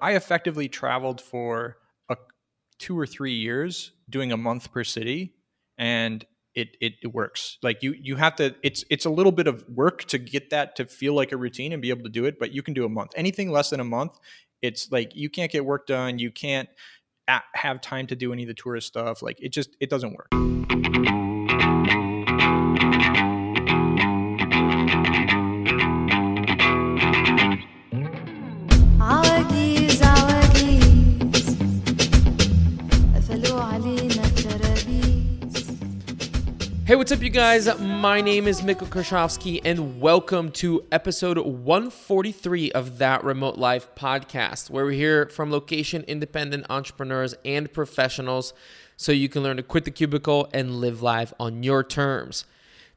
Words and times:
I 0.00 0.14
effectively 0.14 0.68
traveled 0.68 1.20
for 1.20 1.78
a 2.08 2.16
two 2.78 2.98
or 2.98 3.06
three 3.06 3.34
years 3.34 3.92
doing 4.08 4.32
a 4.32 4.36
month 4.36 4.72
per 4.72 4.84
city 4.84 5.34
and 5.76 6.24
it, 6.54 6.76
it, 6.80 6.94
it 7.02 7.14
works. 7.14 7.58
Like 7.62 7.82
you 7.82 7.94
you 8.00 8.16
have 8.16 8.36
to 8.36 8.54
it's 8.62 8.84
it's 8.90 9.04
a 9.04 9.10
little 9.10 9.32
bit 9.32 9.46
of 9.46 9.64
work 9.68 10.04
to 10.06 10.18
get 10.18 10.50
that 10.50 10.76
to 10.76 10.86
feel 10.86 11.14
like 11.14 11.32
a 11.32 11.36
routine 11.36 11.72
and 11.72 11.82
be 11.82 11.90
able 11.90 12.04
to 12.04 12.08
do 12.08 12.24
it 12.24 12.38
but 12.38 12.52
you 12.52 12.62
can 12.62 12.74
do 12.74 12.84
a 12.84 12.88
month. 12.88 13.12
Anything 13.16 13.50
less 13.50 13.70
than 13.70 13.80
a 13.80 13.84
month 13.84 14.18
it's 14.62 14.90
like 14.90 15.14
you 15.14 15.30
can't 15.30 15.52
get 15.52 15.64
work 15.64 15.86
done 15.86 16.18
you 16.18 16.30
can't 16.30 16.68
have 17.54 17.80
time 17.80 18.06
to 18.06 18.16
do 18.16 18.32
any 18.32 18.42
of 18.42 18.48
the 18.48 18.54
tourist 18.54 18.86
stuff 18.86 19.22
like 19.22 19.38
it 19.40 19.50
just 19.50 19.76
it 19.80 19.90
doesn't 19.90 20.14
work 20.14 20.57
Hey, 36.88 36.96
what's 36.96 37.12
up, 37.12 37.20
you 37.20 37.28
guys? 37.28 37.68
My 37.78 38.22
name 38.22 38.48
is 38.48 38.62
Mikkel 38.62 38.88
Krashovsky, 38.88 39.60
and 39.62 40.00
welcome 40.00 40.50
to 40.52 40.86
episode 40.90 41.36
143 41.36 42.72
of 42.72 42.96
That 42.96 43.24
Remote 43.24 43.58
Life 43.58 43.94
podcast, 43.94 44.70
where 44.70 44.86
we 44.86 44.96
hear 44.96 45.26
from 45.26 45.50
location 45.50 46.02
independent 46.08 46.64
entrepreneurs 46.70 47.34
and 47.44 47.70
professionals 47.70 48.54
so 48.96 49.12
you 49.12 49.28
can 49.28 49.42
learn 49.42 49.58
to 49.58 49.62
quit 49.62 49.84
the 49.84 49.90
cubicle 49.90 50.48
and 50.54 50.76
live 50.76 51.02
life 51.02 51.34
on 51.38 51.62
your 51.62 51.84
terms. 51.84 52.46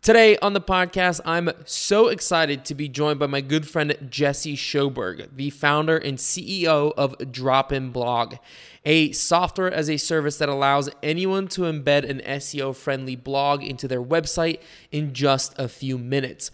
Today 0.02 0.36
on 0.38 0.54
the 0.54 0.62
podcast, 0.62 1.22
I'm 1.26 1.52
so 1.66 2.08
excited 2.08 2.66
to 2.66 2.74
be 2.74 2.90
joined 2.90 3.20
by 3.20 3.28
my 3.28 3.40
good 3.40 3.68
friend 3.68 3.96
Jesse 4.10 4.56
Schoberg, 4.56 5.30
the 5.36 5.52
founder 5.52 5.96
and 5.96 6.18
CEO 6.18 6.92
of 6.98 7.16
DropInBlog 7.20 8.40
a 8.84 9.12
software 9.12 9.72
as 9.72 9.92
a 9.92 9.98
service 9.98 10.38
that 10.38 10.50
allows 10.50 10.90
anyone 11.04 11.48
to 11.50 11.62
embed 11.62 12.10
an 12.10 12.20
SEO 12.22 12.76
friendly 12.76 13.16
blog 13.16 13.64
into 13.64 13.88
their 13.88 14.02
website 14.02 14.60
in 14.92 15.14
just 15.14 15.54
a 15.60 15.68
few 15.68 16.00
minutes. 16.00 16.50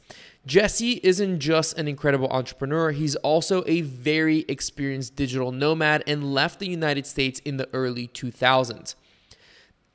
Jesse 0.45 0.99
isn't 1.03 1.39
just 1.39 1.77
an 1.77 1.87
incredible 1.87 2.27
entrepreneur, 2.29 2.91
he's 2.91 3.15
also 3.17 3.63
a 3.65 3.79
very 3.81 4.39
experienced 4.49 5.15
digital 5.15 5.53
nomad 5.53 6.03
and 6.05 6.33
left 6.33 6.59
the 6.59 6.67
United 6.67 7.05
States 7.05 7.39
in 7.45 7.55
the 7.55 7.69
early 7.73 8.09
2000s. 8.09 8.95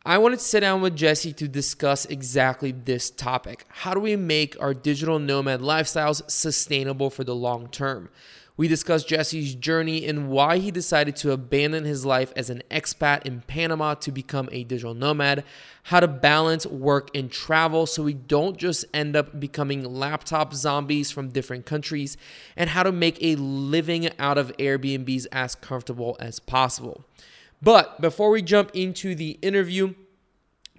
I 0.05 0.19
wanted 0.19 0.41
to 0.41 0.45
sit 0.45 0.61
down 0.61 0.81
with 0.83 0.97
Jesse 0.97 1.33
to 1.35 1.47
discuss 1.47 2.07
exactly 2.07 2.73
this 2.73 3.09
topic. 3.09 3.67
How 3.69 3.95
do 3.95 4.01
we 4.01 4.17
make 4.17 4.61
our 4.61 4.75
digital 4.75 5.21
nomad 5.21 5.61
lifestyles 5.61 6.29
sustainable 6.29 7.09
for 7.09 7.23
the 7.23 7.37
long 7.37 7.69
term? 7.69 8.09
We 8.57 8.67
discuss 8.67 9.05
Jesse's 9.05 9.55
journey 9.55 10.05
and 10.05 10.29
why 10.29 10.59
he 10.59 10.73
decided 10.73 11.15
to 11.17 11.31
abandon 11.31 11.85
his 11.85 12.05
life 12.05 12.33
as 12.35 12.51
an 12.51 12.65
expat 12.69 13.25
in 13.27 13.43
Panama 13.43 13.95
to 13.95 14.11
become 14.11 14.49
a 14.51 14.65
digital 14.65 14.93
nomad, 14.93 15.45
how 15.85 16.01
to 16.01 16.09
balance 16.09 16.67
work 16.67 17.09
and 17.15 17.31
travel 17.31 17.87
so 17.87 18.03
we 18.03 18.13
don't 18.13 18.59
just 18.59 18.85
end 18.93 19.15
up 19.15 19.39
becoming 19.39 19.85
laptop 19.85 20.53
zombies 20.53 21.13
from 21.13 21.29
different 21.29 21.65
countries, 21.65 22.17
and 22.57 22.71
how 22.71 22.83
to 22.83 22.91
make 22.91 23.23
a 23.23 23.37
living 23.37 24.11
out 24.19 24.37
of 24.37 24.55
Airbnbs 24.57 25.29
as 25.31 25.55
comfortable 25.55 26.17
as 26.19 26.41
possible. 26.41 27.05
But 27.63 28.01
before 28.01 28.31
we 28.31 28.43
jump 28.43 28.73
into 28.75 29.15
the 29.15 29.39
interview, 29.41 29.95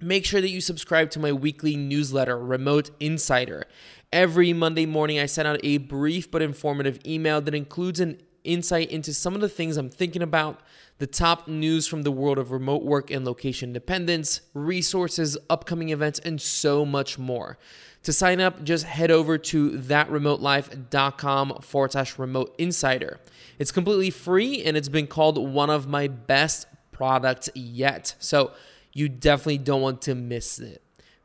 make 0.02 0.26
sure 0.26 0.42
that 0.42 0.50
you 0.50 0.60
subscribe 0.60 1.10
to 1.12 1.20
my 1.20 1.32
weekly 1.32 1.78
newsletter, 1.78 2.38
Remote 2.38 2.92
Insider. 3.00 3.64
Every 4.12 4.52
Monday 4.52 4.86
morning, 4.86 5.18
I 5.18 5.26
send 5.26 5.48
out 5.48 5.62
a 5.64 5.78
brief 5.78 6.30
but 6.30 6.42
informative 6.42 7.00
email 7.06 7.40
that 7.40 7.56
includes 7.56 8.02
an 8.02 8.22
insight 8.44 8.92
into 8.92 9.14
some 9.14 9.36
of 9.36 9.42
the 9.42 9.50
things 9.50 9.78
I'm 9.78 9.90
thinking 9.90 10.22
about, 10.22 10.62
the 10.98 11.08
top 11.08 11.48
news 11.48 11.88
from 11.88 12.04
the 12.04 12.12
world 12.12 12.38
of 12.38 12.52
remote 12.52 12.84
work 12.84 13.12
and 13.12 13.26
location 13.26 13.70
independence, 13.70 14.42
resources, 14.54 15.38
upcoming 15.50 15.90
events, 15.90 16.20
and 16.20 16.42
so 16.42 16.86
much 16.86 17.18
more. 17.18 17.58
To 18.04 18.14
sign 18.14 18.42
up, 18.42 18.64
just 18.64 18.84
head 18.84 19.12
over 19.12 19.38
to 19.38 19.72
thatremotelife.com 19.72 21.60
forward 21.62 21.92
slash 21.94 22.20
remote 22.20 22.54
insider. 22.58 23.20
It's 23.60 23.72
completely 23.72 24.10
free 24.10 24.64
and 24.64 24.76
it's 24.76 24.90
been 24.90 25.08
called 25.08 25.38
one 25.38 25.70
of 25.70 25.88
my 25.88 26.08
best 26.08 26.68
products 26.92 27.50
yet. 27.56 28.16
So 28.20 28.52
you 28.92 29.10
definitely 29.10 29.60
don't 29.60 29.82
want 29.82 30.02
to 30.04 30.16
miss 30.16 30.60
it. 30.60 30.82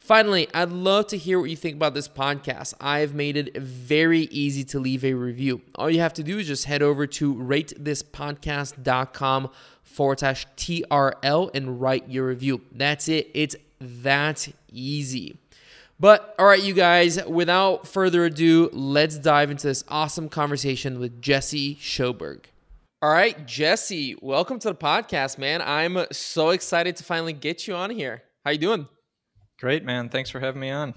Finally, 0.09 0.49
I'd 0.55 0.71
love 0.71 1.07
to 1.09 1.19
hear 1.19 1.39
what 1.39 1.51
you 1.51 1.57
think 1.57 1.77
about 1.77 1.93
this 1.93 2.09
podcast. 2.09 2.73
I've 2.81 3.13
made 3.13 3.37
it 3.37 3.55
very 3.59 4.21
easy 4.21 4.65
to 4.65 4.81
leave 4.81 5.05
a 5.05 5.13
review. 5.13 5.61
All 5.75 5.91
you 5.91 6.01
have 6.01 6.15
to 6.15 6.23
do 6.23 6.39
is 6.39 6.47
just 6.47 6.65
head 6.65 6.81
over 6.81 7.07
to 7.07 7.35
ratethispodcast.com 7.35 9.51
forward 9.83 10.19
slash 10.19 10.47
TRL 10.57 11.51
and 11.53 11.79
write 11.79 12.09
your 12.09 12.27
review. 12.27 12.63
That's 12.73 13.11
it. 13.11 13.31
It's 13.35 13.55
that 13.83 14.49
easy. 14.73 15.37
But 16.01 16.35
all 16.39 16.47
right, 16.47 16.63
you 16.63 16.73
guys, 16.73 17.23
without 17.27 17.87
further 17.87 18.25
ado, 18.25 18.71
let's 18.73 19.19
dive 19.19 19.51
into 19.51 19.67
this 19.67 19.85
awesome 19.89 20.31
conversation 20.31 21.01
with 21.01 21.21
Jesse 21.21 21.77
Schoberg. 21.77 22.47
All 23.03 23.13
right, 23.13 23.47
Jesse, 23.47 24.17
welcome 24.23 24.59
to 24.61 24.69
the 24.69 24.75
podcast, 24.75 25.37
man. 25.37 25.61
I'm 25.61 26.07
so 26.13 26.49
excited 26.49 26.97
to 26.97 27.05
finally 27.05 27.35
get 27.35 27.69
you 27.69 27.75
on 27.75 27.91
here. 27.91 28.23
How 28.43 28.53
you 28.53 28.59
doing? 28.59 28.89
Great, 29.59 29.85
man. 29.85 30.09
Thanks 30.09 30.31
for 30.31 30.39
having 30.41 30.61
me 30.61 30.71
on. 30.71 30.95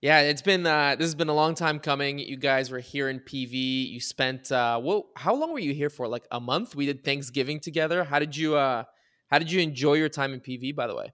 Yeah, 0.00 0.20
it's 0.20 0.42
been 0.42 0.66
uh, 0.66 0.96
this 0.96 1.06
has 1.06 1.14
been 1.14 1.28
a 1.28 1.34
long 1.34 1.54
time 1.54 1.78
coming. 1.78 2.18
You 2.18 2.36
guys 2.36 2.70
were 2.70 2.78
here 2.78 3.08
in 3.08 3.20
PV. 3.20 3.90
You 3.90 4.00
spent 4.00 4.52
uh, 4.52 4.80
well, 4.82 5.06
how 5.16 5.34
long 5.34 5.52
were 5.52 5.58
you 5.58 5.72
here 5.72 5.90
for? 5.90 6.08
Like 6.08 6.26
a 6.30 6.40
month. 6.40 6.74
We 6.74 6.86
did 6.86 7.04
Thanksgiving 7.04 7.60
together. 7.60 8.04
How 8.04 8.18
did 8.18 8.36
you 8.36 8.56
uh, 8.56 8.84
how 9.30 9.38
did 9.38 9.50
you 9.50 9.60
enjoy 9.60 9.94
your 9.94 10.08
time 10.08 10.34
in 10.34 10.40
PV? 10.40 10.74
By 10.74 10.86
the 10.86 10.94
way, 10.94 11.12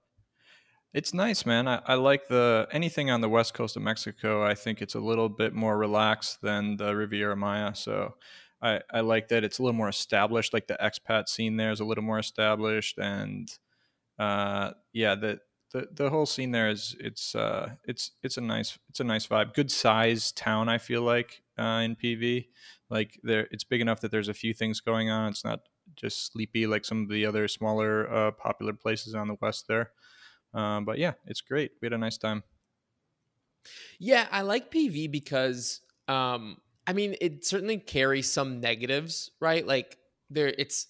it's 0.93 1.15
nice, 1.15 1.47
man. 1.47 1.69
I, 1.69 1.81
I 1.87 1.95
like 1.95 2.29
the 2.29 2.67
anything 2.73 3.11
on 3.11 3.21
the 3.21 3.29
west 3.29 3.55
coast 3.55 3.77
of 3.77 3.83
Mexico. 3.83 4.45
I 4.45 4.55
think 4.55 4.83
it's 4.83 4.97
a 4.97 5.01
little 5.01 5.29
bit 5.29 5.55
more 5.55 5.79
relaxed 5.79 6.41
than 6.43 6.77
the 6.77 6.97
Riviera 6.97 7.37
Maya. 7.37 7.75
So 7.77 8.15
I, 8.61 8.81
I 8.93 9.01
like 9.01 9.29
that 9.29 9.45
it's 9.45 9.59
a 9.59 9.63
little 9.63 9.77
more 9.77 9.89
established. 9.89 10.53
Like 10.53 10.67
the 10.67 10.79
expat 10.83 11.29
scene 11.29 11.57
there 11.57 11.71
is 11.71 11.81
a 11.81 11.85
little 11.85 12.05
more 12.05 12.19
established, 12.19 12.99
and 12.99 13.49
uh, 14.19 14.73
yeah, 14.93 15.15
that 15.15 15.39
the 15.73 15.89
the 15.93 16.11
whole 16.11 16.27
scene 16.27 16.51
there 16.51 16.69
is 16.69 16.97
it's 17.01 17.35
uh 17.35 17.75
it's 17.85 18.13
it's 18.23 18.37
a 18.37 18.41
nice 18.41 18.79
it's 18.89 19.01
a 19.01 19.05
nice 19.05 19.27
vibe. 19.27 19.55
Good 19.55 19.71
size 19.71 20.33
town 20.33 20.69
i 20.69 20.79
feel 20.79 21.03
like 21.03 21.43
uh, 21.59 21.83
in 21.85 21.97
pv 21.97 22.49
like 22.89 23.21
there 23.23 23.49
it's 23.51 23.65
big 23.65 23.81
enough 23.81 24.01
that 24.01 24.11
there's 24.11 24.29
a 24.29 24.35
few 24.35 24.53
things 24.55 24.81
going 24.81 25.11
on. 25.11 25.29
It's 25.31 25.45
not 25.45 25.61
just 25.97 26.33
sleepy 26.33 26.67
like 26.67 26.85
some 26.85 27.03
of 27.03 27.09
the 27.09 27.27
other 27.27 27.49
smaller 27.49 28.11
uh, 28.13 28.31
popular 28.33 28.73
places 28.73 29.15
on 29.15 29.29
the 29.29 29.37
west 29.41 29.67
there. 29.69 29.93
Um, 30.55 30.85
but 30.85 30.99
yeah 30.99 31.15
it's 31.27 31.41
great. 31.41 31.73
We 31.81 31.87
had 31.87 31.93
a 31.93 31.99
nice 31.99 32.19
time. 32.19 32.45
Yeah 33.99 34.27
i 34.31 34.43
like 34.43 34.71
pv 34.71 35.11
because 35.11 35.81
um 36.09 36.59
i 36.87 36.93
mean 36.93 37.17
it 37.21 37.45
certainly 37.45 37.79
carries 37.79 38.31
some 38.31 38.61
negatives 38.61 39.31
right? 39.41 39.67
Like 39.67 39.99
there 40.29 40.49
it's 40.49 40.87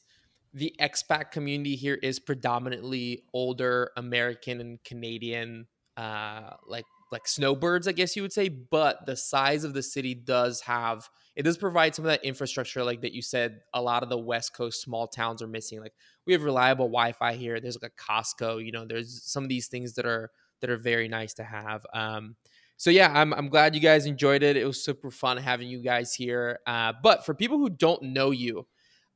the 0.53 0.75
expat 0.81 1.31
community 1.31 1.77
here 1.77 1.95
is 1.95 2.19
predominantly 2.19 3.25
older 3.33 3.91
American 3.97 4.61
and 4.61 4.83
Canadian, 4.85 5.67
uh, 5.97 6.51
like 6.67 6.87
like 7.13 7.27
snowbirds, 7.27 7.89
I 7.89 7.93
guess 7.93 8.15
you 8.15 8.23
would 8.23 8.33
say. 8.33 8.49
But 8.49 9.07
the 9.07 9.17
size 9.17 9.65
of 9.65 9.75
the 9.75 9.83
city 9.83 10.15
does 10.15 10.61
have 10.63 11.09
it 11.37 11.43
does 11.43 11.57
provide 11.57 11.95
some 11.95 12.05
of 12.05 12.11
that 12.11 12.25
infrastructure, 12.25 12.83
like 12.85 13.03
that 13.03 13.13
you 13.13 13.23
said. 13.23 13.61
A 13.75 13.81
lot 13.81 14.03
of 14.03 14.09
the 14.09 14.19
West 14.19 14.55
Coast 14.55 14.83
small 14.83 15.07
towns 15.07 15.43
are 15.43 15.47
missing. 15.47 15.81
Like 15.81 15.95
we 16.27 16.33
have 16.33 16.43
reliable 16.43 16.87
Wi-Fi 16.87 17.35
here. 17.35 17.61
There's 17.61 17.79
like 17.81 17.93
a 17.93 18.03
Costco. 18.03 18.65
You 18.65 18.73
know, 18.73 18.85
there's 18.85 19.23
some 19.25 19.43
of 19.43 19.49
these 19.49 19.69
things 19.69 19.95
that 19.95 20.07
are 20.07 20.31
that 20.61 20.71
are 20.71 20.77
very 20.77 21.09
nice 21.09 21.35
to 21.35 21.45
have. 21.45 21.87
Um, 21.95 22.37
so 22.77 22.91
yeah, 22.91 23.13
I'm 23.13 23.33
I'm 23.35 23.49
glad 23.49 23.75
you 23.75 23.81
guys 23.81 24.07
enjoyed 24.07 24.43
it. 24.43 24.57
It 24.57 24.65
was 24.65 24.83
super 24.83 25.11
fun 25.11 25.37
having 25.37 25.69
you 25.69 25.83
guys 25.83 26.15
here. 26.15 26.61
Uh, 26.67 26.93
but 27.03 27.25
for 27.25 27.35
people 27.35 27.59
who 27.59 27.71
don't 27.71 28.03
know 28.03 28.31
you, 28.31 28.67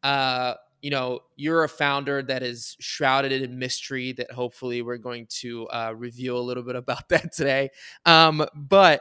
uh, 0.02 0.54
you 0.84 0.90
know 0.90 1.20
you're 1.36 1.64
a 1.64 1.68
founder 1.68 2.22
that 2.22 2.42
is 2.42 2.76
shrouded 2.78 3.32
in 3.32 3.58
mystery 3.58 4.12
that 4.12 4.30
hopefully 4.30 4.82
we're 4.82 4.98
going 4.98 5.26
to 5.30 5.66
uh, 5.68 5.94
reveal 5.96 6.36
a 6.36 6.44
little 6.44 6.62
bit 6.62 6.76
about 6.76 7.08
that 7.08 7.32
today. 7.32 7.70
Um, 8.04 8.44
but 8.54 9.00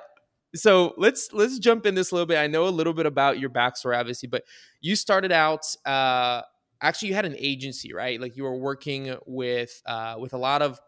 so 0.55 0.93
let's 0.95 1.33
let's 1.33 1.59
jump 1.59 1.85
in 1.85 1.93
this 1.93 2.11
a 2.11 2.15
little 2.15 2.25
bit. 2.25 2.37
I 2.37 2.47
know 2.47 2.69
a 2.69 2.69
little 2.69 2.93
bit 2.93 3.05
about 3.05 3.37
your 3.37 3.49
backstory 3.49 3.99
obviously 3.99 4.29
but 4.29 4.45
you 4.79 4.95
started 4.95 5.33
out 5.33 5.65
uh, 5.85 6.43
actually 6.81 7.09
you 7.09 7.15
had 7.15 7.25
an 7.25 7.35
agency 7.37 7.93
right? 7.93 8.21
Like 8.21 8.37
you 8.37 8.43
were 8.43 8.55
working 8.55 9.17
with 9.25 9.81
uh, 9.85 10.15
with 10.17 10.31
a 10.31 10.37
lot 10.37 10.61
of 10.61 10.79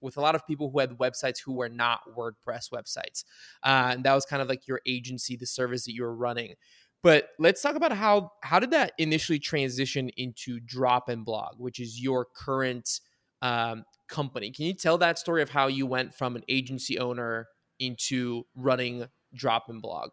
with 0.00 0.16
a 0.16 0.20
lot 0.20 0.34
of 0.34 0.44
people 0.44 0.70
who 0.70 0.80
had 0.80 0.90
websites 0.98 1.38
who 1.38 1.52
were 1.52 1.68
not 1.68 2.00
wordpress 2.18 2.68
websites. 2.72 3.22
Uh, 3.62 3.92
and 3.92 4.02
that 4.04 4.12
was 4.12 4.26
kind 4.26 4.42
of 4.42 4.48
like 4.48 4.66
your 4.66 4.80
agency 4.86 5.36
the 5.36 5.46
service 5.46 5.84
that 5.84 5.92
you 5.92 6.02
were 6.02 6.16
running 6.16 6.54
but 7.02 7.28
let's 7.38 7.60
talk 7.60 7.74
about 7.74 7.92
how 7.92 8.32
how 8.42 8.58
did 8.58 8.70
that 8.70 8.92
initially 8.98 9.38
transition 9.38 10.08
into 10.16 10.60
DropInBlog, 10.60 11.58
which 11.58 11.80
is 11.80 12.00
your 12.00 12.26
current 12.36 13.00
um, 13.42 13.84
company. 14.08 14.50
Can 14.50 14.66
you 14.66 14.74
tell 14.74 14.98
that 14.98 15.18
story 15.18 15.42
of 15.42 15.50
how 15.50 15.66
you 15.66 15.86
went 15.86 16.14
from 16.14 16.36
an 16.36 16.42
agency 16.48 16.98
owner 16.98 17.48
into 17.80 18.44
running 18.54 19.06
DropInBlog, 19.36 20.10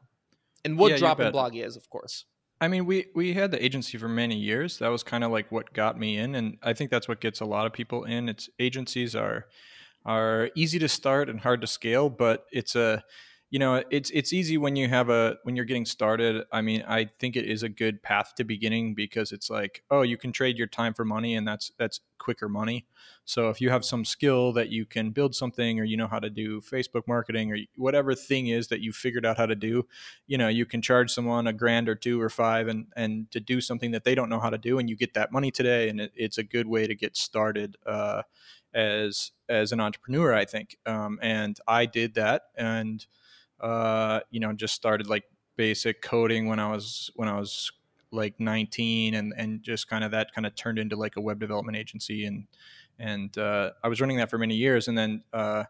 and 0.66 0.78
what 0.78 0.92
yeah, 0.92 0.98
DropInBlog 0.98 1.64
is, 1.64 1.76
of 1.76 1.90
course? 1.90 2.26
I 2.62 2.68
mean, 2.68 2.86
we 2.86 3.06
we 3.16 3.34
had 3.34 3.52
the 3.52 3.64
agency 3.64 3.98
for 3.98 4.10
many 4.10 4.36
years. 4.36 4.80
That 4.80 4.90
was 4.90 5.04
kind 5.04 5.24
of 5.24 5.32
like 5.32 5.52
what 5.52 5.74
got 5.74 5.98
me 5.98 6.18
in, 6.18 6.36
and 6.36 6.58
I 6.64 6.74
think 6.74 6.92
that's 6.92 7.08
what 7.08 7.22
gets 7.22 7.40
a 7.40 7.46
lot 7.46 7.66
of 7.66 7.74
people 7.74 8.04
in. 8.04 8.28
It's 8.28 8.50
agencies 8.60 9.16
are 9.16 9.46
are 10.06 10.50
easy 10.56 10.80
to 10.80 10.90
start 10.90 11.30
and 11.30 11.40
hard 11.40 11.62
to 11.62 11.68
scale, 11.68 12.10
but 12.10 12.46
it's 12.52 12.76
a 12.76 13.04
you 13.50 13.60
know 13.60 13.84
it's 13.90 14.10
it's 14.12 14.34
easy 14.34 14.58
when 14.58 14.76
you 14.76 14.88
have 14.88 15.10
a 15.10 15.38
when 15.44 15.56
you're 15.56 15.66
getting 15.66 15.86
started. 15.86 16.44
I 16.52 16.62
mean 16.62 16.84
i 16.88 17.10
think 17.20 17.36
it 17.36 17.46
is 17.46 17.64
a 17.64 17.70
good 17.70 18.02
path 18.04 18.34
to 18.36 18.44
beginning 18.44 18.94
because 18.94 19.32
it's 19.32 19.50
like 19.50 19.84
oh 19.90 20.02
you 20.02 20.18
can 20.18 20.32
trade 20.32 20.58
your 20.58 20.68
time 20.68 20.94
for 20.94 21.06
money 21.06 21.36
and 21.36 21.48
that's 21.48 21.72
that's 21.78 22.00
quicker 22.20 22.50
money. 22.50 22.86
So 23.26 23.50
if 23.50 23.62
you 23.62 23.70
have 23.70 23.86
some 23.86 24.06
skill 24.06 24.54
that 24.54 24.70
you 24.70 24.86
can 24.86 25.12
build 25.12 25.34
something 25.34 25.80
or 25.80 25.84
you 25.84 25.98
know 25.98 26.08
how 26.08 26.20
to 26.20 26.30
do 26.30 26.62
facebook 26.62 27.08
marketing 27.08 27.52
or 27.52 27.58
whatever 27.76 28.14
thing 28.14 28.48
is 28.48 28.68
that 28.68 28.82
you 28.82 28.92
figured 28.92 29.26
out 29.26 29.38
how 29.38 29.46
to 29.46 29.56
do 29.56 29.86
you 30.28 30.38
know 30.38 30.48
you 30.48 30.66
can 30.66 30.82
charge 30.82 31.12
someone 31.12 31.48
a 31.48 31.54
grand 31.54 31.88
or 31.88 31.96
two 31.96 32.22
or 32.22 32.30
five 32.30 32.68
and 32.68 32.88
and 32.96 33.30
to 33.32 33.40
do 33.40 33.62
something 33.62 33.92
that 33.92 34.04
they 34.04 34.16
don't 34.16 34.30
know 34.30 34.40
how 34.40 34.50
to 34.50 34.58
do 34.58 34.80
and 34.80 34.90
you 34.90 34.96
get 34.96 35.14
that 35.14 35.32
money 35.32 35.52
today 35.52 35.90
and 35.90 36.02
it, 36.02 36.12
it's 36.16 36.38
a 36.38 36.44
good 36.44 36.68
way 36.68 36.86
to 36.88 36.96
get 36.96 37.16
started 37.16 37.78
uh, 37.86 38.22
as 38.74 39.32
as 39.48 39.72
an 39.72 39.80
entrepreneur 39.80 40.34
i 40.34 40.46
think. 40.46 40.78
Um, 40.86 41.20
and 41.22 41.58
i 41.68 41.86
did 41.86 42.16
that 42.16 42.44
and 42.56 43.06
uh, 43.62 44.22
you 44.32 44.40
know, 44.40 44.54
just 44.54 44.74
started 44.74 45.08
like 45.08 45.24
basic 45.58 46.02
coding 46.02 46.48
when 46.48 46.60
I 46.60 46.72
was 46.72 47.12
when 47.16 47.28
I 47.28 47.38
was 47.38 47.72
like 48.12 48.40
19 48.40 49.14
and 49.14 49.34
and 49.36 49.62
just 49.62 49.88
kind 49.88 50.04
of 50.04 50.12
that 50.12 50.34
kind 50.34 50.48
of 50.48 50.56
turned 50.56 50.80
into 50.80 50.96
like 50.96 51.16
a 51.16 51.22
web 51.22 51.40
development 51.40 51.78
agency 51.78 52.26
and 52.26 52.48
and 52.98 53.38
uh, 53.38 53.72
I 53.84 53.88
was 53.88 54.02
running 54.02 54.18
that 54.18 54.30
for 54.30 54.38
many 54.38 54.56
years 54.56 54.88
and 54.88 54.98
then 54.98 55.24
uh, 55.34 55.66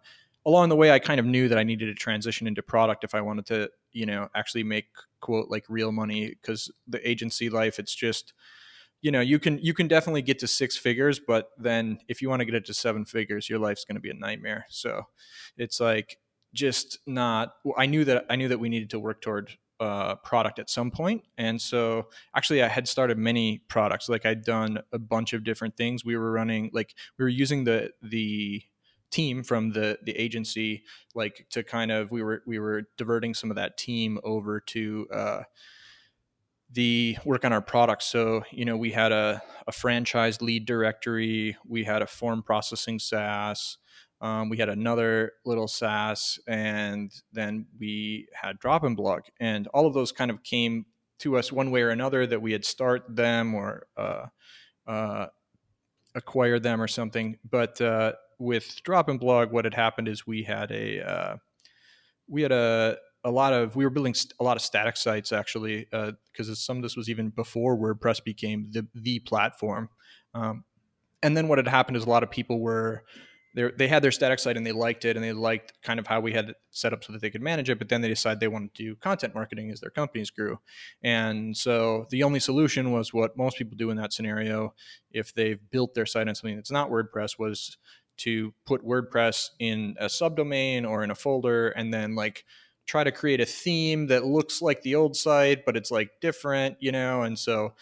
along 0.45 0.69
the 0.69 0.75
way 0.75 0.91
I 0.91 0.99
kind 0.99 1.19
of 1.19 1.25
knew 1.25 1.47
that 1.47 1.57
I 1.57 1.63
needed 1.63 1.87
to 1.87 1.93
transition 1.93 2.47
into 2.47 2.61
product 2.61 3.03
if 3.03 3.13
I 3.15 3.21
wanted 3.21 3.45
to 3.47 3.69
you 3.91 4.05
know 4.05 4.29
actually 4.35 4.63
make 4.63 4.85
quote 5.21 5.49
like 5.49 5.65
real 5.67 5.91
money 5.91 6.29
because 6.29 6.71
the 6.87 7.07
agency 7.07 7.49
life 7.49 7.79
it's 7.79 7.95
just 7.95 8.33
you 9.01 9.11
know 9.11 9.21
you 9.21 9.39
can 9.39 9.57
you 9.57 9.73
can 9.73 9.87
definitely 9.87 10.21
get 10.21 10.39
to 10.39 10.47
six 10.47 10.77
figures 10.77 11.19
but 11.19 11.49
then 11.57 11.99
if 12.07 12.21
you 12.21 12.29
want 12.29 12.41
to 12.41 12.45
get 12.45 12.55
it 12.55 12.65
to 12.65 12.73
seven 12.73 13.05
figures 13.05 13.49
your 13.49 13.59
life's 13.59 13.85
going 13.85 13.95
to 13.95 14.01
be 14.01 14.11
a 14.11 14.13
nightmare. 14.13 14.65
So 14.69 15.07
it's 15.57 15.79
like 15.79 16.19
just 16.53 16.99
not 17.05 17.53
i 17.77 17.85
knew 17.85 18.03
that 18.05 18.25
i 18.29 18.35
knew 18.35 18.47
that 18.47 18.59
we 18.59 18.69
needed 18.69 18.89
to 18.89 18.99
work 18.99 19.21
toward 19.21 19.51
uh, 19.79 20.15
product 20.15 20.59
at 20.59 20.69
some 20.69 20.91
point 20.91 21.23
and 21.37 21.61
so 21.61 22.07
actually 22.35 22.61
i 22.61 22.67
had 22.67 22.85
started 22.85 23.17
many 23.17 23.59
products. 23.69 24.09
Like 24.09 24.25
i'd 24.25 24.43
done 24.43 24.79
a 24.91 24.99
bunch 24.99 25.31
of 25.31 25.45
different 25.45 25.77
things. 25.77 26.03
We 26.03 26.17
were 26.17 26.31
running 26.31 26.69
like 26.73 26.93
we 27.17 27.23
were 27.23 27.29
using 27.29 27.63
the 27.63 27.91
the 28.01 28.61
team 29.09 29.41
from 29.41 29.71
the 29.71 29.97
the 30.03 30.11
agency 30.17 30.83
like 31.15 31.47
to 31.51 31.63
kind 31.63 31.91
of 31.91 32.11
we 32.11 32.21
were 32.21 32.43
we 32.45 32.59
were 32.59 32.83
diverting 32.97 33.33
some 33.33 33.49
of 33.49 33.55
that 33.55 33.77
team 33.77 34.19
over 34.23 34.59
to 34.59 35.07
uh, 35.13 35.43
the 36.71 37.17
work 37.25 37.45
on 37.45 37.53
our 37.53 37.61
products. 37.61 38.05
So, 38.05 38.43
you 38.51 38.65
know, 38.65 38.77
we 38.77 38.91
had 38.91 39.11
a, 39.11 39.41
a 39.67 39.71
franchise 39.71 40.41
lead 40.41 40.65
directory, 40.65 41.57
we 41.67 41.83
had 41.83 42.01
a 42.01 42.07
form 42.07 42.43
processing 42.43 42.99
SaaS, 42.99 43.77
um, 44.21 44.49
we 44.49 44.57
had 44.57 44.69
another 44.69 45.33
little 45.45 45.67
SaaS, 45.67 46.39
and 46.47 47.11
then 47.31 47.67
we 47.79 48.27
had 48.33 48.59
DropInBlog, 48.59 49.21
and 49.39 49.67
all 49.67 49.87
of 49.87 49.93
those 49.93 50.11
kind 50.11 50.29
of 50.29 50.43
came 50.43 50.85
to 51.19 51.37
us 51.37 51.51
one 51.51 51.71
way 51.71 51.81
or 51.81 51.89
another 51.89 52.25
that 52.27 52.41
we 52.41 52.51
had 52.51 52.65
start 52.65 53.03
them 53.15 53.53
or 53.53 53.87
uh, 53.97 54.25
uh, 54.87 55.27
acquired 56.15 56.63
them 56.63 56.81
or 56.81 56.87
something. 56.87 57.37
But 57.49 57.79
uh, 57.79 58.13
with 58.39 58.81
DropInBlog, 58.83 59.51
what 59.51 59.65
had 59.65 59.73
happened 59.73 60.07
is 60.07 60.27
we 60.27 60.43
had 60.43 60.71
a 60.71 61.01
uh, 61.01 61.35
we 62.27 62.41
had 62.41 62.51
a 62.51 62.97
a 63.23 63.31
lot 63.31 63.53
of 63.53 63.75
we 63.75 63.85
were 63.85 63.89
building 63.89 64.13
st- 64.13 64.33
a 64.39 64.43
lot 64.43 64.55
of 64.57 64.63
static 64.63 64.95
sites 64.95 65.33
actually 65.33 65.87
because 65.91 66.49
uh, 66.49 66.55
some 66.55 66.77
of 66.77 66.83
this 66.83 66.95
was 66.95 67.09
even 67.09 67.29
before 67.29 67.77
WordPress 67.77 68.23
became 68.23 68.67
the 68.71 68.85
the 68.95 69.19
platform. 69.19 69.89
Um, 70.33 70.63
and 71.21 71.35
then 71.35 71.47
what 71.47 71.57
had 71.57 71.67
happened 71.67 71.97
is 71.97 72.05
a 72.05 72.09
lot 72.09 72.23
of 72.23 72.31
people 72.31 72.61
were 72.61 73.03
they 73.55 73.87
had 73.87 74.03
their 74.03 74.11
static 74.11 74.39
site 74.39 74.57
and 74.57 74.65
they 74.65 74.71
liked 74.71 75.05
it 75.05 75.15
and 75.15 75.23
they 75.23 75.33
liked 75.33 75.73
kind 75.81 75.99
of 75.99 76.05
how 76.05 76.19
we 76.19 76.33
had 76.33 76.49
it 76.49 76.55
set 76.69 76.93
up 76.93 77.03
so 77.03 77.11
that 77.11 77.21
they 77.21 77.29
could 77.29 77.41
manage 77.41 77.69
it 77.69 77.79
but 77.79 77.89
then 77.89 78.01
they 78.01 78.07
decided 78.07 78.39
they 78.39 78.47
wanted 78.47 78.73
to 78.75 78.83
do 78.83 78.95
content 78.95 79.33
marketing 79.33 79.71
as 79.71 79.79
their 79.79 79.89
companies 79.89 80.29
grew. 80.29 80.59
And 81.03 81.57
so 81.57 82.05
the 82.09 82.23
only 82.23 82.39
solution 82.39 82.91
was 82.91 83.13
what 83.13 83.37
most 83.37 83.57
people 83.57 83.75
do 83.75 83.89
in 83.89 83.97
that 83.97 84.13
scenario 84.13 84.73
if 85.11 85.33
they've 85.33 85.59
built 85.71 85.95
their 85.95 86.05
site 86.05 86.27
on 86.27 86.35
something 86.35 86.55
that's 86.55 86.71
not 86.71 86.91
wordpress 86.91 87.39
was 87.39 87.77
to 88.17 88.53
put 88.65 88.85
wordpress 88.85 89.49
in 89.59 89.95
a 89.99 90.05
subdomain 90.05 90.87
or 90.87 91.03
in 91.03 91.11
a 91.11 91.15
folder 91.15 91.69
and 91.69 91.93
then 91.93 92.15
like 92.15 92.45
try 92.85 93.03
to 93.03 93.11
create 93.11 93.41
a 93.41 93.45
theme 93.45 94.07
that 94.07 94.25
looks 94.25 94.61
like 94.61 94.81
the 94.81 94.95
old 94.95 95.15
site 95.15 95.65
but 95.65 95.75
it's 95.75 95.91
like 95.91 96.11
different 96.21 96.77
you 96.79 96.91
know? 96.91 97.23
And 97.23 97.37
so 97.37 97.73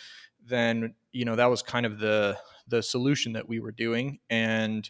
then 0.45 0.95
you 1.11 1.25
know 1.25 1.35
that 1.35 1.49
was 1.49 1.61
kind 1.61 1.85
of 1.85 1.99
the 1.99 2.37
the 2.67 2.83
solution 2.83 3.33
that 3.33 3.47
we 3.47 3.59
were 3.59 3.71
doing. 3.71 4.19
And 4.29 4.89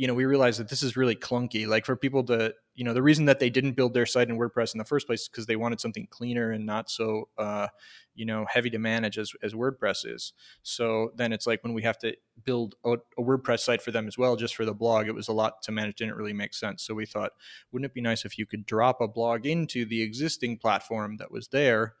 you 0.00 0.06
know, 0.06 0.14
we 0.14 0.24
realized 0.24 0.58
that 0.58 0.70
this 0.70 0.82
is 0.82 0.96
really 0.96 1.14
clunky. 1.14 1.66
Like 1.66 1.84
for 1.84 1.94
people 1.94 2.24
to, 2.24 2.54
you 2.74 2.84
know, 2.84 2.94
the 2.94 3.02
reason 3.02 3.26
that 3.26 3.38
they 3.38 3.50
didn't 3.50 3.72
build 3.72 3.92
their 3.92 4.06
site 4.06 4.30
in 4.30 4.38
WordPress 4.38 4.72
in 4.72 4.78
the 4.78 4.84
first 4.86 5.06
place 5.06 5.20
is 5.20 5.28
because 5.28 5.44
they 5.44 5.56
wanted 5.56 5.78
something 5.78 6.06
cleaner 6.08 6.52
and 6.52 6.64
not 6.64 6.88
so, 6.88 7.28
uh, 7.36 7.66
you 8.14 8.24
know, 8.24 8.46
heavy 8.48 8.70
to 8.70 8.78
manage 8.78 9.18
as, 9.18 9.32
as 9.42 9.52
WordPress 9.52 10.10
is. 10.10 10.32
So 10.62 11.12
then 11.16 11.34
it's 11.34 11.46
like 11.46 11.62
when 11.62 11.74
we 11.74 11.82
have 11.82 11.98
to 11.98 12.16
build 12.42 12.76
a, 12.82 12.92
a 13.18 13.22
WordPress 13.22 13.60
site 13.60 13.82
for 13.82 13.90
them 13.90 14.08
as 14.08 14.16
well, 14.16 14.36
just 14.36 14.56
for 14.56 14.64
the 14.64 14.72
blog, 14.72 15.06
it 15.06 15.14
was 15.14 15.28
a 15.28 15.34
lot 15.34 15.60
to 15.64 15.70
manage. 15.70 15.96
Didn't 15.96 16.16
really 16.16 16.32
make 16.32 16.54
sense. 16.54 16.82
So 16.82 16.94
we 16.94 17.04
thought, 17.04 17.32
wouldn't 17.70 17.90
it 17.90 17.94
be 17.94 18.00
nice 18.00 18.24
if 18.24 18.38
you 18.38 18.46
could 18.46 18.64
drop 18.64 19.02
a 19.02 19.06
blog 19.06 19.44
into 19.44 19.84
the 19.84 20.00
existing 20.00 20.56
platform 20.56 21.18
that 21.18 21.30
was 21.30 21.48
there? 21.48 21.92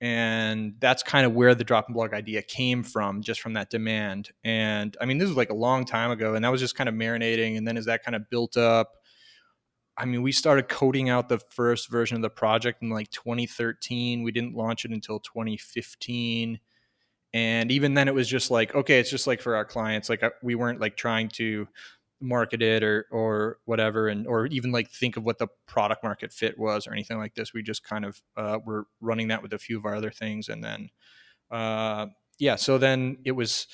And 0.00 0.74
that's 0.78 1.02
kind 1.02 1.24
of 1.24 1.32
where 1.32 1.54
the 1.54 1.64
DropInBlog 1.64 2.12
idea 2.12 2.42
came 2.42 2.82
from 2.82 3.22
just 3.22 3.40
from 3.40 3.54
that 3.54 3.70
demand. 3.70 4.30
And 4.44 4.96
i 5.00 5.04
mean 5.04 5.18
this 5.18 5.28
was 5.28 5.36
like 5.36 5.50
a 5.50 5.54
long 5.54 5.84
time 5.84 6.10
ago 6.10 6.34
and 6.34 6.44
that 6.44 6.50
was 6.50 6.60
just 6.60 6.76
kind 6.76 6.88
of 6.88 6.94
marinating 6.94 7.56
and 7.56 7.66
then 7.66 7.76
as 7.76 7.86
that 7.86 8.04
kind 8.04 8.14
of 8.14 8.28
built 8.30 8.56
up 8.56 8.92
i 9.96 10.04
mean 10.04 10.22
we 10.22 10.32
started 10.32 10.68
coding 10.68 11.08
out 11.08 11.28
the 11.28 11.38
first 11.50 11.90
version 11.90 12.16
of 12.16 12.22
the 12.22 12.30
project 12.30 12.82
in 12.82 12.90
like 12.90 13.10
2013 13.10 14.22
we 14.22 14.32
didn't 14.32 14.54
launch 14.54 14.84
it 14.84 14.90
until 14.90 15.20
2015 15.20 16.60
and 17.34 17.70
even 17.70 17.94
then 17.94 18.08
it 18.08 18.14
was 18.14 18.28
just 18.28 18.50
like 18.50 18.74
okay 18.74 18.98
it's 18.98 19.10
just 19.10 19.26
like 19.26 19.40
for 19.42 19.56
our 19.56 19.64
clients. 19.64 20.08
Like 20.08 20.22
uh, 20.22 20.30
we 20.42 20.54
weren't 20.54 20.80
like 20.80 20.96
trying 20.96 21.28
to 21.30 21.68
market 22.26 22.62
it 22.62 22.82
or 22.82 23.06
or 23.10 23.58
whatever 23.64 24.08
and 24.08 24.26
or 24.26 24.46
even 24.46 24.72
like 24.72 24.90
think 24.90 25.16
of 25.16 25.24
what 25.24 25.38
the 25.38 25.48
product 25.66 26.02
market 26.02 26.32
fit 26.32 26.58
was 26.58 26.86
or 26.86 26.92
anything 26.92 27.18
like 27.18 27.34
this. 27.34 27.52
We 27.54 27.62
just 27.62 27.84
kind 27.84 28.04
of 28.04 28.20
uh, 28.36 28.58
were 28.64 28.86
running 29.00 29.28
that 29.28 29.42
with 29.42 29.52
a 29.52 29.58
few 29.58 29.78
of 29.78 29.84
our 29.84 29.94
other 29.94 30.10
things 30.10 30.48
and 30.48 30.62
then 30.62 30.90
uh, 31.50 32.06
yeah 32.38 32.56
so 32.56 32.78
then 32.78 33.18
it 33.24 33.32
was 33.32 33.66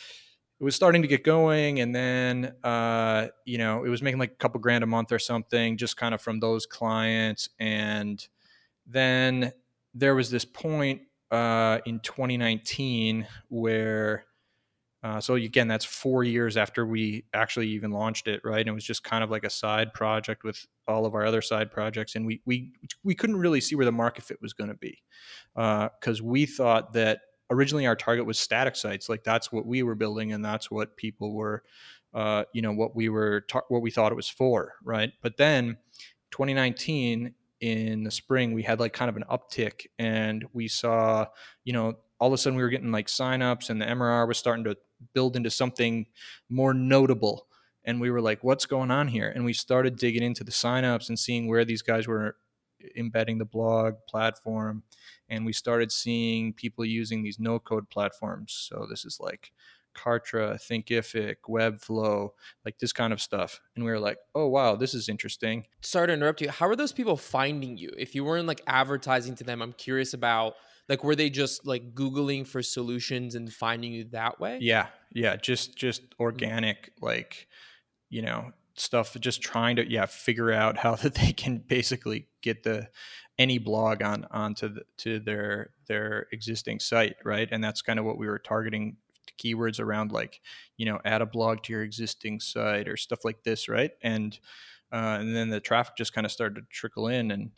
it 0.61 0.65
was 0.65 0.77
starting 0.77 1.03
to 1.03 1.09
get 1.09 1.25
going 1.25 1.81
and 1.81 1.95
then 1.95 2.55
uh, 2.63 3.29
you 3.45 3.59
know 3.59 3.85
it 3.85 3.89
was 3.89 4.03
making 4.03 4.21
like 4.21 4.33
a 4.33 4.37
couple 4.37 4.61
grand 4.61 4.85
a 4.85 4.87
month 4.87 5.11
or 5.11 5.19
something 5.19 5.77
just 5.77 5.97
kind 5.97 6.15
of 6.15 6.21
from 6.21 6.41
those 6.41 6.67
clients 6.67 7.49
and 7.59 8.29
then 8.87 9.53
there 9.95 10.15
was 10.15 10.31
this 10.31 10.45
point 10.45 11.03
uh, 11.31 11.79
in 11.87 11.99
2019 12.01 13.27
where 13.49 14.25
uh, 15.03 15.21
so 15.21 15.35
again, 15.35 15.67
that's 15.67 15.85
four 15.85 16.23
years 16.23 16.57
after 16.57 16.87
we 16.87 17.25
actually 17.35 17.69
even 17.69 17.91
launched 17.91 18.29
it, 18.29 18.41
right? 18.45 18.61
And 18.61 18.69
it 18.69 18.73
was 18.73 18.85
just 18.85 19.03
kind 19.03 19.25
of 19.25 19.31
like 19.31 19.43
a 19.43 19.51
side 19.51 19.93
project 19.93 20.45
with 20.45 20.65
all 20.87 21.07
of 21.07 21.15
our 21.15 21.27
other 21.27 21.43
side 21.43 21.73
projects, 21.73 22.15
and 22.15 22.25
we 22.25 22.41
we 22.47 22.73
we 23.03 23.15
couldn't 23.15 23.37
really 23.37 23.61
see 23.61 23.75
where 23.75 23.85
the 23.85 23.93
market 23.93 24.25
fit 24.25 24.41
was 24.41 24.53
going 24.53 24.71
to 24.71 24.77
be 24.77 25.03
because 25.55 26.21
uh, 26.21 26.25
we 26.25 26.47
thought 26.47 26.93
that 26.93 27.21
originally 27.51 27.87
our 27.87 27.97
target 27.97 28.27
was 28.27 28.39
static 28.39 28.77
sites, 28.77 29.09
like 29.09 29.25
that's 29.25 29.51
what 29.51 29.67
we 29.67 29.83
were 29.83 29.97
building, 29.97 30.33
and 30.33 30.45
that's 30.45 30.71
what 30.71 30.97
people 30.97 31.33
were, 31.35 31.65
uh, 32.15 32.45
you 32.53 32.63
know, 32.63 32.73
what 32.73 32.95
we 32.95 33.09
were 33.09 33.45
ta- 33.49 33.63
what 33.69 33.83
we 33.83 33.91
thought 33.91 34.13
it 34.13 34.17
was 34.17 34.29
for, 34.29 34.75
right? 34.85 35.13
But 35.21 35.37
then 35.37 35.79
2019 36.31 37.35
in 37.61 38.05
the 38.05 38.11
spring, 38.11 38.53
we 38.53 38.63
had 38.63 38.79
like 38.79 38.93
kind 38.93 39.09
of 39.09 39.17
an 39.17 39.25
uptick, 39.29 39.87
and 39.99 40.45
we 40.53 40.69
saw, 40.69 41.27
you 41.65 41.73
know, 41.73 41.97
all 42.23 42.29
of 42.29 42.35
a 42.35 42.39
sudden 42.39 42.57
we 42.57 42.63
were 42.63 42.69
getting 42.69 42.93
like 42.93 43.09
signups, 43.09 43.69
and 43.69 43.83
the 43.83 43.85
MRR 43.85 44.29
was 44.29 44.39
starting 44.39 44.63
to 44.63 44.77
build 45.13 45.35
into 45.35 45.51
something 45.51 46.07
more 46.49 46.73
notable. 46.73 47.49
And 47.85 48.01
we 48.01 48.13
were 48.13 48.21
like, 48.21 48.45
what's 48.45 48.65
going 48.65 48.93
on 48.93 49.09
here? 49.09 49.33
And 49.35 49.45
we 49.45 49.53
started 49.53 49.97
digging 49.97 50.23
into 50.23 50.45
the 50.45 50.53
signups 50.53 51.09
and 51.09 51.19
seeing 51.19 51.49
where 51.49 51.65
these 51.65 51.83
guys 51.83 52.07
were 52.07 52.37
embedding 52.97 53.39
the 53.39 53.45
blog 53.45 53.95
platform. 54.09 54.85
And 55.29 55.45
we 55.45 55.53
started 55.53 55.91
seeing 55.91 56.53
people 56.53 56.85
using 56.85 57.25
these 57.25 57.41
no 57.41 57.59
code 57.59 57.91
platforms. 57.91 58.53
So 58.71 58.87
this 58.89 59.05
is 59.05 59.19
like 59.19 59.51
Kartra, 59.97 60.63
Thinkific, 60.63 61.39
Webflow, 61.49 62.31
like 62.65 62.79
this 62.79 62.93
kind 62.93 63.13
of 63.13 63.21
stuff. 63.21 63.61
And 63.75 63.85
we 63.85 63.91
were 63.91 63.99
like, 63.99 64.19
oh, 64.33 64.47
wow, 64.47 64.77
this 64.77 64.95
is 64.95 65.09
interesting. 65.09 65.67
Sorry 65.81 66.07
to 66.07 66.13
interrupt 66.13 66.41
you. 66.41 66.51
How 66.51 66.69
are 66.69 66.77
those 66.77 66.93
people 66.93 67.17
finding 67.17 67.77
you? 67.77 67.91
If 67.99 68.15
you 68.15 68.25
weren't 68.25 68.47
like 68.47 68.61
advertising 68.69 69.35
to 69.35 69.45
them, 69.45 69.61
I'm 69.61 69.73
curious 69.73 70.15
about 70.15 70.55
like 70.89 71.05
were 71.05 71.17
they 71.17 71.31
just 71.31 71.67
like 71.67 71.95
googling 71.95 72.47
for 72.47 72.63
solutions 72.63 73.35
and 73.35 73.53
finding 73.53 73.93
you 73.93 74.05
that 74.05 74.41
way 74.41 74.59
yeah 74.61 74.87
yeah 75.13 75.37
just 75.37 75.77
just 75.77 76.03
mm. 76.03 76.21
organic 76.21 76.93
like 77.01 77.47
you 78.11 78.23
know 78.23 78.53
stuff 78.75 79.17
just 79.21 79.43
trying 79.43 79.77
to 79.77 79.91
yeah 79.91 80.07
figure 80.07 80.53
out 80.53 80.79
how 80.79 80.95
that 80.97 81.15
they 81.15 81.33
can 81.33 81.59
basically 81.59 82.29
get 82.43 82.63
the 82.63 82.89
any 83.39 83.59
blog 83.59 84.03
on 84.03 84.27
onto 84.31 84.69
the, 84.69 84.83
to 84.99 85.19
their 85.19 85.71
their 85.87 86.27
existing 86.33 86.81
site, 86.81 87.17
right? 87.25 87.49
And 87.51 87.63
that's 87.63 87.83
kind 87.83 87.99
of 87.99 88.05
what 88.05 88.19
we 88.19 88.27
were 88.27 88.39
targeting 88.39 88.97
keywords 89.43 89.81
around 89.81 90.13
like 90.13 90.41
you 90.77 90.87
know 90.87 91.01
add 91.05 91.23
a 91.23 91.27
blog 91.27 91.63
to 91.63 91.73
your 91.73 91.83
existing 91.83 92.39
site 92.39 92.87
or 92.87 92.97
stuff 92.97 93.25
like 93.25 93.43
this 93.45 93.69
right 93.69 93.93
and 94.03 94.39
uh, 94.93 95.17
and 95.19 95.35
then 95.35 95.49
the 95.49 95.59
traffic 95.59 95.97
just 95.97 96.13
kind 96.13 96.25
of 96.27 96.31
started 96.31 96.57
to 96.57 96.63
trickle 96.71 97.09
in 97.09 97.31
and 97.31 97.51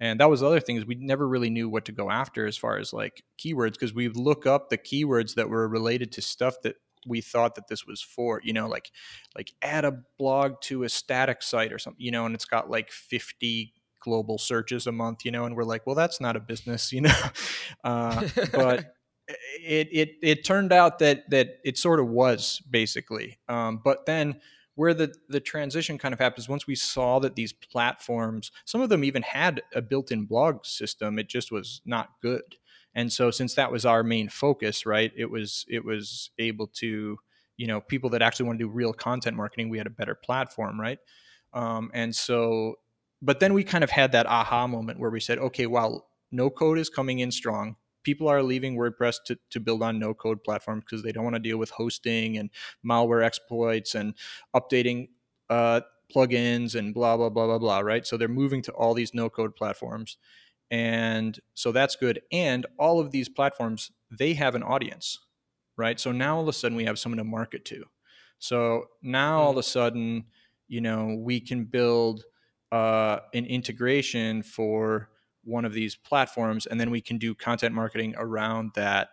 and 0.00 0.20
that 0.20 0.30
was 0.30 0.40
the 0.40 0.46
other 0.46 0.60
thing 0.60 0.76
is 0.76 0.86
we 0.86 0.94
never 0.94 1.26
really 1.26 1.50
knew 1.50 1.68
what 1.68 1.84
to 1.86 1.92
go 1.92 2.10
after 2.10 2.46
as 2.46 2.56
far 2.56 2.78
as 2.78 2.92
like 2.92 3.22
keywords 3.38 3.72
because 3.72 3.94
we'd 3.94 4.16
look 4.16 4.46
up 4.46 4.68
the 4.68 4.78
keywords 4.78 5.34
that 5.34 5.48
were 5.48 5.68
related 5.68 6.12
to 6.12 6.22
stuff 6.22 6.56
that 6.62 6.76
we 7.06 7.20
thought 7.20 7.54
that 7.54 7.68
this 7.68 7.86
was 7.86 8.02
for 8.02 8.40
you 8.44 8.52
know 8.52 8.68
like 8.68 8.90
like 9.36 9.52
add 9.62 9.84
a 9.84 9.98
blog 10.18 10.60
to 10.60 10.82
a 10.82 10.88
static 10.88 11.42
site 11.42 11.72
or 11.72 11.78
something 11.78 12.04
you 12.04 12.10
know 12.10 12.26
and 12.26 12.34
it's 12.34 12.44
got 12.44 12.70
like 12.70 12.90
50 12.90 13.72
global 14.00 14.38
searches 14.38 14.86
a 14.86 14.92
month 14.92 15.24
you 15.24 15.30
know 15.30 15.44
and 15.44 15.56
we're 15.56 15.64
like 15.64 15.86
well 15.86 15.96
that's 15.96 16.20
not 16.20 16.36
a 16.36 16.40
business 16.40 16.92
you 16.92 17.02
know? 17.02 17.14
Uh, 17.84 18.28
but 18.52 18.86
it 19.28 19.88
it 19.92 20.10
it 20.22 20.44
turned 20.44 20.72
out 20.72 20.98
that 21.00 21.28
that 21.30 21.58
it 21.64 21.76
sort 21.76 22.00
of 22.00 22.08
was 22.08 22.62
basically. 22.70 23.38
Um, 23.48 23.80
but 23.84 24.06
then 24.06 24.40
where 24.78 24.94
the 24.94 25.12
the 25.28 25.40
transition 25.40 25.98
kind 25.98 26.14
of 26.14 26.20
happens 26.20 26.48
once 26.48 26.68
we 26.68 26.76
saw 26.76 27.18
that 27.18 27.34
these 27.34 27.52
platforms 27.52 28.52
some 28.64 28.80
of 28.80 28.88
them 28.88 29.02
even 29.02 29.22
had 29.22 29.60
a 29.74 29.82
built-in 29.82 30.24
blog 30.24 30.64
system 30.64 31.18
it 31.18 31.28
just 31.28 31.50
was 31.50 31.82
not 31.84 32.10
good. 32.22 32.54
And 32.94 33.12
so 33.12 33.32
since 33.32 33.54
that 33.54 33.72
was 33.72 33.84
our 33.84 34.04
main 34.04 34.28
focus 34.28 34.86
right 34.86 35.12
it 35.16 35.28
was 35.28 35.66
it 35.68 35.84
was 35.84 36.30
able 36.38 36.68
to 36.74 37.18
you 37.56 37.66
know 37.66 37.80
people 37.80 38.10
that 38.10 38.22
actually 38.22 38.46
want 38.46 38.60
to 38.60 38.66
do 38.66 38.70
real 38.70 38.92
content 38.92 39.36
marketing 39.36 39.68
we 39.68 39.78
had 39.78 39.88
a 39.88 39.90
better 39.90 40.14
platform 40.14 40.80
right? 40.80 41.00
Um, 41.52 41.90
and 41.92 42.14
so 42.14 42.76
but 43.20 43.40
then 43.40 43.54
we 43.54 43.64
kind 43.64 43.82
of 43.82 43.90
had 43.90 44.12
that 44.12 44.26
aha 44.26 44.68
moment 44.68 45.00
where 45.00 45.10
we 45.10 45.18
said 45.18 45.38
okay 45.38 45.66
while 45.66 46.06
no 46.30 46.50
code 46.50 46.78
is 46.78 46.88
coming 46.88 47.18
in 47.18 47.32
strong 47.32 47.74
people 48.08 48.26
are 48.26 48.42
leaving 48.42 48.74
WordPress 48.74 49.16
to, 49.26 49.38
to 49.50 49.60
build 49.60 49.82
on 49.82 49.98
no 49.98 50.14
code 50.14 50.42
platforms 50.42 50.82
because 50.82 51.02
they 51.02 51.12
don't 51.12 51.24
want 51.24 51.36
to 51.36 51.40
deal 51.40 51.58
with 51.58 51.68
hosting 51.68 52.38
and 52.38 52.48
malware 52.82 53.22
exploits 53.22 53.94
and 53.94 54.14
updating 54.56 55.08
uh, 55.50 55.82
plugins 56.10 56.74
and 56.74 56.94
blah, 56.94 57.18
blah, 57.18 57.28
blah, 57.28 57.44
blah, 57.44 57.58
blah, 57.58 57.80
right? 57.80 58.06
So 58.06 58.16
they're 58.16 58.26
moving 58.26 58.62
to 58.62 58.72
all 58.72 58.94
these 58.94 59.12
no 59.12 59.28
code 59.28 59.54
platforms. 59.54 60.16
And 60.70 61.38
so 61.52 61.70
that's 61.70 61.96
good. 61.96 62.22
And 62.32 62.64
all 62.78 62.98
of 62.98 63.10
these 63.10 63.28
platforms, 63.28 63.90
they 64.10 64.32
have 64.32 64.54
an 64.54 64.62
audience, 64.62 65.18
right? 65.76 66.00
So 66.00 66.10
now 66.10 66.36
all 66.36 66.42
of 66.44 66.48
a 66.48 66.54
sudden 66.54 66.78
we 66.78 66.86
have 66.86 66.98
someone 66.98 67.18
to 67.18 67.24
market 67.24 67.66
to. 67.66 67.84
So 68.38 68.86
now 69.02 69.42
all 69.42 69.50
of 69.50 69.58
a 69.58 69.62
sudden, 69.62 70.24
you 70.66 70.80
know, 70.80 71.14
we 71.14 71.40
can 71.40 71.64
build 71.64 72.24
uh, 72.72 73.18
an 73.34 73.44
integration 73.44 74.42
for 74.42 75.10
one 75.48 75.64
of 75.64 75.72
these 75.72 75.96
platforms 75.96 76.66
and 76.66 76.78
then 76.80 76.90
we 76.90 77.00
can 77.00 77.18
do 77.18 77.34
content 77.34 77.74
marketing 77.74 78.14
around 78.16 78.70
that 78.74 79.08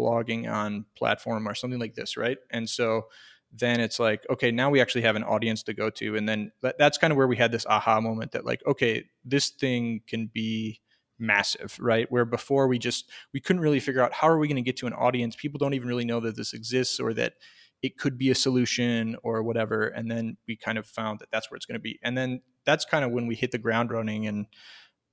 blogging 0.00 0.50
on 0.50 0.86
platform 0.96 1.48
or 1.48 1.54
something 1.54 1.80
like 1.80 1.94
this 1.94 2.16
right? 2.16 2.38
And 2.50 2.68
so 2.68 3.06
then 3.52 3.80
it's 3.80 3.98
like 3.98 4.24
okay 4.30 4.50
now 4.50 4.70
we 4.70 4.80
actually 4.80 5.02
have 5.02 5.16
an 5.16 5.24
audience 5.24 5.62
to 5.64 5.74
go 5.74 5.90
to 5.90 6.16
and 6.16 6.28
then 6.28 6.52
that's 6.78 6.96
kind 6.96 7.10
of 7.12 7.16
where 7.16 7.26
we 7.26 7.36
had 7.36 7.52
this 7.52 7.66
aha 7.66 8.00
moment 8.00 8.32
that 8.32 8.46
like 8.46 8.62
okay 8.66 9.04
this 9.24 9.50
thing 9.50 10.00
can 10.06 10.30
be 10.32 10.80
massive 11.18 11.76
right? 11.80 12.10
Where 12.10 12.24
before 12.24 12.66
we 12.68 12.78
just 12.78 13.10
we 13.32 13.40
couldn't 13.40 13.62
really 13.62 13.80
figure 13.80 14.02
out 14.02 14.12
how 14.12 14.28
are 14.28 14.38
we 14.38 14.48
going 14.48 14.56
to 14.56 14.62
get 14.62 14.76
to 14.78 14.86
an 14.86 14.92
audience. 14.92 15.36
People 15.36 15.58
don't 15.58 15.74
even 15.74 15.88
really 15.88 16.04
know 16.04 16.20
that 16.20 16.36
this 16.36 16.52
exists 16.52 16.98
or 16.98 17.12
that 17.14 17.34
it 17.82 17.98
could 17.98 18.16
be 18.16 18.30
a 18.30 18.34
solution 18.34 19.16
or 19.22 19.42
whatever 19.42 19.88
and 19.88 20.10
then 20.10 20.36
we 20.46 20.56
kind 20.56 20.78
of 20.78 20.86
found 20.86 21.18
that 21.18 21.28
that's 21.32 21.50
where 21.50 21.56
it's 21.56 21.66
going 21.66 21.78
to 21.78 21.82
be. 21.82 21.98
And 22.02 22.16
then 22.16 22.40
that's 22.64 22.84
kind 22.84 23.04
of 23.04 23.10
when 23.10 23.26
we 23.26 23.34
hit 23.34 23.50
the 23.50 23.58
ground 23.58 23.90
running 23.90 24.26
and 24.26 24.46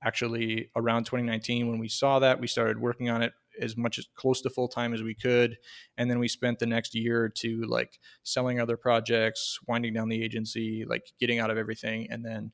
actually 0.02 0.70
around 0.76 1.04
2019 1.04 1.68
when 1.68 1.78
we 1.78 1.88
saw 1.88 2.18
that 2.18 2.40
we 2.40 2.46
started 2.46 2.78
working 2.78 3.10
on 3.10 3.22
it 3.22 3.32
as 3.60 3.76
much 3.76 3.98
as 3.98 4.06
close 4.14 4.40
to 4.40 4.50
full 4.50 4.68
time 4.68 4.94
as 4.94 5.02
we 5.02 5.14
could. 5.14 5.58
And 5.98 6.10
then 6.10 6.18
we 6.18 6.28
spent 6.28 6.58
the 6.58 6.66
next 6.66 6.94
year 6.94 7.22
or 7.22 7.28
two 7.28 7.62
like 7.62 7.98
selling 8.22 8.60
other 8.60 8.76
projects 8.76 9.58
winding 9.66 9.92
down 9.92 10.08
the 10.08 10.22
agency 10.22 10.84
like 10.88 11.12
getting 11.18 11.38
out 11.38 11.50
of 11.50 11.58
everything 11.58 12.08
and 12.10 12.24
then 12.24 12.52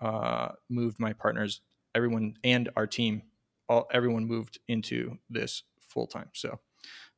uh, 0.00 0.48
moved 0.68 0.98
my 0.98 1.12
partners 1.12 1.60
everyone 1.94 2.34
and 2.42 2.68
our 2.76 2.86
team 2.86 3.22
all 3.68 3.86
everyone 3.92 4.26
moved 4.26 4.58
into 4.68 5.16
this 5.30 5.62
full 5.88 6.06
time 6.06 6.28
so 6.34 6.58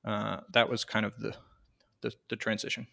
uh, 0.04 0.40
that 0.52 0.68
was 0.68 0.84
kind 0.84 1.04
of 1.04 1.18
the, 1.18 1.34
the 2.02 2.14
the 2.28 2.36
transition. 2.36 2.86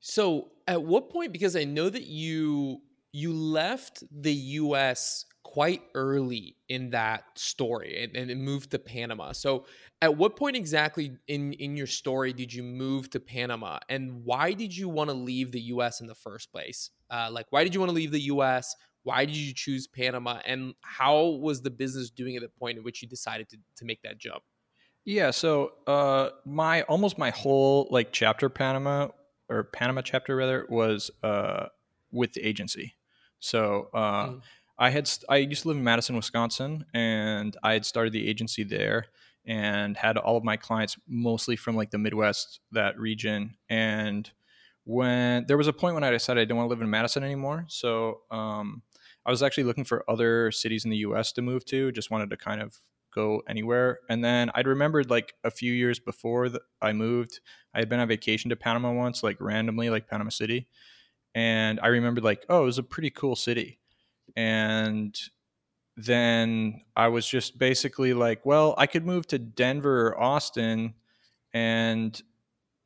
So 0.00 0.50
at 0.66 0.82
what 0.82 1.10
point 1.10 1.32
because 1.32 1.56
i 1.56 1.64
know 1.64 1.88
that 1.88 2.04
you 2.04 2.80
you 3.14 3.32
left 3.32 4.02
the 4.10 4.34
us 4.34 5.24
quite 5.44 5.82
early 5.94 6.56
in 6.68 6.90
that 6.90 7.22
story 7.36 8.02
and, 8.02 8.16
and 8.16 8.28
it 8.28 8.36
moved 8.36 8.72
to 8.72 8.78
Panama. 8.78 9.30
So, 9.30 9.66
at 10.02 10.16
what 10.16 10.34
point 10.34 10.56
exactly 10.56 11.12
in 11.28 11.52
in 11.52 11.76
your 11.76 11.86
story 11.86 12.32
did 12.32 12.52
you 12.52 12.64
move 12.64 13.08
to 13.10 13.20
Panama, 13.20 13.78
and 13.88 14.24
why 14.24 14.52
did 14.52 14.76
you 14.76 14.88
want 14.88 15.10
to 15.10 15.14
leave 15.14 15.52
the 15.52 15.60
U.S. 15.60 16.00
in 16.00 16.08
the 16.08 16.14
first 16.16 16.50
place? 16.50 16.90
Uh, 17.08 17.28
like, 17.30 17.46
why 17.50 17.62
did 17.62 17.72
you 17.72 17.78
want 17.78 17.90
to 17.90 17.94
leave 17.94 18.10
the 18.10 18.20
U.S.? 18.22 18.74
Why 19.04 19.24
did 19.24 19.36
you 19.36 19.54
choose 19.54 19.86
Panama, 19.86 20.40
and 20.44 20.74
how 20.80 21.24
was 21.24 21.62
the 21.62 21.70
business 21.70 22.10
doing 22.10 22.34
at 22.34 22.42
the 22.42 22.48
point 22.48 22.78
at 22.78 22.84
which 22.84 23.00
you 23.00 23.06
decided 23.06 23.48
to 23.50 23.58
to 23.76 23.84
make 23.84 24.02
that 24.02 24.18
jump? 24.18 24.42
Yeah, 25.04 25.30
so 25.30 25.74
uh, 25.86 26.30
my 26.44 26.82
almost 26.82 27.16
my 27.16 27.30
whole 27.30 27.86
like 27.92 28.10
chapter 28.10 28.48
Panama 28.48 29.08
or 29.48 29.62
Panama 29.62 30.02
chapter 30.02 30.34
rather 30.34 30.66
was 30.68 31.12
uh, 31.22 31.66
with 32.10 32.32
the 32.32 32.44
agency. 32.44 32.94
So 33.44 33.90
uh, 33.92 34.26
mm. 34.28 34.40
I 34.78 34.88
had 34.88 35.10
I 35.28 35.36
used 35.36 35.62
to 35.62 35.68
live 35.68 35.76
in 35.76 35.84
Madison, 35.84 36.16
Wisconsin, 36.16 36.86
and 36.94 37.54
I 37.62 37.74
had 37.74 37.84
started 37.84 38.14
the 38.14 38.26
agency 38.26 38.64
there 38.64 39.06
and 39.44 39.98
had 39.98 40.16
all 40.16 40.38
of 40.38 40.44
my 40.44 40.56
clients 40.56 40.96
mostly 41.06 41.54
from 41.54 41.76
like 41.76 41.90
the 41.90 41.98
Midwest, 41.98 42.60
that 42.72 42.98
region. 42.98 43.56
And 43.68 44.30
when 44.84 45.44
there 45.46 45.58
was 45.58 45.68
a 45.68 45.74
point 45.74 45.94
when 45.94 46.04
I 46.04 46.10
decided 46.10 46.40
I 46.40 46.44
didn't 46.44 46.56
want 46.56 46.68
to 46.68 46.70
live 46.70 46.80
in 46.80 46.88
Madison 46.88 47.22
anymore, 47.22 47.66
so 47.68 48.22
um, 48.30 48.82
I 49.26 49.30
was 49.30 49.42
actually 49.42 49.64
looking 49.64 49.84
for 49.84 50.08
other 50.08 50.50
cities 50.50 50.86
in 50.86 50.90
the 50.90 50.98
U.S. 50.98 51.30
to 51.32 51.42
move 51.42 51.66
to. 51.66 51.92
Just 51.92 52.10
wanted 52.10 52.30
to 52.30 52.38
kind 52.38 52.62
of 52.62 52.78
go 53.14 53.42
anywhere. 53.46 53.98
And 54.08 54.24
then 54.24 54.50
I'd 54.54 54.66
remembered 54.66 55.10
like 55.10 55.34
a 55.44 55.50
few 55.50 55.72
years 55.72 55.98
before 55.98 56.48
that 56.48 56.62
I 56.80 56.94
moved, 56.94 57.40
I 57.74 57.80
had 57.80 57.90
been 57.90 58.00
on 58.00 58.08
vacation 58.08 58.48
to 58.48 58.56
Panama 58.56 58.92
once, 58.92 59.22
like 59.22 59.36
randomly, 59.38 59.90
like 59.90 60.08
Panama 60.08 60.30
City. 60.30 60.66
And 61.34 61.80
I 61.80 61.88
remembered 61.88 62.24
like, 62.24 62.44
oh, 62.48 62.62
it 62.62 62.66
was 62.66 62.78
a 62.78 62.82
pretty 62.82 63.10
cool 63.10 63.36
city 63.36 63.80
and 64.36 65.18
then 65.96 66.80
I 66.96 67.08
was 67.08 67.26
just 67.26 67.58
basically 67.58 68.14
like, 68.14 68.44
well, 68.44 68.74
I 68.78 68.86
could 68.86 69.06
move 69.06 69.26
to 69.28 69.38
Denver 69.38 70.08
or 70.08 70.20
Austin. 70.20 70.94
And, 71.52 72.20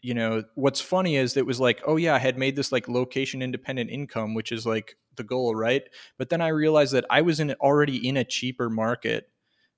you 0.03 0.13
know, 0.13 0.45
what's 0.55 0.81
funny 0.81 1.17
is 1.17 1.37
it 1.37 1.47
was 1.47 1.59
like, 1.59 1.81
oh, 1.87 1.97
yeah, 1.97 2.15
I 2.15 2.19
had 2.19 2.39
made 2.39 2.55
this 2.55 2.71
like 2.71 2.89
location 2.89 3.41
independent 3.41 3.91
income, 3.91 4.35
which 4.35 4.53
is 4.53 4.67
like 4.67 4.97
the 5.17 5.25
goal, 5.25 5.55
right? 5.55 5.85
But 6.19 6.29
then 6.29 6.43
I 6.43 6.49
realized 6.49 6.93
that 6.93 7.07
I 7.09 7.23
was 7.23 7.41
in 7.41 7.53
already 7.55 8.07
in 8.07 8.19
a 8.19 8.25
cheaper 8.25 8.69
market 8.69 9.31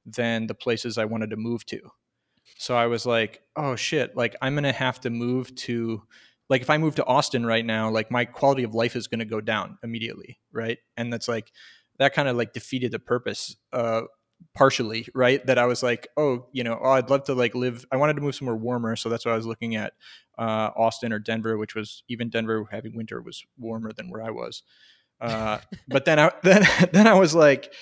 than 0.04 0.48
the 0.48 0.54
places 0.54 0.98
I 0.98 1.04
wanted 1.04 1.30
to 1.30 1.36
move 1.36 1.64
to. 1.66 1.80
So 2.58 2.74
I 2.76 2.86
was 2.88 3.06
like, 3.06 3.42
oh, 3.54 3.76
shit, 3.76 4.16
like 4.16 4.34
I'm 4.42 4.54
going 4.54 4.64
to 4.64 4.72
have 4.72 5.00
to 5.02 5.10
move 5.10 5.54
to 5.56 6.02
like 6.50 6.60
if 6.60 6.68
I 6.68 6.76
move 6.76 6.96
to 6.96 7.06
Austin 7.06 7.46
right 7.46 7.64
now, 7.64 7.90
like 7.90 8.10
my 8.10 8.26
quality 8.26 8.64
of 8.64 8.74
life 8.74 8.96
is 8.96 9.06
going 9.06 9.20
to 9.20 9.24
go 9.24 9.40
down 9.40 9.78
immediately, 9.82 10.38
right? 10.52 10.78
And 10.96 11.12
that's 11.12 11.28
like 11.28 11.50
that 11.98 12.12
kind 12.12 12.28
of 12.28 12.36
like 12.36 12.52
defeated 12.52 12.92
the 12.92 12.98
purpose 12.98 13.56
uh 13.72 14.02
partially, 14.54 15.06
right? 15.14 15.44
That 15.46 15.58
I 15.58 15.66
was 15.66 15.82
like, 15.82 16.08
oh, 16.16 16.46
you 16.52 16.64
know, 16.64 16.78
oh, 16.82 16.90
I'd 16.90 17.10
love 17.10 17.24
to 17.24 17.34
like 17.34 17.54
live. 17.54 17.84
I 17.92 17.96
wanted 17.96 18.14
to 18.16 18.22
move 18.22 18.34
somewhere 18.34 18.56
warmer, 18.56 18.96
so 18.96 19.08
that's 19.08 19.24
why 19.24 19.32
I 19.32 19.36
was 19.36 19.46
looking 19.46 19.76
at 19.76 19.92
uh, 20.38 20.70
Austin 20.76 21.12
or 21.12 21.18
Denver, 21.18 21.58
which 21.58 21.74
was 21.74 22.02
even 22.08 22.30
Denver 22.30 22.66
having 22.70 22.96
winter 22.96 23.20
was 23.20 23.44
warmer 23.58 23.92
than 23.92 24.10
where 24.10 24.22
I 24.22 24.30
was. 24.30 24.62
Uh, 25.20 25.58
but 25.88 26.04
then 26.04 26.18
I 26.18 26.32
then 26.42 26.66
then 26.92 27.06
I 27.06 27.14
was 27.14 27.34
like, 27.34 27.72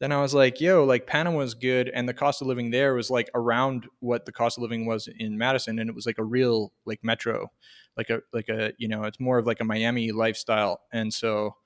then 0.00 0.12
I 0.12 0.20
was 0.20 0.34
like, 0.34 0.60
yo, 0.60 0.84
like 0.84 1.06
Panama 1.06 1.38
was 1.38 1.54
good, 1.54 1.90
and 1.92 2.08
the 2.08 2.14
cost 2.14 2.40
of 2.40 2.48
living 2.48 2.70
there 2.70 2.94
was 2.94 3.10
like 3.10 3.30
around 3.34 3.86
what 4.00 4.26
the 4.26 4.32
cost 4.32 4.58
of 4.58 4.62
living 4.62 4.86
was 4.86 5.08
in 5.18 5.38
Madison, 5.38 5.78
and 5.78 5.90
it 5.90 5.94
was 5.94 6.06
like 6.06 6.18
a 6.18 6.24
real 6.24 6.72
like 6.84 7.00
metro 7.02 7.50
like 7.96 8.10
a 8.10 8.20
like 8.32 8.48
a 8.48 8.72
you 8.78 8.88
know 8.88 9.04
it's 9.04 9.20
more 9.20 9.38
of 9.38 9.46
like 9.46 9.60
a 9.60 9.64
Miami 9.64 10.12
lifestyle, 10.12 10.80
and 10.92 11.12
so 11.12 11.56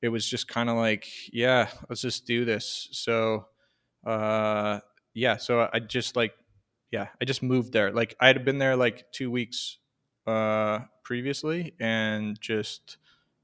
it 0.00 0.08
was 0.08 0.28
just 0.28 0.48
kind 0.48 0.68
of 0.68 0.76
like 0.76 1.06
yeah, 1.32 1.68
let's 1.88 2.02
just 2.02 2.26
do 2.26 2.44
this. 2.44 2.88
So 2.92 3.46
uh, 4.06 4.80
yeah, 5.14 5.36
so 5.36 5.68
I 5.72 5.78
just 5.80 6.16
like 6.16 6.32
yeah, 6.90 7.08
I 7.20 7.24
just 7.24 7.42
moved 7.42 7.72
there. 7.72 7.92
Like 7.92 8.16
I 8.20 8.26
had 8.26 8.44
been 8.44 8.58
there 8.58 8.76
like 8.76 9.10
two 9.12 9.30
weeks 9.30 9.78
uh, 10.26 10.80
previously, 11.04 11.74
and 11.80 12.40
just 12.40 12.98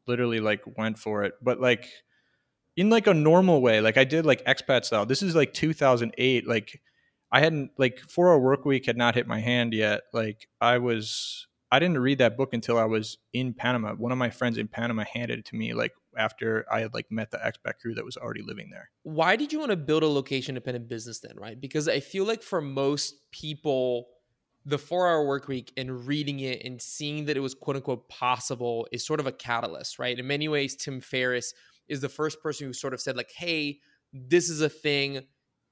literally 0.07 0.41
like 0.41 0.63
went 0.77 0.99
for 0.99 1.25
it, 1.25 1.35
but 1.43 1.61
like 1.61 1.89
in 2.79 2.91
like 2.91 3.09
a 3.09 3.15
normal 3.15 3.61
way. 3.61 3.81
Like 3.81 3.97
I 3.97 4.05
did 4.05 4.25
like 4.25 4.45
expat 4.45 4.85
style. 4.85 5.05
This 5.05 5.21
is 5.21 5.35
like 5.35 5.53
2008. 5.53 6.47
Like 6.47 6.81
I 7.33 7.41
hadn't 7.41 7.73
like 7.77 7.99
four 7.99 8.29
hour 8.29 8.39
work 8.39 8.65
week 8.65 8.87
had 8.87 8.97
not 8.97 9.17
hit 9.17 9.27
my 9.27 9.41
hand 9.41 9.75
yet. 9.75 10.03
Like 10.13 10.49
I 10.61 10.79
was 10.79 11.49
I 11.71 11.79
didn't 11.79 11.99
read 11.99 12.19
that 12.19 12.37
book 12.37 12.55
until 12.55 12.79
I 12.79 12.85
was 12.85 13.19
in 13.33 13.53
Panama. 13.53 13.95
One 13.95 14.13
of 14.13 14.19
my 14.19 14.31
friends 14.31 14.57
in 14.57 14.69
Panama 14.69 15.05
handed 15.05 15.41
it 15.41 15.45
to 15.47 15.57
me 15.57 15.75
like 15.75 15.93
after 16.17 16.65
I 16.71 16.81
had 16.81 16.95
like 16.95 17.11
met 17.11 17.31
the 17.31 17.39
expat 17.39 17.75
crew 17.81 17.95
that 17.95 18.05
was 18.05 18.17
already 18.17 18.43
living 18.43 18.71
there. 18.71 18.91
Why 19.03 19.37
did 19.37 19.53
you 19.53 19.59
want 19.59 19.71
to 19.71 19.77
build 19.77 20.03
a 20.03 20.09
location 20.09 20.55
dependent 20.55 20.89
business 20.89 21.21
then, 21.21 21.37
right? 21.37 21.61
Because 21.61 21.89
I 21.89 22.01
feel 22.01 22.25
like 22.25 22.43
for 22.43 22.61
most 22.61 23.31
people, 23.33 24.09
the 24.65 24.79
four 24.79 25.09
hour 25.09 25.27
work 25.27 25.49
week 25.49 25.73
and 25.77 26.07
reading 26.07 26.41
it 26.41 26.63
and 26.65 26.81
seeing 26.81 27.27
that 27.27 27.37
it 27.37 27.41
was 27.41 27.55
quote 27.55 27.77
unquote 27.77 28.09
possible 28.09 28.89
is 28.93 29.07
sort 29.07 29.21
of 29.21 29.27
a 29.27 29.33
catalyst, 29.33 29.99
right? 29.99 30.19
In 30.19 30.27
many 30.27 30.49
ways, 30.49 30.75
Tim 30.75 31.01
Ferriss 31.01 31.53
is 31.89 32.01
the 32.01 32.09
first 32.09 32.43
person 32.43 32.67
who 32.67 32.73
sort 32.73 32.95
of 32.95 33.01
said, 33.01 33.17
like, 33.17 33.31
hey, 33.35 33.79
this 34.13 34.49
is 34.49 34.61
a 34.61 34.69
thing. 34.69 35.23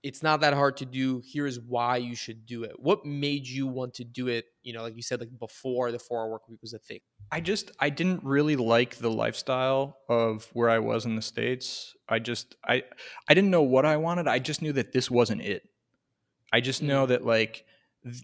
It's 0.06 0.22
not 0.22 0.40
that 0.42 0.54
hard 0.54 0.76
to 0.76 0.86
do. 0.86 1.20
Here's 1.24 1.58
why 1.58 1.96
you 1.96 2.14
should 2.14 2.46
do 2.46 2.62
it. 2.62 2.78
What 2.78 3.04
made 3.04 3.44
you 3.44 3.66
want 3.66 3.94
to 3.94 4.04
do 4.04 4.28
it? 4.28 4.44
You 4.62 4.72
know, 4.72 4.82
like 4.82 4.94
you 4.94 5.02
said, 5.02 5.18
like 5.18 5.36
before 5.36 5.90
the 5.90 5.98
four 5.98 6.20
hour 6.20 6.30
work 6.30 6.48
week 6.48 6.62
was 6.62 6.72
a 6.72 6.78
thing. 6.78 7.00
I 7.32 7.40
just 7.40 7.72
I 7.80 7.90
didn't 7.90 8.22
really 8.22 8.54
like 8.54 8.96
the 8.96 9.10
lifestyle 9.10 9.98
of 10.08 10.48
where 10.52 10.70
I 10.70 10.78
was 10.78 11.06
in 11.06 11.16
the 11.16 11.22
states. 11.22 11.96
I 12.08 12.20
just 12.20 12.54
I 12.64 12.84
I 13.28 13.34
didn't 13.34 13.50
know 13.50 13.62
what 13.62 13.84
I 13.84 13.96
wanted. 13.96 14.28
I 14.28 14.38
just 14.38 14.62
knew 14.62 14.72
that 14.74 14.92
this 14.92 15.10
wasn't 15.10 15.42
it. 15.42 15.68
I 16.52 16.60
just 16.60 16.82
know 16.82 17.04
mm. 17.04 17.08
that 17.08 17.26
like 17.26 17.64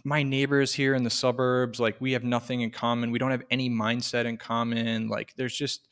my 0.05 0.23
neighbors 0.23 0.73
here 0.73 0.95
in 0.95 1.03
the 1.03 1.11
suburbs, 1.11 1.81
like 1.81 2.01
we 2.01 2.13
have 2.13 2.23
nothing 2.23 2.61
in 2.61 2.71
common. 2.71 3.11
We 3.11 3.19
don't 3.19 3.33
have 3.33 3.43
any 3.51 3.69
mindset 3.69 4.25
in 4.25 4.37
common. 4.37 5.09
Like 5.09 5.35
there's 5.37 5.57
just 5.57 5.89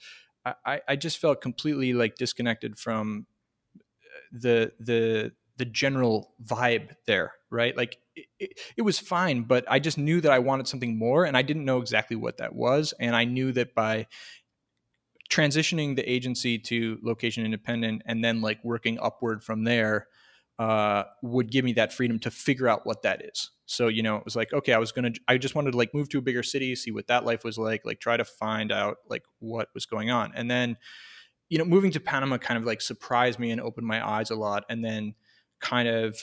I 0.65 0.81
I 0.87 0.95
just 0.95 1.19
felt 1.19 1.41
completely 1.41 1.95
like 1.95 2.15
disconnected 2.15 2.79
from 2.79 3.27
uh, 3.77 3.81
the 4.33 4.73
the 4.79 5.33
the 5.61 5.67
general 5.67 6.33
vibe 6.43 6.97
there, 7.07 7.35
right? 7.51 7.77
Like 7.77 7.99
it, 8.17 8.59
it, 8.79 8.83
was 8.83 8.99
fine, 8.99 9.43
but 9.43 9.67
I 9.69 9.79
just 9.79 9.99
knew 9.99 10.23
that 10.23 10.33
I 10.33 10.39
wanted 10.39 10.67
something 10.67 10.97
more 10.97 11.27
and 11.27 11.37
I 11.37 11.43
didn't 11.43 11.67
know 11.67 11.83
exactly 11.83 12.17
what 12.17 12.39
that 12.39 12.55
was. 12.55 12.95
And 12.99 13.15
I 13.15 13.25
knew 13.25 13.53
that 13.53 13.75
by 13.75 14.07
transitioning 15.31 15.97
the 15.97 16.11
agency 16.11 16.59
to 16.59 16.99
location 17.03 17.45
independent 17.45 18.01
and 18.07 18.25
then 18.25 18.41
like 18.41 18.65
working 18.65 18.99
upward 19.03 19.45
from 19.45 19.65
there 19.65 20.09
uh, 20.59 21.05
would 21.23 21.51
give 21.51 21.67
me 21.67 21.75
that 21.75 21.93
freedom 21.93 22.19
to 22.21 22.31
figure 22.31 22.67
out 22.67 22.87
what 22.87 23.03
that 23.03 23.23
is. 23.23 23.51
So, 23.67 23.89
you 23.89 24.03
know, 24.03 24.17
it 24.17 24.25
was 24.25 24.37
like, 24.37 24.55
okay, 24.55 24.73
I 24.73 24.79
was 24.79 24.93
going 24.93 25.13
to, 25.13 25.21
I 25.29 25.37
just 25.37 25.55
wanted 25.55 25.73
to 25.73 25.77
like 25.77 25.93
move 25.93 26.09
to 26.09 26.19
a 26.19 26.23
bigger 26.23 26.43
city, 26.43 26.75
see 26.75 26.91
what 26.91 27.07
that 27.09 27.27
life 27.27 27.45
was 27.45 27.59
like, 27.59 27.85
like 27.85 28.01
try 28.01 28.17
to 28.17 28.25
find 28.25 28.73
out 28.73 28.97
like 29.11 29.25
what 29.41 29.69
was 29.75 29.85
going 29.85 30.11
on. 30.11 30.33
And 30.35 30.51
then, 30.51 30.79
you 31.51 31.59
know, 31.59 31.67
moving 31.67 31.91
to 31.91 32.01
Panama 32.01 32.39
kind 32.39 32.57
of 32.57 32.65
like 32.65 32.81
surprised 32.81 33.39
me 33.39 33.51
and 33.51 33.61
opened 33.61 33.87
my 33.87 34.07
eyes 34.07 34.31
a 34.31 34.37
lot. 34.37 34.65
And 34.71 34.83
then 34.83 35.15
kind 35.61 35.89
of 35.89 36.17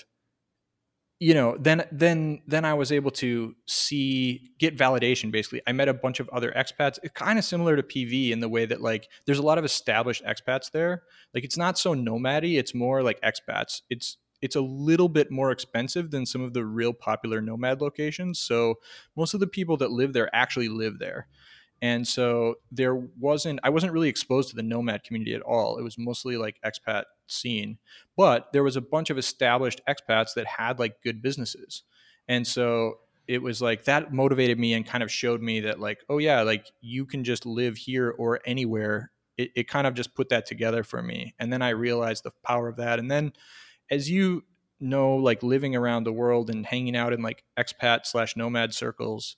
you 1.20 1.34
know 1.34 1.58
then 1.60 1.84
then 1.92 2.42
then 2.48 2.64
i 2.64 2.74
was 2.74 2.92
able 2.92 3.10
to 3.10 3.56
see 3.66 4.52
get 4.60 4.78
validation 4.78 5.32
basically. 5.32 5.62
I 5.66 5.72
met 5.72 5.88
a 5.88 5.94
bunch 5.94 6.20
of 6.20 6.30
other 6.30 6.52
expats 6.52 6.98
eh, 6.98 7.04
it's 7.04 7.14
kind 7.14 7.40
of 7.40 7.46
similar 7.46 7.76
to 7.76 7.84
pv 7.84 8.32
in 8.32 8.40
the 8.40 8.50
way 8.50 8.66
that 8.66 8.82
like 8.82 9.08
there's 9.26 9.40
a 9.40 9.44
lot 9.44 9.58
of 9.58 9.66
established 9.66 10.24
expats 10.24 10.72
there. 10.72 11.04
Like 11.34 11.44
it's 11.44 11.58
not 11.58 11.78
so 11.78 11.96
nomady 11.96 12.60
it's 12.60 12.74
more 12.74 13.02
like 13.02 13.20
expats. 13.22 13.82
It's 13.90 14.18
it's 14.40 14.56
a 14.56 14.62
little 14.62 15.10
bit 15.10 15.32
more 15.32 15.52
expensive 15.52 16.12
than 16.12 16.26
some 16.26 16.42
of 16.42 16.54
the 16.54 16.64
real 16.64 16.94
popular 16.94 17.42
nomad 17.42 17.82
locations 17.82 18.40
so 18.40 18.76
most 19.16 19.34
of 19.34 19.40
the 19.40 19.48
people 19.48 19.78
that 19.78 19.92
live 19.92 20.14
there 20.14 20.30
actually 20.34 20.70
live 20.70 21.00
there 21.00 21.28
and 21.82 22.08
so 22.08 22.56
there 22.72 22.96
wasn't 22.96 23.60
i 23.64 23.70
wasn't 23.70 23.94
really 23.94 24.10
exposed 24.10 24.50
to 24.50 24.56
the 24.56 24.64
nomad 24.64 25.04
community 25.04 25.34
at 25.34 25.42
all. 25.42 25.78
It 25.78 25.84
was 25.84 25.98
mostly 25.98 26.38
like 26.38 26.60
expat 26.66 27.04
scene. 27.28 27.78
But 28.16 28.52
there 28.54 28.64
was 28.64 28.76
a 28.76 28.82
bunch 28.82 29.10
of 29.10 29.18
established 29.18 29.82
expats 29.88 30.34
that 30.36 30.48
had 30.48 30.80
like 30.80 31.02
good 31.04 31.22
businesses. 31.22 31.84
And 32.28 32.46
so 32.48 33.00
it 33.28 33.42
was 33.42 33.62
like 33.62 33.84
that 33.84 34.14
motivated 34.14 34.58
me 34.58 34.74
and 34.74 34.86
kind 34.86 35.04
of 35.04 35.12
showed 35.12 35.42
me 35.42 35.60
that 35.62 35.80
like 35.80 36.00
oh 36.10 36.18
yeah 36.18 36.42
like 36.42 36.66
you 36.82 37.06
can 37.06 37.24
just 37.24 37.46
live 37.46 37.78
here 37.78 38.14
or 38.18 38.40
anywhere. 38.46 39.12
It, 39.38 39.52
it 39.56 39.68
kind 39.68 39.86
of 39.86 39.94
just 39.94 40.16
put 40.16 40.30
that 40.30 40.48
together 40.48 40.84
for 40.84 41.02
me. 41.02 41.36
And 41.38 41.54
then 41.54 41.62
i 41.62 41.70
realized 41.70 42.24
the 42.24 42.32
power 42.44 42.68
of 42.68 42.78
that. 42.78 42.98
And 42.98 43.12
then 43.12 43.34
as 43.92 44.10
you 44.10 44.44
know 44.80 45.16
like 45.16 45.44
living 45.44 45.76
around 45.76 46.04
the 46.04 46.14
world 46.14 46.50
and 46.50 46.66
hanging 46.66 46.96
out 46.96 47.14
in 47.14 47.22
like 47.22 47.44
expat 47.58 48.06
slash 48.06 48.36
nomad 48.36 48.74
circles 48.74 49.38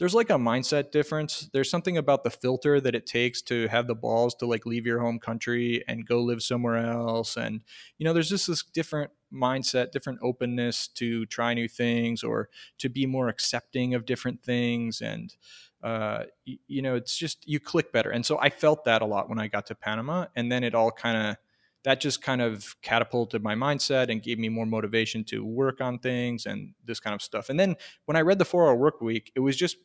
there's 0.00 0.14
like 0.14 0.30
a 0.30 0.38
mindset 0.38 0.92
difference. 0.92 1.50
There's 1.52 1.68
something 1.68 1.98
about 1.98 2.24
the 2.24 2.30
filter 2.30 2.80
that 2.80 2.94
it 2.94 3.06
takes 3.06 3.42
to 3.42 3.68
have 3.68 3.86
the 3.86 3.94
balls 3.94 4.34
to 4.36 4.46
like 4.46 4.64
leave 4.64 4.86
your 4.86 4.98
home 4.98 5.18
country 5.18 5.84
and 5.86 6.06
go 6.06 6.22
live 6.22 6.42
somewhere 6.42 6.78
else. 6.78 7.36
And, 7.36 7.62
you 7.98 8.06
know, 8.06 8.14
there's 8.14 8.30
just 8.30 8.46
this 8.46 8.62
different 8.62 9.10
mindset, 9.30 9.92
different 9.92 10.20
openness 10.22 10.88
to 10.88 11.26
try 11.26 11.52
new 11.52 11.68
things 11.68 12.22
or 12.22 12.48
to 12.78 12.88
be 12.88 13.04
more 13.04 13.28
accepting 13.28 13.92
of 13.92 14.06
different 14.06 14.42
things. 14.42 15.02
And, 15.02 15.36
uh, 15.82 16.24
you, 16.46 16.56
you 16.66 16.80
know, 16.80 16.94
it's 16.94 17.14
just 17.14 17.46
you 17.46 17.60
click 17.60 17.92
better. 17.92 18.10
And 18.10 18.24
so 18.24 18.38
I 18.40 18.48
felt 18.48 18.86
that 18.86 19.02
a 19.02 19.06
lot 19.06 19.28
when 19.28 19.38
I 19.38 19.48
got 19.48 19.66
to 19.66 19.74
Panama. 19.74 20.28
And 20.34 20.50
then 20.50 20.64
it 20.64 20.74
all 20.74 20.90
kind 20.90 21.28
of, 21.28 21.36
that 21.84 22.00
just 22.00 22.22
kind 22.22 22.40
of 22.40 22.74
catapulted 22.80 23.42
my 23.42 23.54
mindset 23.54 24.10
and 24.10 24.22
gave 24.22 24.38
me 24.38 24.48
more 24.48 24.66
motivation 24.66 25.24
to 25.24 25.44
work 25.44 25.82
on 25.82 25.98
things 25.98 26.46
and 26.46 26.72
this 26.86 27.00
kind 27.00 27.14
of 27.14 27.20
stuff. 27.20 27.50
And 27.50 27.60
then 27.60 27.76
when 28.06 28.16
I 28.16 28.22
read 28.22 28.38
the 28.38 28.44
four 28.46 28.66
hour 28.66 28.76
work 28.76 29.02
week, 29.02 29.30
it 29.34 29.40
was 29.40 29.56
just 29.56 29.76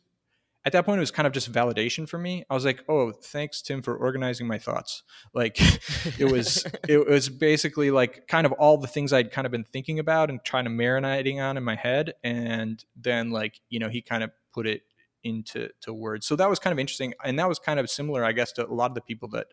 at 0.66 0.72
that 0.72 0.84
point 0.84 0.98
it 0.98 1.00
was 1.00 1.10
kind 1.10 1.26
of 1.26 1.32
just 1.32 1.50
validation 1.50 2.06
for 2.06 2.18
me. 2.18 2.44
I 2.50 2.54
was 2.54 2.66
like 2.66 2.84
oh 2.88 3.12
thanks 3.12 3.62
tim 3.62 3.80
for 3.80 3.96
organizing 3.96 4.46
my 4.46 4.58
thoughts. 4.58 5.02
Like 5.32 5.58
it 6.18 6.30
was 6.30 6.66
it 6.88 7.08
was 7.08 7.30
basically 7.30 7.90
like 7.90 8.26
kind 8.28 8.44
of 8.44 8.52
all 8.52 8.76
the 8.76 8.86
things 8.86 9.12
i'd 9.12 9.30
kind 9.30 9.46
of 9.46 9.52
been 9.52 9.64
thinking 9.64 9.98
about 9.98 10.28
and 10.28 10.40
trying 10.44 10.64
to 10.64 10.70
marinating 10.70 11.42
on 11.42 11.56
in 11.56 11.64
my 11.64 11.76
head 11.76 12.14
and 12.22 12.84
then 12.94 13.30
like 13.30 13.60
you 13.70 13.78
know 13.78 13.88
he 13.88 14.02
kind 14.02 14.22
of 14.22 14.30
put 14.52 14.66
it 14.66 14.82
into 15.26 15.68
to 15.80 15.92
words. 15.92 16.26
So 16.26 16.36
that 16.36 16.48
was 16.48 16.58
kind 16.58 16.72
of 16.72 16.78
interesting 16.78 17.14
and 17.24 17.38
that 17.38 17.48
was 17.48 17.58
kind 17.58 17.80
of 17.80 17.90
similar 17.90 18.24
i 18.24 18.32
guess 18.32 18.52
to 18.52 18.66
a 18.66 18.72
lot 18.72 18.90
of 18.90 18.94
the 18.94 19.00
people 19.00 19.28
that 19.30 19.48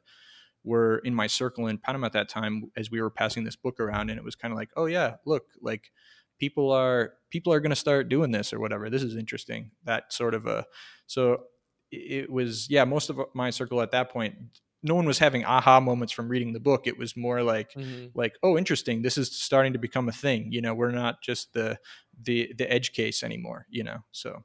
were 0.63 0.99
in 0.99 1.13
my 1.13 1.27
circle 1.27 1.67
in 1.67 1.77
panama 1.77 2.05
at 2.05 2.13
that 2.13 2.29
time 2.29 2.71
as 2.77 2.89
we 2.89 3.01
were 3.01 3.09
passing 3.09 3.43
this 3.43 3.55
book 3.55 3.79
around 3.79 4.09
and 4.09 4.17
it 4.17 4.23
was 4.23 4.35
kind 4.35 4.51
of 4.51 4.57
like 4.57 4.69
oh 4.77 4.85
yeah 4.85 5.15
look 5.25 5.45
like 5.61 5.91
people 6.39 6.71
are 6.71 7.13
people 7.29 7.53
are 7.53 7.59
going 7.59 7.69
to 7.69 7.75
start 7.75 8.09
doing 8.09 8.31
this 8.31 8.53
or 8.53 8.59
whatever 8.59 8.89
this 8.89 9.03
is 9.03 9.15
interesting 9.15 9.71
that 9.85 10.11
sort 10.11 10.33
of 10.33 10.45
a 10.45 10.65
so 11.07 11.43
it 11.91 12.29
was 12.29 12.69
yeah 12.69 12.83
most 12.83 13.09
of 13.09 13.19
my 13.33 13.49
circle 13.49 13.81
at 13.81 13.91
that 13.91 14.09
point 14.09 14.35
no 14.81 14.95
one 14.95 15.05
was 15.05 15.19
having 15.19 15.45
aha 15.45 15.79
moments 15.79 16.11
from 16.11 16.27
reading 16.27 16.53
the 16.53 16.59
book 16.59 16.87
it 16.87 16.97
was 16.97 17.15
more 17.15 17.41
like 17.43 17.73
mm-hmm. 17.73 18.07
like 18.13 18.35
oh 18.43 18.57
interesting 18.57 19.01
this 19.01 19.17
is 19.17 19.31
starting 19.31 19.73
to 19.73 19.79
become 19.79 20.09
a 20.09 20.13
thing 20.13 20.51
you 20.51 20.61
know 20.61 20.73
we're 20.73 20.91
not 20.91 21.21
just 21.21 21.53
the 21.53 21.77
the 22.21 22.51
the 22.57 22.71
edge 22.71 22.91
case 22.93 23.23
anymore 23.23 23.65
you 23.69 23.83
know 23.83 23.99
so 24.11 24.43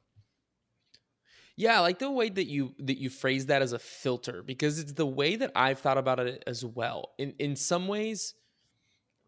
yeah, 1.59 1.75
I 1.75 1.79
like 1.81 1.99
the 1.99 2.09
way 2.09 2.29
that 2.29 2.47
you 2.47 2.73
that 2.79 2.99
you 2.99 3.09
phrase 3.09 3.47
that 3.47 3.61
as 3.61 3.73
a 3.73 3.79
filter 3.79 4.41
because 4.41 4.79
it's 4.79 4.93
the 4.93 5.05
way 5.05 5.35
that 5.35 5.51
I've 5.55 5.79
thought 5.79 5.97
about 5.97 6.21
it 6.21 6.41
as 6.47 6.63
well. 6.63 7.09
In 7.17 7.33
in 7.37 7.57
some 7.57 7.89
ways, 7.89 8.33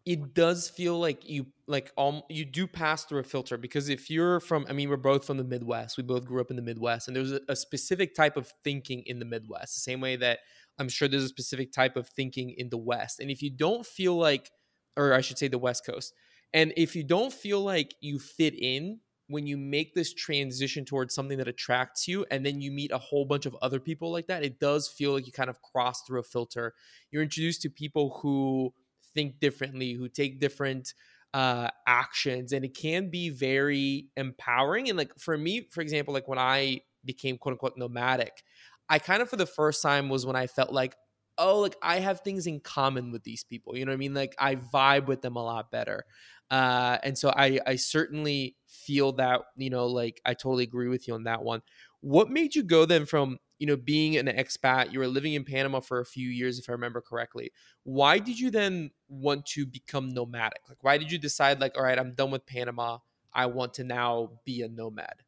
it 0.04 0.34
does 0.34 0.68
feel 0.68 0.98
like 0.98 1.28
you 1.28 1.46
like 1.66 1.92
um 1.96 2.22
you 2.28 2.44
do 2.44 2.66
pass 2.66 3.04
through 3.04 3.20
a 3.20 3.24
filter 3.24 3.56
because 3.56 3.88
if 3.88 4.10
you're 4.10 4.40
from 4.40 4.66
I 4.68 4.72
mean 4.72 4.88
we're 4.88 4.96
both 4.96 5.24
from 5.24 5.36
the 5.36 5.44
Midwest. 5.44 5.96
We 5.96 6.02
both 6.02 6.24
grew 6.24 6.40
up 6.40 6.50
in 6.50 6.56
the 6.56 6.62
Midwest 6.62 7.08
and 7.08 7.16
there's 7.16 7.32
a, 7.32 7.40
a, 7.48 7.56
specific 7.56 8.14
type 8.14 8.36
of 8.36 8.52
thinking 8.64 9.02
in 9.06 9.18
the 9.18 9.24
Midwest 9.24 9.74
the 9.74 9.80
same 9.80 10.00
way 10.00 10.16
that 10.16 10.40
I'm 10.78 10.88
sure 10.88 11.06
there's 11.06 11.24
a 11.24 11.28
specific 11.28 11.72
type 11.72 11.96
of 11.96 12.08
thinking 12.08 12.50
in 12.50 12.70
the 12.70 12.78
West. 12.78 13.20
And 13.20 13.30
if 13.30 13.42
you 13.42 13.50
don't 13.50 13.86
feel 13.86 14.16
like 14.16 14.50
or 14.96 15.14
I 15.14 15.20
should 15.20 15.38
say 15.38 15.48
the 15.48 15.58
West 15.58 15.86
Coast 15.86 16.12
and 16.52 16.72
if 16.76 16.96
you 16.96 17.04
don't 17.04 17.32
feel 17.32 17.60
like 17.60 17.94
you 18.00 18.18
fit 18.18 18.54
in 18.58 18.98
when 19.28 19.46
you 19.46 19.56
make 19.56 19.94
this 19.94 20.12
transition 20.12 20.84
towards 20.84 21.14
something 21.14 21.38
that 21.38 21.48
attracts 21.48 22.08
you 22.08 22.26
and 22.30 22.44
then 22.44 22.60
you 22.60 22.70
meet 22.70 22.90
a 22.90 22.98
whole 22.98 23.24
bunch 23.24 23.46
of 23.46 23.56
other 23.62 23.78
people 23.78 24.10
like 24.10 24.26
that 24.26 24.42
it 24.42 24.58
does 24.58 24.88
feel 24.88 25.12
like 25.12 25.26
you 25.26 25.32
kind 25.32 25.48
of 25.48 25.62
cross 25.62 26.02
through 26.02 26.20
a 26.20 26.24
filter. 26.24 26.74
You're 27.10 27.22
introduced 27.22 27.62
to 27.62 27.70
people 27.70 28.18
who 28.20 28.74
think 29.14 29.40
differently, 29.40 29.92
who 29.94 30.08
take 30.08 30.40
different 30.40 30.94
uh, 31.34 31.68
actions, 31.86 32.52
and 32.52 32.64
it 32.64 32.76
can 32.76 33.10
be 33.10 33.30
very 33.30 34.08
empowering. 34.16 34.88
And 34.88 34.98
like 34.98 35.12
for 35.18 35.36
me, 35.36 35.68
for 35.70 35.80
example, 35.80 36.14
like 36.14 36.28
when 36.28 36.38
I 36.38 36.80
became 37.04 37.38
quote 37.38 37.52
unquote 37.52 37.76
nomadic, 37.76 38.42
I 38.88 38.98
kind 38.98 39.22
of 39.22 39.28
for 39.30 39.36
the 39.36 39.46
first 39.46 39.82
time 39.82 40.08
was 40.08 40.26
when 40.26 40.36
I 40.36 40.46
felt 40.46 40.72
like, 40.72 40.94
oh, 41.38 41.60
like 41.60 41.76
I 41.82 42.00
have 42.00 42.20
things 42.20 42.46
in 42.46 42.60
common 42.60 43.10
with 43.10 43.24
these 43.24 43.44
people. 43.44 43.76
You 43.76 43.84
know 43.84 43.92
what 43.92 43.96
I 43.96 43.98
mean? 43.98 44.14
Like 44.14 44.34
I 44.38 44.56
vibe 44.56 45.06
with 45.06 45.22
them 45.22 45.36
a 45.36 45.42
lot 45.42 45.70
better. 45.70 46.04
Uh, 46.50 46.98
and 47.02 47.16
so 47.16 47.30
I, 47.30 47.58
I 47.66 47.76
certainly 47.76 48.56
feel 48.68 49.12
that, 49.12 49.40
you 49.56 49.70
know, 49.70 49.86
like 49.86 50.20
I 50.26 50.34
totally 50.34 50.64
agree 50.64 50.88
with 50.88 51.08
you 51.08 51.14
on 51.14 51.24
that 51.24 51.42
one. 51.42 51.62
What 52.02 52.28
made 52.28 52.54
you 52.54 52.62
go 52.62 52.84
then 52.84 53.06
from 53.06 53.38
you 53.62 53.66
know, 53.68 53.76
being 53.76 54.16
an 54.16 54.26
expat, 54.26 54.92
you 54.92 54.98
were 54.98 55.06
living 55.06 55.34
in 55.34 55.44
Panama 55.44 55.78
for 55.78 56.00
a 56.00 56.04
few 56.04 56.28
years, 56.28 56.58
if 56.58 56.68
I 56.68 56.72
remember 56.72 57.00
correctly. 57.00 57.52
Why 57.84 58.18
did 58.18 58.36
you 58.36 58.50
then 58.50 58.90
want 59.08 59.46
to 59.46 59.64
become 59.64 60.12
nomadic? 60.12 60.62
Like, 60.68 60.82
why 60.82 60.98
did 60.98 61.12
you 61.12 61.16
decide, 61.16 61.60
like, 61.60 61.78
all 61.78 61.84
right, 61.84 61.96
I'm 61.96 62.12
done 62.14 62.32
with 62.32 62.44
Panama. 62.44 62.98
I 63.32 63.46
want 63.46 63.74
to 63.74 63.84
now 63.84 64.40
be 64.44 64.62
a 64.62 64.68
nomad? 64.68 65.22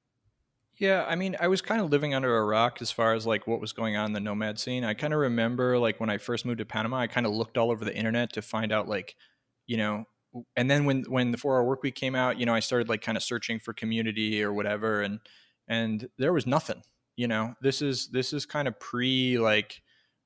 Yeah, 0.79 1.05
I 1.09 1.15
mean, 1.15 1.37
I 1.39 1.47
was 1.47 1.63
kind 1.63 1.81
of 1.81 1.91
living 1.91 2.13
under 2.13 2.37
a 2.37 2.45
rock 2.45 2.79
as 2.83 2.91
far 2.91 3.15
as 3.15 3.25
like 3.25 3.47
what 3.47 3.61
was 3.61 3.73
going 3.73 3.95
on 3.95 4.07
in 4.07 4.15
the 4.15 4.19
nomad 4.19 4.59
scene. 4.59 4.83
I 4.83 4.95
kind 4.95 5.15
of 5.15 5.21
remember 5.21 5.79
like 5.79 6.01
when 6.01 6.11
I 6.11 6.19
first 6.19 6.45
moved 6.45 6.59
to 6.59 6.65
Panama, 6.65 6.97
I 6.97 7.07
kind 7.07 7.27
of 7.27 7.33
looked 7.33 7.57
all 7.57 7.71
over 7.71 7.85
the 7.85 7.95
internet 7.95 8.33
to 8.33 8.43
find 8.43 8.73
out 8.73 8.89
like, 8.89 9.15
you 9.69 9.77
know, 9.77 10.07
and 10.57 10.69
then 10.69 10.87
when 10.87 11.05
when 11.05 11.31
the 11.31 11.39
4-hour 11.39 11.63
work 11.63 11.85
week 11.85 11.95
came 11.95 12.17
out, 12.17 12.41
you 12.41 12.47
know, 12.47 12.55
I 12.55 12.59
started 12.59 12.89
like 12.89 13.01
kind 13.01 13.17
of 13.17 13.23
searching 13.23 13.61
for 13.61 13.73
community 13.73 14.43
or 14.43 14.53
whatever 14.53 15.03
and 15.03 15.21
and 15.69 16.09
there 16.19 16.33
was 16.33 16.49
nothing 16.49 16.83
you 17.17 17.29
know 17.29 17.55
this 17.61 17.83
is 17.83 18.09
this 18.09 18.33
is 18.33 18.47
kind 18.47 18.69
of 18.69 18.79
pre 18.79 19.39
like 19.39 19.83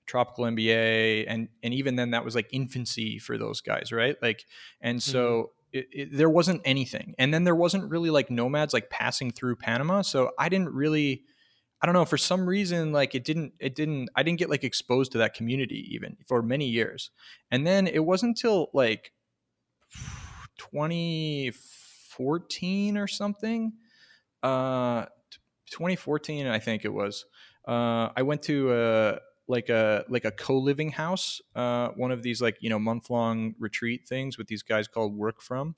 tropical 0.07 0.45
MBA, 0.45 1.25
and 1.29 1.49
and 1.63 1.75
even 1.75 1.97
then 1.97 2.13
that 2.13 2.25
was 2.25 2.35
like 2.35 2.49
infancy 2.51 3.19
for 3.19 3.39
those 3.39 3.61
guys, 3.61 3.93
right? 3.93 4.17
Like, 4.21 4.45
and 4.81 5.03
so. 5.03 5.21
Mm-hmm. 5.21 5.45
It, 5.71 5.87
it, 5.93 6.17
there 6.17 6.31
wasn't 6.31 6.63
anything, 6.65 7.15
and 7.19 7.33
then 7.33 7.45
there 7.45 7.55
wasn't 7.55 7.91
really 7.91 8.09
like 8.09 8.31
nomads 8.31 8.73
like 8.73 8.89
passing 8.89 9.31
through 9.31 9.57
Panama. 9.57 10.01
So 10.01 10.31
I 10.39 10.49
didn't 10.49 10.73
really, 10.73 11.25
I 11.83 11.87
don't 11.87 11.93
know, 11.93 12.07
for 12.07 12.17
some 12.17 12.49
reason, 12.49 12.91
like 12.91 13.15
it 13.15 13.23
didn't, 13.23 13.53
it 13.61 13.75
didn't, 13.75 14.09
I 14.17 14.23
didn't 14.23 14.39
get 14.39 14.49
like 14.49 14.65
exposed 14.65 15.13
to 15.13 15.19
that 15.19 15.35
community 15.35 15.87
even 15.91 16.17
for 16.27 16.43
many 16.43 16.69
years. 16.69 17.11
And 17.51 17.67
then 17.67 17.87
it 17.87 17.99
wasn't 17.99 18.39
until 18.39 18.71
like 18.73 19.13
2014 20.57 22.97
or 22.97 23.07
something, 23.07 23.75
uh, 24.43 25.05
2014, 25.69 26.47
I 26.47 26.59
think 26.59 26.85
it 26.85 26.93
was. 26.93 27.25
Uh, 27.67 28.09
I 28.17 28.23
went 28.23 28.43
to 28.45 28.73
a 28.73 29.19
like 29.49 29.69
a 29.71 30.05
like 30.09 30.25
a 30.25 30.31
co-living 30.31 30.91
house, 30.91 31.41
uh, 31.57 31.89
one 31.97 32.13
of 32.13 32.23
these 32.23 32.41
like 32.41 32.57
you 32.61 32.71
know 32.71 32.79
month 32.79 33.11
long 33.11 33.55
retreat 33.59 34.07
things 34.07 34.39
with 34.39 34.47
these 34.47 34.63
guys 34.63 34.87
called 34.89 35.17
Work 35.17 35.41
From, 35.41 35.75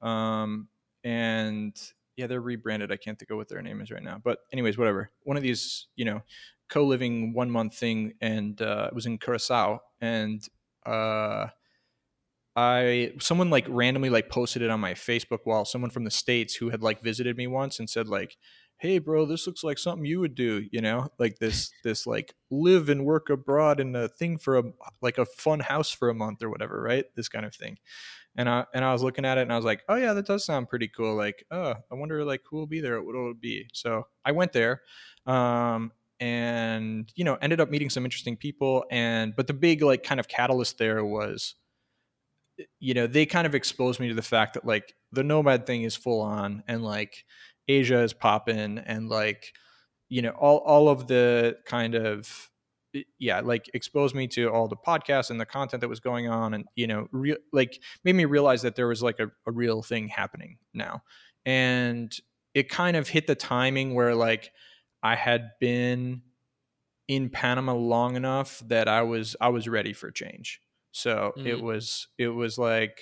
um, 0.00 0.68
and 1.04 1.76
yeah, 2.16 2.26
they're 2.26 2.40
rebranded. 2.40 2.90
I 2.90 2.96
can't 2.96 3.18
think 3.18 3.30
of 3.30 3.36
what 3.36 3.48
their 3.48 3.62
name 3.62 3.80
is 3.80 3.90
right 3.90 4.02
now, 4.02 4.20
but 4.22 4.40
anyways, 4.52 4.78
whatever. 4.78 5.10
One 5.24 5.36
of 5.36 5.42
these 5.42 5.86
you 5.96 6.04
know 6.04 6.22
co-living 6.68 7.32
one 7.32 7.50
month 7.50 7.76
thing, 7.76 8.14
and 8.20 8.60
uh, 8.60 8.88
it 8.88 8.94
was 8.94 9.06
in 9.06 9.18
Curacao, 9.18 9.80
and 10.00 10.46
uh, 10.86 11.46
I 12.56 13.12
someone 13.20 13.50
like 13.50 13.66
randomly 13.68 14.10
like 14.10 14.28
posted 14.28 14.62
it 14.62 14.70
on 14.70 14.80
my 14.80 14.94
Facebook 14.94 15.46
wall. 15.46 15.64
Someone 15.64 15.90
from 15.90 16.04
the 16.04 16.10
states 16.10 16.56
who 16.56 16.70
had 16.70 16.82
like 16.82 17.00
visited 17.00 17.36
me 17.36 17.46
once 17.46 17.78
and 17.78 17.88
said 17.88 18.08
like, 18.08 18.36
"Hey, 18.78 18.98
bro, 18.98 19.26
this 19.26 19.46
looks 19.46 19.64
like 19.64 19.78
something 19.78 20.04
you 20.06 20.20
would 20.20 20.34
do." 20.34 20.66
You 20.72 20.80
know, 20.80 21.08
like 21.18 21.38
this 21.38 21.70
this 21.84 22.06
like 22.06 22.34
live 22.50 22.88
and 22.88 23.04
work 23.04 23.30
abroad 23.30 23.80
and 23.80 23.96
a 23.96 24.08
thing 24.08 24.38
for 24.38 24.58
a 24.58 24.62
like 25.02 25.18
a 25.18 25.26
fun 25.26 25.60
house 25.60 25.90
for 25.90 26.08
a 26.08 26.14
month 26.14 26.42
or 26.42 26.50
whatever, 26.50 26.80
right? 26.82 27.04
This 27.16 27.28
kind 27.28 27.44
of 27.46 27.54
thing. 27.54 27.78
And 28.36 28.48
I 28.48 28.64
and 28.74 28.84
I 28.84 28.92
was 28.92 29.02
looking 29.02 29.24
at 29.24 29.38
it 29.38 29.42
and 29.42 29.52
I 29.52 29.56
was 29.56 29.64
like, 29.64 29.82
"Oh 29.88 29.96
yeah, 29.96 30.12
that 30.14 30.26
does 30.26 30.44
sound 30.44 30.68
pretty 30.68 30.88
cool." 30.88 31.16
Like, 31.16 31.44
oh, 31.50 31.74
I 31.90 31.94
wonder 31.94 32.24
like 32.24 32.42
who 32.50 32.56
will 32.56 32.66
be 32.66 32.80
there? 32.80 33.02
What 33.02 33.14
will 33.14 33.32
it 33.32 33.40
be? 33.40 33.68
So 33.72 34.06
I 34.24 34.32
went 34.32 34.52
there. 34.52 34.82
Um, 35.26 35.92
and 36.20 37.12
you 37.14 37.22
know 37.24 37.36
ended 37.40 37.60
up 37.60 37.70
meeting 37.70 37.88
some 37.88 38.04
interesting 38.04 38.36
people 38.36 38.84
and 38.90 39.36
but 39.36 39.46
the 39.46 39.54
big 39.54 39.82
like 39.82 40.02
kind 40.02 40.18
of 40.18 40.26
catalyst 40.26 40.76
there 40.76 41.04
was 41.04 41.54
you 42.80 42.94
know, 42.94 43.06
they 43.06 43.26
kind 43.26 43.46
of 43.46 43.54
exposed 43.54 44.00
me 44.00 44.08
to 44.08 44.14
the 44.14 44.22
fact 44.22 44.54
that 44.54 44.64
like 44.64 44.94
the 45.12 45.22
nomad 45.22 45.66
thing 45.66 45.82
is 45.82 45.96
full 45.96 46.20
on 46.20 46.62
and 46.68 46.82
like 46.82 47.24
Asia 47.68 48.00
is 48.00 48.12
popping 48.12 48.78
and 48.78 49.08
like, 49.08 49.52
you 50.08 50.22
know, 50.22 50.30
all, 50.30 50.58
all 50.58 50.88
of 50.88 51.06
the 51.06 51.56
kind 51.66 51.94
of, 51.94 52.50
yeah, 53.18 53.40
like 53.40 53.70
exposed 53.74 54.14
me 54.14 54.26
to 54.28 54.50
all 54.50 54.66
the 54.66 54.76
podcasts 54.76 55.30
and 55.30 55.40
the 55.40 55.46
content 55.46 55.82
that 55.82 55.88
was 55.88 56.00
going 56.00 56.28
on 56.28 56.54
and, 56.54 56.64
you 56.74 56.86
know, 56.86 57.06
real 57.12 57.36
like 57.52 57.80
made 58.04 58.14
me 58.14 58.24
realize 58.24 58.62
that 58.62 58.76
there 58.76 58.88
was 58.88 59.02
like 59.02 59.20
a, 59.20 59.30
a 59.46 59.52
real 59.52 59.82
thing 59.82 60.08
happening 60.08 60.58
now. 60.72 61.02
And 61.44 62.14
it 62.54 62.68
kind 62.68 62.96
of 62.96 63.08
hit 63.08 63.26
the 63.26 63.34
timing 63.34 63.94
where 63.94 64.14
like 64.14 64.50
I 65.02 65.14
had 65.14 65.50
been 65.60 66.22
in 67.06 67.28
Panama 67.28 67.74
long 67.74 68.16
enough 68.16 68.62
that 68.66 68.88
I 68.88 69.02
was 69.02 69.36
I 69.40 69.48
was 69.50 69.68
ready 69.68 69.92
for 69.92 70.10
change 70.10 70.60
so 70.92 71.32
mm-hmm. 71.36 71.46
it 71.46 71.62
was 71.62 72.08
it 72.18 72.28
was 72.28 72.58
like 72.58 73.00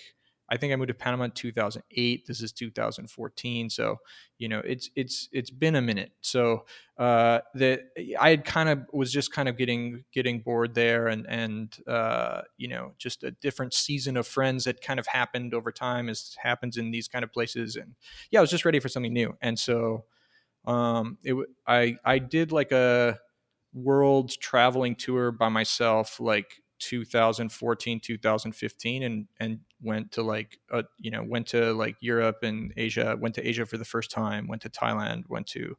I 0.49 0.57
think 0.57 0.73
I 0.73 0.77
moved 0.77 0.89
to 0.89 0.95
Panama 0.95 1.25
in 1.25 1.31
2008. 1.33 2.27
This 2.27 2.41
is 2.41 2.53
2014. 2.53 3.69
So, 3.71 3.99
you 4.39 4.49
know, 4.49 4.61
it's 4.61 4.91
it's 4.95 5.29
it's 5.33 5.51
been 5.51 5.75
a 5.75 5.83
minute. 5.83 6.13
So, 6.21 6.67
uh, 6.99 7.41
that 7.55 7.81
I 8.19 8.31
had 8.31 8.45
kind 8.45 8.69
of 8.69 8.81
was 8.93 9.13
just 9.13 9.33
kind 9.33 9.49
of 9.49 9.57
getting 9.57 10.05
getting 10.13 10.41
bored 10.41 10.75
there, 10.75 11.09
and 11.09 11.27
and 11.29 11.77
uh, 11.87 12.43
you 12.57 12.69
know, 12.69 12.93
just 12.99 13.25
a 13.25 13.31
different 13.33 13.75
season 13.75 14.17
of 14.17 14.27
friends 14.27 14.65
that 14.65 14.81
kind 14.81 15.01
of 15.01 15.07
happened 15.07 15.55
over 15.55 15.73
time, 15.73 16.09
as 16.09 16.37
happens 16.41 16.77
in 16.77 16.91
these 16.91 17.09
kind 17.09 17.25
of 17.25 17.33
places. 17.33 17.77
And 17.77 17.95
yeah, 18.31 18.41
I 18.41 18.43
was 18.43 18.51
just 18.51 18.65
ready 18.65 18.79
for 18.81 18.89
something 18.89 19.13
new. 19.13 19.37
And 19.41 19.59
so, 19.59 20.05
um, 20.67 21.19
it 21.25 21.37
I 21.67 21.97
I 22.05 22.19
did 22.19 22.53
like 22.53 22.73
a 22.73 23.19
world 23.75 24.33
traveling 24.41 24.95
tour 24.95 25.33
by 25.33 25.49
myself, 25.49 26.21
like 26.21 26.63
2014 26.79 28.01
2015 28.01 29.03
and 29.03 29.27
and 29.41 29.61
went 29.83 30.13
to 30.13 30.23
like 30.23 30.59
uh, 30.71 30.83
you 30.99 31.11
know 31.11 31.23
went 31.23 31.47
to 31.47 31.73
like 31.73 31.97
europe 32.01 32.39
and 32.43 32.73
asia 32.77 33.17
went 33.19 33.35
to 33.35 33.47
asia 33.47 33.65
for 33.65 33.79
the 33.79 33.85
first 33.85 34.11
time 34.11 34.47
went 34.47 34.63
to 34.63 34.69
thailand 34.69 35.25
went 35.29 35.47
to 35.47 35.77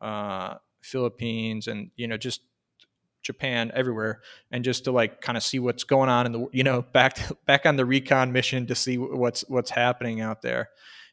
uh 0.00 0.54
philippines 0.82 1.66
and 1.66 1.90
you 1.96 2.06
know 2.06 2.16
just 2.16 2.42
japan 3.22 3.70
everywhere 3.74 4.20
and 4.50 4.64
just 4.64 4.84
to 4.84 4.92
like 4.92 5.20
kind 5.20 5.36
of 5.36 5.42
see 5.42 5.58
what's 5.58 5.84
going 5.84 6.08
on 6.08 6.26
in 6.26 6.32
the 6.32 6.46
you 6.52 6.62
know 6.62 6.82
back 6.82 7.14
to, 7.14 7.36
back 7.46 7.66
on 7.66 7.76
the 7.76 7.84
recon 7.84 8.32
mission 8.32 8.66
to 8.66 8.74
see 8.74 8.96
what's 8.96 9.42
what's 9.48 9.70
happening 9.70 10.20
out 10.20 10.42
there. 10.42 10.70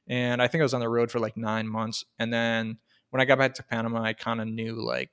And 0.07 0.41
i 0.41 0.47
think 0.47 0.61
i 0.61 0.63
was 0.63 0.73
on 0.73 0.81
the 0.81 0.89
road 0.89 1.09
for 1.09 1.19
like 1.19 1.35
nine 1.35 1.67
months 1.67 2.05
and 2.19 2.31
then 2.31 2.77
when 3.09 3.21
i 3.21 3.25
got 3.25 3.39
back 3.39 3.55
to 3.55 3.63
panama 3.63 4.03
i 4.03 4.13
kind 4.13 4.39
of 4.39 4.47
knew 4.47 4.75
like 4.75 5.11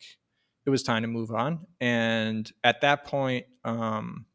it 0.65 0.71
was 0.71 0.83
time 0.83 1.03
to 1.03 1.09
move 1.09 1.31
on. 1.33 1.67
And 1.81 2.51
at 2.63 2.81
that 2.83 3.05
point, 3.05 3.47
um, 3.65 4.27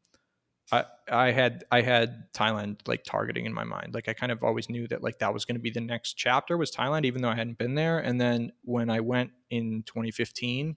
I, 0.70 0.84
I 1.10 1.30
had 1.30 1.64
I 1.70 1.80
had 1.80 2.30
Thailand 2.34 2.86
like 2.86 3.02
targeting 3.04 3.46
in 3.46 3.54
my 3.54 3.64
mind. 3.64 3.94
Like 3.94 4.08
I 4.08 4.12
kind 4.12 4.30
of 4.30 4.42
always 4.44 4.68
knew 4.68 4.86
that 4.88 5.02
like 5.02 5.18
that 5.20 5.32
was 5.32 5.44
going 5.44 5.56
to 5.56 5.62
be 5.62 5.70
the 5.70 5.80
next 5.80 6.14
chapter 6.14 6.56
was 6.58 6.70
Thailand, 6.70 7.06
even 7.06 7.22
though 7.22 7.30
I 7.30 7.34
hadn't 7.34 7.58
been 7.58 7.74
there. 7.74 7.98
And 8.00 8.20
then 8.20 8.52
when 8.62 8.90
I 8.90 9.00
went 9.00 9.30
in 9.50 9.82
2015, 9.86 10.76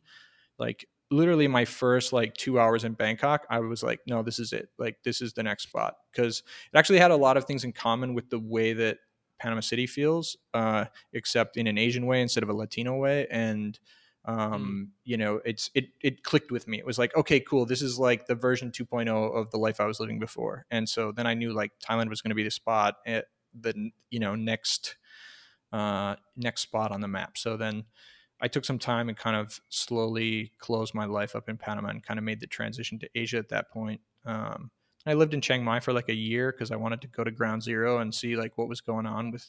like 0.57 0.87
literally 1.09 1.47
my 1.49 1.65
first 1.65 2.13
like 2.13 2.33
two 2.35 2.57
hours 2.57 2.85
in 2.85 2.93
Bangkok, 2.93 3.45
I 3.49 3.59
was 3.59 3.83
like, 3.83 3.99
no, 4.07 4.23
this 4.23 4.39
is 4.39 4.53
it. 4.53 4.69
Like 4.79 4.97
this 5.03 5.21
is 5.21 5.33
the 5.33 5.43
next 5.43 5.63
spot 5.63 5.95
because 6.11 6.41
it 6.73 6.77
actually 6.77 6.99
had 6.99 7.11
a 7.11 7.17
lot 7.17 7.35
of 7.35 7.43
things 7.43 7.65
in 7.65 7.73
common 7.73 8.13
with 8.13 8.29
the 8.29 8.39
way 8.39 8.71
that 8.71 8.99
Panama 9.39 9.59
City 9.61 9.87
feels, 9.87 10.37
uh, 10.53 10.85
except 11.11 11.57
in 11.57 11.67
an 11.67 11.77
Asian 11.77 12.05
way 12.05 12.21
instead 12.21 12.43
of 12.43 12.49
a 12.49 12.53
Latino 12.53 12.95
way. 12.95 13.27
And. 13.29 13.77
Um 14.25 14.89
mm. 14.91 14.91
you 15.03 15.17
know 15.17 15.41
it's 15.45 15.71
it 15.73 15.85
it 16.01 16.23
clicked 16.23 16.51
with 16.51 16.67
me. 16.67 16.77
It 16.77 16.85
was 16.85 16.99
like 16.99 17.15
okay 17.15 17.39
cool 17.39 17.65
this 17.65 17.81
is 17.81 17.97
like 17.97 18.27
the 18.27 18.35
version 18.35 18.71
2.0 18.71 19.09
of 19.35 19.49
the 19.51 19.57
life 19.57 19.79
i 19.79 19.85
was 19.85 19.99
living 19.99 20.19
before. 20.19 20.65
And 20.69 20.87
so 20.87 21.11
then 21.11 21.25
i 21.25 21.33
knew 21.33 21.53
like 21.53 21.71
thailand 21.79 22.09
was 22.09 22.21
going 22.21 22.29
to 22.29 22.35
be 22.35 22.43
the 22.43 22.51
spot 22.51 22.97
at 23.05 23.25
the 23.59 23.91
you 24.09 24.19
know 24.19 24.35
next 24.35 24.97
uh 25.73 26.15
next 26.35 26.61
spot 26.61 26.91
on 26.91 27.01
the 27.01 27.07
map. 27.07 27.37
So 27.37 27.57
then 27.57 27.85
i 28.41 28.47
took 28.47 28.65
some 28.65 28.79
time 28.79 29.07
and 29.07 29.17
kind 29.17 29.35
of 29.35 29.59
slowly 29.69 30.51
closed 30.59 30.93
my 30.93 31.05
life 31.05 31.35
up 31.35 31.47
in 31.47 31.57
panama 31.57 31.89
and 31.89 32.03
kind 32.03 32.17
of 32.17 32.23
made 32.23 32.39
the 32.39 32.47
transition 32.47 32.99
to 32.99 33.09
asia 33.15 33.37
at 33.37 33.49
that 33.49 33.69
point 33.71 34.01
um 34.25 34.71
i 35.05 35.13
lived 35.13 35.33
in 35.33 35.41
chiang 35.41 35.63
mai 35.63 35.79
for 35.79 35.93
like 35.93 36.09
a 36.09 36.15
year 36.15 36.51
because 36.51 36.71
i 36.71 36.75
wanted 36.75 36.99
to 36.99 37.07
go 37.07 37.23
to 37.23 37.31
ground 37.31 37.61
zero 37.63 37.99
and 37.99 38.13
see 38.13 38.35
like 38.35 38.57
what 38.57 38.67
was 38.67 38.81
going 38.81 39.05
on 39.05 39.31
with 39.31 39.47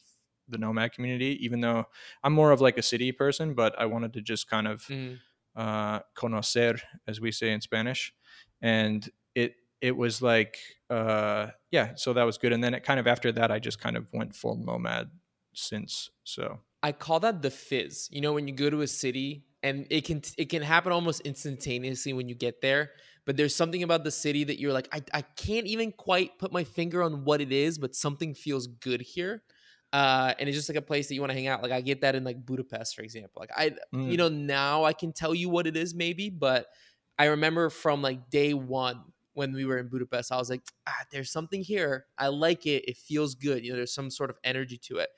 the 0.52 0.58
nomad 0.58 0.92
community, 0.92 1.38
even 1.44 1.60
though 1.60 1.86
I'm 2.22 2.32
more 2.32 2.52
of 2.52 2.60
like 2.60 2.78
a 2.78 2.82
city 2.82 3.10
person, 3.10 3.54
but 3.54 3.78
I 3.78 3.86
wanted 3.86 4.12
to 4.14 4.22
just 4.22 4.48
kind 4.48 4.68
of 4.68 4.82
mm. 4.82 5.18
uh, 5.56 6.00
conocer, 6.16 6.80
as 7.08 7.20
we 7.20 7.32
say 7.32 7.52
in 7.52 7.60
Spanish. 7.60 8.12
And 8.60 9.08
it, 9.34 9.54
it 9.80 9.96
was 9.96 10.22
like, 10.22 10.56
uh, 10.88 11.48
yeah, 11.70 11.94
so 11.96 12.12
that 12.12 12.22
was 12.22 12.38
good. 12.38 12.52
And 12.52 12.62
then 12.62 12.74
it 12.74 12.84
kind 12.84 13.00
of 13.00 13.06
after 13.06 13.32
that, 13.32 13.50
I 13.50 13.58
just 13.58 13.80
kind 13.80 13.96
of 13.96 14.06
went 14.12 14.36
full 14.36 14.56
nomad 14.56 15.10
since. 15.54 16.10
So 16.22 16.60
I 16.82 16.92
call 16.92 17.18
that 17.20 17.42
the 17.42 17.50
fizz. 17.50 18.08
You 18.12 18.20
know, 18.20 18.32
when 18.32 18.46
you 18.46 18.54
go 18.54 18.70
to 18.70 18.82
a 18.82 18.86
city 18.86 19.44
and 19.62 19.86
it 19.90 20.04
can, 20.04 20.22
it 20.38 20.48
can 20.48 20.62
happen 20.62 20.92
almost 20.92 21.22
instantaneously 21.22 22.12
when 22.12 22.28
you 22.28 22.36
get 22.36 22.60
there 22.60 22.90
but 23.24 23.36
there's 23.36 23.54
something 23.54 23.82
about 23.82 24.04
the 24.04 24.10
city 24.10 24.44
that 24.44 24.58
you're 24.60 24.72
like 24.72 24.88
I, 24.92 25.02
I 25.14 25.22
can't 25.22 25.66
even 25.66 25.92
quite 25.92 26.38
put 26.38 26.52
my 26.52 26.64
finger 26.64 27.02
on 27.02 27.24
what 27.24 27.40
it 27.40 27.52
is 27.52 27.78
but 27.78 27.94
something 27.94 28.34
feels 28.34 28.66
good 28.66 29.00
here 29.00 29.42
uh, 29.92 30.32
and 30.38 30.48
it's 30.48 30.56
just 30.56 30.68
like 30.68 30.78
a 30.78 30.82
place 30.82 31.08
that 31.08 31.14
you 31.14 31.20
want 31.20 31.30
to 31.30 31.34
hang 31.34 31.48
out. 31.48 31.62
Like 31.62 31.72
I 31.72 31.80
get 31.80 32.00
that 32.00 32.14
in 32.14 32.24
like 32.24 32.44
Budapest, 32.44 32.96
for 32.96 33.02
example. 33.02 33.40
Like 33.40 33.50
I, 33.56 33.74
mm. 33.94 34.10
you 34.10 34.16
know, 34.16 34.28
now 34.28 34.84
I 34.84 34.92
can 34.92 35.12
tell 35.12 35.34
you 35.34 35.48
what 35.48 35.66
it 35.66 35.76
is, 35.76 35.94
maybe, 35.94 36.30
but 36.30 36.66
I 37.18 37.26
remember 37.26 37.68
from 37.68 38.00
like 38.00 38.30
day 38.30 38.54
one 38.54 39.02
when 39.34 39.52
we 39.52 39.64
were 39.64 39.78
in 39.78 39.88
Budapest, 39.88 40.32
I 40.32 40.36
was 40.36 40.50
like, 40.50 40.62
ah, 40.86 41.04
there's 41.10 41.30
something 41.30 41.62
here. 41.62 42.06
I 42.18 42.28
like 42.28 42.66
it. 42.66 42.88
It 42.88 42.96
feels 42.96 43.34
good. 43.34 43.64
You 43.64 43.72
know, 43.72 43.76
there's 43.76 43.94
some 43.94 44.10
sort 44.10 44.30
of 44.30 44.36
energy 44.44 44.78
to 44.88 44.98
it. 44.98 45.08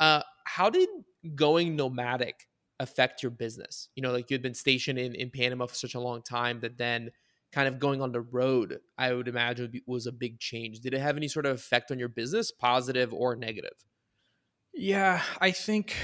Uh, 0.00 0.22
how 0.44 0.70
did 0.70 0.88
going 1.34 1.76
nomadic 1.76 2.48
affect 2.80 3.22
your 3.22 3.30
business? 3.30 3.88
You 3.94 4.02
know, 4.02 4.12
like 4.12 4.30
you 4.30 4.34
had 4.34 4.42
been 4.42 4.54
stationed 4.54 4.98
in 4.98 5.14
in 5.14 5.30
Panama 5.30 5.66
for 5.66 5.74
such 5.74 5.94
a 5.94 6.00
long 6.00 6.22
time 6.22 6.60
that 6.60 6.78
then 6.78 7.10
kind 7.52 7.66
of 7.66 7.78
going 7.78 8.02
on 8.02 8.12
the 8.12 8.20
road, 8.20 8.78
I 8.98 9.12
would 9.12 9.28
imagine 9.28 9.80
was 9.86 10.06
a 10.06 10.12
big 10.12 10.38
change. 10.38 10.80
Did 10.80 10.94
it 10.94 11.00
have 11.00 11.16
any 11.16 11.28
sort 11.28 11.46
of 11.46 11.56
effect 11.56 11.90
on 11.90 11.98
your 11.98 12.08
business, 12.08 12.52
positive 12.52 13.12
or 13.14 13.36
negative? 13.36 13.84
Yeah, 14.78 15.22
I 15.40 15.50
think 15.50 15.96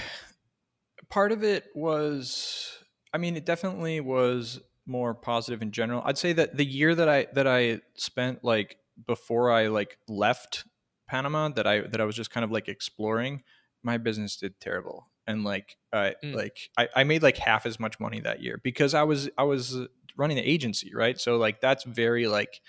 part 1.08 1.30
of 1.30 1.44
it 1.44 1.66
was 1.74 2.76
I 3.12 3.18
mean, 3.18 3.36
it 3.36 3.46
definitely 3.46 4.00
was 4.00 4.60
more 4.84 5.14
positive 5.14 5.62
in 5.62 5.70
general. 5.70 6.02
I'd 6.04 6.18
say 6.18 6.32
that 6.32 6.56
the 6.56 6.64
year 6.64 6.92
that 6.92 7.08
I 7.08 7.28
that 7.34 7.46
I 7.46 7.80
spent 7.94 8.42
like 8.42 8.76
before 9.06 9.52
I 9.52 9.68
like 9.68 9.96
left 10.08 10.64
Panama 11.08 11.50
that 11.50 11.68
I 11.68 11.82
that 11.82 12.00
I 12.00 12.04
was 12.04 12.16
just 12.16 12.32
kind 12.32 12.42
of 12.42 12.50
like 12.50 12.68
exploring, 12.68 13.44
my 13.84 13.96
business 13.96 14.36
did 14.36 14.58
terrible. 14.60 15.08
And 15.26 15.44
like 15.44 15.76
I 15.92 16.16
mm. 16.22 16.34
like 16.34 16.58
I, 16.76 16.88
I 16.96 17.04
made 17.04 17.22
like 17.22 17.38
half 17.38 17.66
as 17.66 17.78
much 17.78 18.00
money 18.00 18.20
that 18.20 18.42
year 18.42 18.60
because 18.62 18.92
I 18.92 19.04
was 19.04 19.30
I 19.38 19.44
was 19.44 19.78
running 20.16 20.36
the 20.36 20.50
agency, 20.50 20.90
right? 20.92 21.20
So 21.20 21.36
like 21.36 21.60
that's 21.60 21.84
very 21.84 22.26
like 22.26 22.60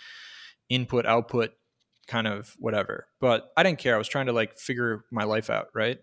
input 0.69 1.07
output 1.07 1.53
kind 2.07 2.27
of 2.27 2.55
whatever. 2.59 3.07
But 3.19 3.51
I 3.57 3.63
didn't 3.63 3.79
care. 3.79 3.95
I 3.95 3.97
was 3.97 4.07
trying 4.07 4.27
to 4.27 4.33
like 4.33 4.57
figure 4.57 5.05
my 5.11 5.23
life 5.23 5.49
out, 5.49 5.69
right? 5.73 5.99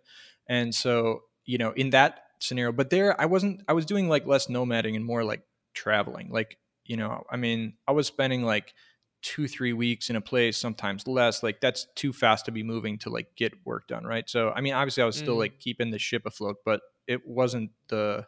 And 0.49 0.75
so, 0.75 1.23
you 1.45 1.59
know, 1.59 1.73
in 1.73 1.91
that 1.91 2.21
scenario, 2.41 2.73
but 2.73 2.91
there 2.91 3.19
I 3.21 3.27
wasn't 3.27 3.63
I 3.69 3.73
was 3.73 3.87
doing 3.87 4.09
like 4.09 4.27
less 4.27 4.47
nomading 4.47 4.97
and 4.97 5.05
more 5.05 5.25
like 5.25 5.43
traveling. 5.75 6.31
Like, 6.31 6.59
you 6.85 6.97
know, 6.97 7.25
I 7.31 7.37
mean, 7.37 7.75
I 7.87 7.93
was 7.93 8.07
spending 8.07 8.45
like 8.45 8.75
two 9.23 9.47
three 9.47 9.73
weeks 9.73 10.11
in 10.11 10.17
a 10.17 10.21
place 10.21 10.59
sometimes 10.59 11.07
less 11.07 11.45
like 11.45 11.61
that's 11.61 11.87
too 11.95 12.13
fast 12.13 12.45
to 12.45 12.51
be 12.51 12.65
moving 12.65 12.99
to 12.99 13.09
like 13.09 13.29
get 13.37 13.53
work 13.65 13.87
done 13.87 14.05
right 14.05 14.29
so 14.29 14.51
i 14.51 14.61
mean 14.61 14.75
obviously 14.75 15.01
i 15.01 15.07
was 15.07 15.17
still 15.17 15.37
mm. 15.37 15.41
like 15.41 15.61
keeping 15.61 15.93
the 15.93 15.99
ship 15.99 16.27
afloat 16.27 16.57
but 16.65 16.81
it 17.07 17.25
wasn't 17.25 17.71
the 17.89 18.27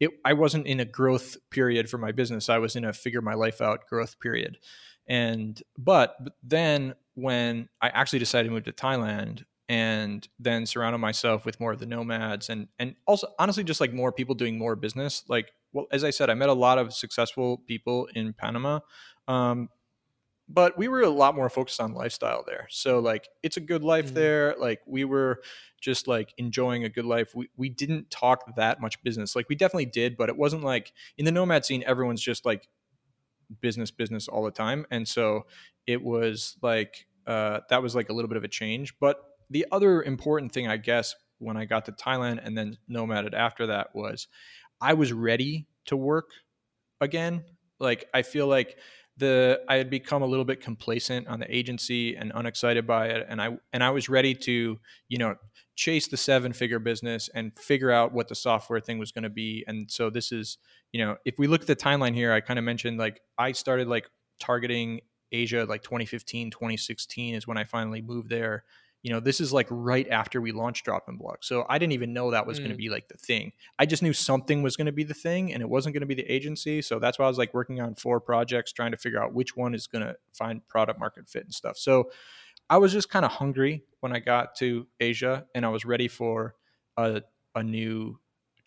it 0.00 0.10
i 0.24 0.32
wasn't 0.32 0.66
in 0.66 0.80
a 0.80 0.84
growth 0.84 1.36
period 1.50 1.88
for 1.88 1.98
my 1.98 2.12
business. 2.12 2.48
I 2.48 2.58
was 2.58 2.76
in 2.76 2.84
a 2.84 2.92
figure 2.92 3.20
my 3.20 3.34
life 3.34 3.60
out 3.60 3.86
growth 3.88 4.18
period. 4.20 4.58
And 5.06 5.60
but, 5.78 6.16
but 6.22 6.34
then 6.42 6.94
when 7.14 7.68
i 7.80 7.88
actually 7.88 8.20
decided 8.20 8.48
to 8.48 8.54
move 8.54 8.64
to 8.64 8.72
thailand 8.72 9.44
and 9.68 10.26
then 10.38 10.64
surrounded 10.64 10.98
myself 10.98 11.44
with 11.44 11.58
more 11.60 11.72
of 11.72 11.78
the 11.78 11.86
nomads 11.86 12.48
and 12.48 12.68
and 12.78 12.94
also 13.06 13.26
honestly 13.38 13.64
just 13.64 13.80
like 13.80 13.92
more 13.92 14.12
people 14.12 14.34
doing 14.34 14.56
more 14.56 14.76
business 14.76 15.24
like 15.28 15.52
well 15.72 15.86
as 15.90 16.04
i 16.04 16.10
said 16.10 16.30
i 16.30 16.34
met 16.34 16.48
a 16.48 16.54
lot 16.54 16.78
of 16.78 16.94
successful 16.94 17.58
people 17.66 18.08
in 18.14 18.32
panama 18.32 18.78
um, 19.26 19.68
but 20.48 20.78
we 20.78 20.88
were 20.88 21.02
a 21.02 21.10
lot 21.10 21.34
more 21.34 21.50
focused 21.50 21.80
on 21.80 21.92
lifestyle 21.92 22.42
there. 22.46 22.66
So 22.70 22.98
like 23.00 23.28
it's 23.42 23.56
a 23.56 23.60
good 23.60 23.84
life 23.84 24.06
mm-hmm. 24.06 24.14
there 24.14 24.54
like 24.58 24.80
we 24.86 25.04
were 25.04 25.42
just 25.80 26.08
like 26.08 26.32
enjoying 26.38 26.84
a 26.84 26.88
good 26.88 27.04
life. 27.04 27.34
We, 27.34 27.48
we 27.56 27.68
didn't 27.68 28.10
talk 28.10 28.56
that 28.56 28.80
much 28.80 29.02
business 29.02 29.36
like 29.36 29.48
we 29.48 29.54
definitely 29.54 29.86
did 29.86 30.16
but 30.16 30.28
it 30.28 30.36
wasn't 30.36 30.64
like 30.64 30.92
in 31.16 31.24
the 31.24 31.32
nomad 31.32 31.64
scene 31.64 31.84
everyone's 31.86 32.22
just 32.22 32.46
like 32.46 32.68
business 33.60 33.90
business 33.90 34.28
all 34.28 34.44
the 34.44 34.50
time 34.50 34.86
and 34.90 35.06
so 35.08 35.46
it 35.86 36.02
was 36.02 36.56
like 36.60 37.06
uh, 37.26 37.60
that 37.68 37.82
was 37.82 37.94
like 37.94 38.08
a 38.08 38.12
little 38.12 38.28
bit 38.28 38.38
of 38.38 38.44
a 38.44 38.48
change. 38.48 38.98
But 38.98 39.22
the 39.50 39.66
other 39.72 40.02
important 40.02 40.52
thing 40.52 40.68
i 40.68 40.76
guess 40.76 41.14
when 41.38 41.56
i 41.56 41.64
got 41.64 41.86
to 41.86 41.92
thailand 41.92 42.38
and 42.44 42.56
then 42.56 42.76
nomaded 42.90 43.32
after 43.32 43.66
that 43.66 43.94
was 43.94 44.28
i 44.80 44.92
was 44.92 45.12
ready 45.12 45.66
to 45.86 45.96
work 45.96 46.30
again. 47.00 47.44
Like 47.78 48.08
i 48.12 48.22
feel 48.22 48.46
like 48.46 48.78
the 49.18 49.60
I 49.68 49.76
had 49.76 49.90
become 49.90 50.22
a 50.22 50.26
little 50.26 50.44
bit 50.44 50.60
complacent 50.60 51.28
on 51.28 51.40
the 51.40 51.54
agency 51.54 52.16
and 52.16 52.32
unexcited 52.34 52.86
by 52.86 53.08
it, 53.08 53.26
and 53.28 53.40
I 53.40 53.58
and 53.72 53.82
I 53.82 53.90
was 53.90 54.08
ready 54.08 54.34
to 54.34 54.78
you 55.08 55.18
know 55.18 55.34
chase 55.76 56.08
the 56.08 56.16
seven 56.16 56.52
figure 56.52 56.78
business 56.78 57.28
and 57.34 57.56
figure 57.58 57.90
out 57.90 58.12
what 58.12 58.28
the 58.28 58.34
software 58.34 58.80
thing 58.80 58.98
was 58.98 59.12
going 59.12 59.22
to 59.22 59.30
be. 59.30 59.64
And 59.66 59.90
so 59.90 60.10
this 60.10 60.32
is 60.32 60.58
you 60.92 61.04
know 61.04 61.16
if 61.24 61.38
we 61.38 61.46
look 61.46 61.60
at 61.60 61.66
the 61.66 61.76
timeline 61.76 62.14
here, 62.14 62.32
I 62.32 62.40
kind 62.40 62.58
of 62.58 62.64
mentioned 62.64 62.98
like 62.98 63.20
I 63.36 63.52
started 63.52 63.88
like 63.88 64.08
targeting 64.40 65.00
Asia 65.32 65.66
like 65.68 65.82
2015, 65.82 66.50
2016 66.50 67.34
is 67.34 67.46
when 67.46 67.58
I 67.58 67.64
finally 67.64 68.00
moved 68.00 68.30
there 68.30 68.64
you 69.02 69.12
know 69.12 69.20
this 69.20 69.40
is 69.40 69.52
like 69.52 69.66
right 69.70 70.08
after 70.08 70.40
we 70.40 70.52
launched 70.52 70.86
DropInBlog 70.86 71.36
so 71.40 71.64
i 71.68 71.78
didn't 71.78 71.92
even 71.92 72.12
know 72.12 72.30
that 72.30 72.46
was 72.46 72.58
mm. 72.58 72.62
going 72.62 72.72
to 72.72 72.76
be 72.76 72.88
like 72.88 73.08
the 73.08 73.16
thing 73.16 73.52
i 73.78 73.86
just 73.86 74.02
knew 74.02 74.12
something 74.12 74.62
was 74.62 74.76
going 74.76 74.86
to 74.86 74.92
be 74.92 75.04
the 75.04 75.14
thing 75.14 75.52
and 75.52 75.62
it 75.62 75.68
wasn't 75.68 75.92
going 75.92 76.00
to 76.00 76.06
be 76.06 76.14
the 76.14 76.30
agency 76.30 76.82
so 76.82 76.98
that's 76.98 77.18
why 77.18 77.24
i 77.24 77.28
was 77.28 77.38
like 77.38 77.54
working 77.54 77.80
on 77.80 77.94
four 77.94 78.20
projects 78.20 78.72
trying 78.72 78.90
to 78.90 78.96
figure 78.96 79.22
out 79.22 79.32
which 79.32 79.56
one 79.56 79.74
is 79.74 79.86
going 79.86 80.04
to 80.04 80.16
find 80.32 80.66
product 80.68 80.98
market 80.98 81.28
fit 81.28 81.44
and 81.44 81.54
stuff 81.54 81.76
so 81.76 82.10
i 82.68 82.76
was 82.76 82.92
just 82.92 83.08
kind 83.08 83.24
of 83.24 83.30
hungry 83.30 83.82
when 84.00 84.12
i 84.12 84.18
got 84.18 84.54
to 84.54 84.86
asia 85.00 85.46
and 85.54 85.64
i 85.64 85.68
was 85.68 85.84
ready 85.84 86.08
for 86.08 86.54
a, 86.96 87.22
a 87.54 87.62
new 87.62 88.18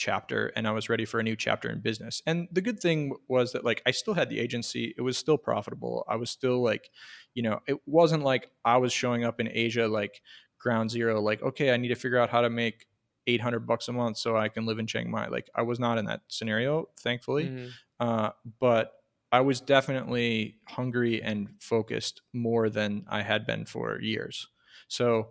chapter 0.02 0.52
and 0.56 0.68
I 0.68 0.72
was 0.72 0.90
ready 0.90 1.06
for 1.06 1.20
a 1.20 1.24
new 1.24 1.36
chapter 1.36 1.70
in 1.70 1.80
business. 1.80 2.24
And 2.26 2.48
the 2.52 2.62
good 2.62 2.80
thing 2.80 3.14
was 3.28 3.52
that 3.52 3.64
like 3.64 3.84
I 3.86 3.92
still 3.92 4.16
had 4.16 4.30
the 4.30 4.40
agency, 4.40 4.96
it 4.98 5.02
was 5.02 5.16
still 5.16 5.38
profitable. 5.38 6.04
I 6.10 6.16
was 6.16 6.32
still 6.32 6.64
like, 6.64 6.90
you 7.36 7.44
know, 7.44 7.60
it 7.68 7.78
wasn't 7.86 8.24
like 8.24 8.50
I 8.66 8.78
was 8.78 8.92
showing 8.92 9.24
up 9.24 9.40
in 9.40 9.48
Asia 9.48 9.88
like 9.88 10.22
ground 10.60 10.90
zero 10.90 11.22
like 11.22 11.44
okay, 11.44 11.72
I 11.72 11.78
need 11.78 11.90
to 11.90 11.96
figure 11.96 12.18
out 12.18 12.32
how 12.32 12.42
to 12.42 12.50
make 12.50 12.88
800 13.28 13.60
bucks 13.60 13.88
a 13.90 13.94
month 13.94 14.18
so 14.18 14.36
I 14.36 14.50
can 14.50 14.66
live 14.66 14.80
in 14.80 14.88
Chiang 14.88 15.12
Mai. 15.12 15.28
Like 15.28 15.52
I 15.54 15.62
was 15.62 15.80
not 15.80 16.00
in 16.00 16.06
that 16.06 16.22
scenario, 16.30 16.90
thankfully. 17.00 17.46
Mm-hmm. 17.46 17.68
Uh, 18.00 18.30
but 18.60 18.94
I 19.32 19.42
was 19.42 19.62
definitely 19.62 20.56
hungry 20.68 21.22
and 21.22 21.50
focused 21.60 22.22
more 22.34 22.72
than 22.72 23.06
I 23.08 23.22
had 23.22 23.46
been 23.46 23.66
for 23.66 24.02
years. 24.02 24.48
So 24.88 25.30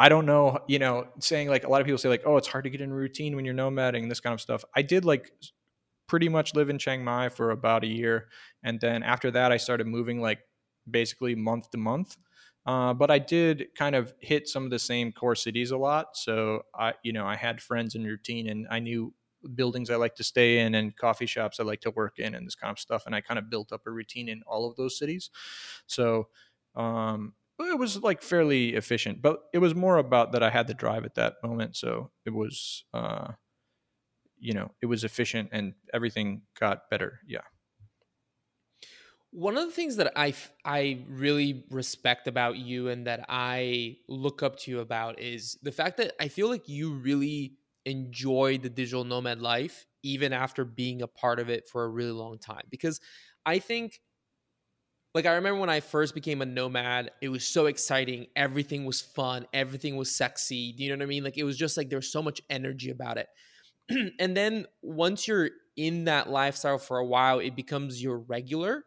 I 0.00 0.08
don't 0.08 0.24
know, 0.24 0.60
you 0.66 0.78
know, 0.78 1.08
saying 1.18 1.48
like 1.48 1.64
a 1.64 1.68
lot 1.68 1.82
of 1.82 1.84
people 1.84 1.98
say 1.98 2.08
like, 2.08 2.22
oh, 2.24 2.38
it's 2.38 2.48
hard 2.48 2.64
to 2.64 2.70
get 2.70 2.80
in 2.80 2.90
routine 2.90 3.36
when 3.36 3.44
you're 3.44 3.54
nomading 3.54 4.02
and 4.02 4.10
this 4.10 4.20
kind 4.20 4.32
of 4.32 4.40
stuff. 4.40 4.64
I 4.74 4.80
did 4.80 5.04
like 5.04 5.30
pretty 6.08 6.30
much 6.30 6.54
live 6.54 6.70
in 6.70 6.78
Chiang 6.78 7.04
Mai 7.04 7.28
for 7.28 7.50
about 7.50 7.84
a 7.84 7.86
year, 7.86 8.28
and 8.62 8.80
then 8.80 9.02
after 9.02 9.30
that, 9.32 9.52
I 9.52 9.58
started 9.58 9.86
moving 9.86 10.22
like 10.22 10.40
basically 10.90 11.34
month 11.34 11.70
to 11.72 11.78
month. 11.78 12.16
Uh, 12.64 12.94
but 12.94 13.10
I 13.10 13.18
did 13.18 13.66
kind 13.76 13.94
of 13.94 14.14
hit 14.20 14.48
some 14.48 14.64
of 14.64 14.70
the 14.70 14.78
same 14.78 15.12
core 15.12 15.34
cities 15.34 15.70
a 15.70 15.76
lot. 15.76 16.16
So 16.16 16.62
I, 16.74 16.94
you 17.02 17.12
know, 17.12 17.26
I 17.26 17.36
had 17.36 17.60
friends 17.60 17.94
in 17.94 18.04
routine, 18.04 18.48
and 18.48 18.66
I 18.70 18.78
knew 18.78 19.12
buildings 19.54 19.90
I 19.90 19.96
like 19.96 20.14
to 20.16 20.24
stay 20.24 20.60
in 20.60 20.74
and 20.74 20.96
coffee 20.96 21.26
shops 21.26 21.60
I 21.60 21.64
like 21.64 21.80
to 21.82 21.90
work 21.90 22.18
in 22.18 22.34
and 22.34 22.46
this 22.46 22.54
kind 22.54 22.70
of 22.70 22.78
stuff. 22.78 23.04
And 23.04 23.14
I 23.14 23.20
kind 23.20 23.38
of 23.38 23.50
built 23.50 23.70
up 23.72 23.82
a 23.86 23.90
routine 23.90 24.28
in 24.30 24.42
all 24.46 24.68
of 24.68 24.76
those 24.76 24.98
cities. 24.98 25.30
So 25.86 26.28
um, 26.74 27.34
it 27.66 27.78
was 27.78 28.02
like 28.02 28.22
fairly 28.22 28.74
efficient, 28.74 29.22
but 29.22 29.44
it 29.52 29.58
was 29.58 29.74
more 29.74 29.98
about 29.98 30.32
that 30.32 30.42
I 30.42 30.50
had 30.50 30.66
the 30.66 30.74
drive 30.74 31.04
at 31.04 31.14
that 31.16 31.36
moment. 31.42 31.76
So 31.76 32.12
it 32.24 32.30
was, 32.30 32.84
uh, 32.94 33.32
you 34.38 34.54
know, 34.54 34.70
it 34.80 34.86
was 34.86 35.04
efficient 35.04 35.50
and 35.52 35.74
everything 35.92 36.42
got 36.58 36.88
better. 36.90 37.20
Yeah. 37.26 37.42
One 39.32 39.56
of 39.56 39.64
the 39.64 39.72
things 39.72 39.96
that 39.96 40.12
I 40.16 40.34
I 40.64 41.04
really 41.08 41.64
respect 41.70 42.26
about 42.26 42.56
you 42.56 42.88
and 42.88 43.06
that 43.06 43.26
I 43.28 43.98
look 44.08 44.42
up 44.42 44.56
to 44.60 44.70
you 44.72 44.80
about 44.80 45.20
is 45.20 45.54
the 45.62 45.70
fact 45.70 45.98
that 45.98 46.14
I 46.20 46.26
feel 46.26 46.48
like 46.48 46.68
you 46.68 46.94
really 46.94 47.58
enjoy 47.84 48.58
the 48.58 48.68
digital 48.68 49.04
nomad 49.04 49.40
life 49.40 49.86
even 50.02 50.32
after 50.32 50.64
being 50.64 51.00
a 51.00 51.06
part 51.06 51.38
of 51.38 51.48
it 51.48 51.68
for 51.68 51.84
a 51.84 51.88
really 51.88 52.10
long 52.10 52.38
time 52.38 52.64
because 52.70 53.00
I 53.46 53.58
think 53.60 54.00
like 55.14 55.26
I 55.26 55.34
remember 55.34 55.60
when 55.60 55.70
I 55.70 55.80
first 55.80 56.14
became 56.14 56.40
a 56.40 56.46
nomad, 56.46 57.10
it 57.20 57.28
was 57.28 57.44
so 57.44 57.66
exciting. 57.66 58.26
Everything 58.36 58.84
was 58.84 59.00
fun. 59.00 59.46
Everything 59.52 59.96
was 59.96 60.14
sexy. 60.14 60.72
Do 60.72 60.84
you 60.84 60.90
know 60.90 60.96
what 60.96 61.02
I 61.02 61.06
mean? 61.06 61.24
Like 61.24 61.36
it 61.36 61.44
was 61.44 61.56
just 61.56 61.76
like 61.76 61.90
there's 61.90 62.12
so 62.12 62.22
much 62.22 62.40
energy 62.48 62.90
about 62.90 63.18
it. 63.18 63.28
and 64.20 64.36
then 64.36 64.66
once 64.82 65.26
you're 65.26 65.50
in 65.76 66.04
that 66.04 66.30
lifestyle 66.30 66.78
for 66.78 66.98
a 66.98 67.06
while, 67.06 67.40
it 67.40 67.56
becomes 67.56 68.02
your 68.02 68.18
regular. 68.18 68.84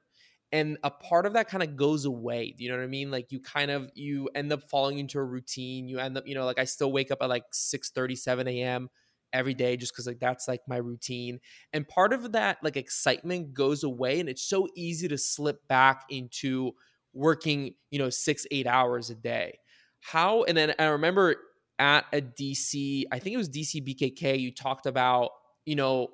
And 0.52 0.78
a 0.84 0.92
part 0.92 1.26
of 1.26 1.34
that 1.34 1.50
kind 1.50 1.64
of 1.64 1.76
goes 1.76 2.06
away. 2.06 2.54
Do 2.56 2.64
you 2.64 2.70
know 2.70 2.78
what 2.78 2.84
I 2.84 2.88
mean? 2.88 3.10
Like 3.10 3.32
you 3.32 3.42
kind 3.42 3.72
of 3.72 3.90
you 3.96 4.30
end 4.36 4.54
up 4.54 4.64
falling 4.70 5.00
into 5.00 5.18
a 5.20 5.24
routine. 5.24 5.90
You 5.90 6.00
end 6.00 6.18
up, 6.18 6.28
you 6.28 6.36
know, 6.36 6.46
like 6.46 6.60
I 6.60 6.66
still 6.66 6.92
wake 6.92 7.12
up 7.12 7.18
at 7.22 7.30
like 7.30 7.46
6 7.52 7.90
37 7.90 8.48
a.m 8.48 8.90
every 9.34 9.54
day 9.54 9.76
just 9.76 9.94
because 9.94 10.08
like 10.08 10.20
that's 10.20 10.48
like 10.48 10.62
my 10.68 10.78
routine 10.78 11.40
and 11.74 11.88
part 11.88 12.14
of 12.14 12.32
that 12.32 12.58
like 12.64 12.78
excitement 12.78 13.54
goes 13.54 13.84
away 13.84 14.20
and 14.20 14.30
it's 14.30 14.48
so 14.48 14.68
easy 14.76 15.08
to 15.08 15.18
slip 15.18 15.68
back 15.68 16.04
into 16.10 16.72
working 17.14 17.74
you 17.92 18.00
know 18.00 18.10
six 18.10 18.46
eight 18.52 18.68
hours 18.68 19.10
a 19.10 19.16
day. 19.16 19.58
How 20.02 20.44
and 20.44 20.58
then 20.58 20.74
i 20.80 20.86
remember 20.86 21.36
at 21.80 22.06
a 22.12 22.22
dc 22.22 23.04
i 23.12 23.20
think 23.20 23.34
it 23.34 23.38
was 23.38 23.50
dc 23.50 23.88
bkk 23.88 24.40
you 24.40 24.52
talked 24.52 24.86
about 24.86 25.32
you 25.66 25.76
know 25.76 26.10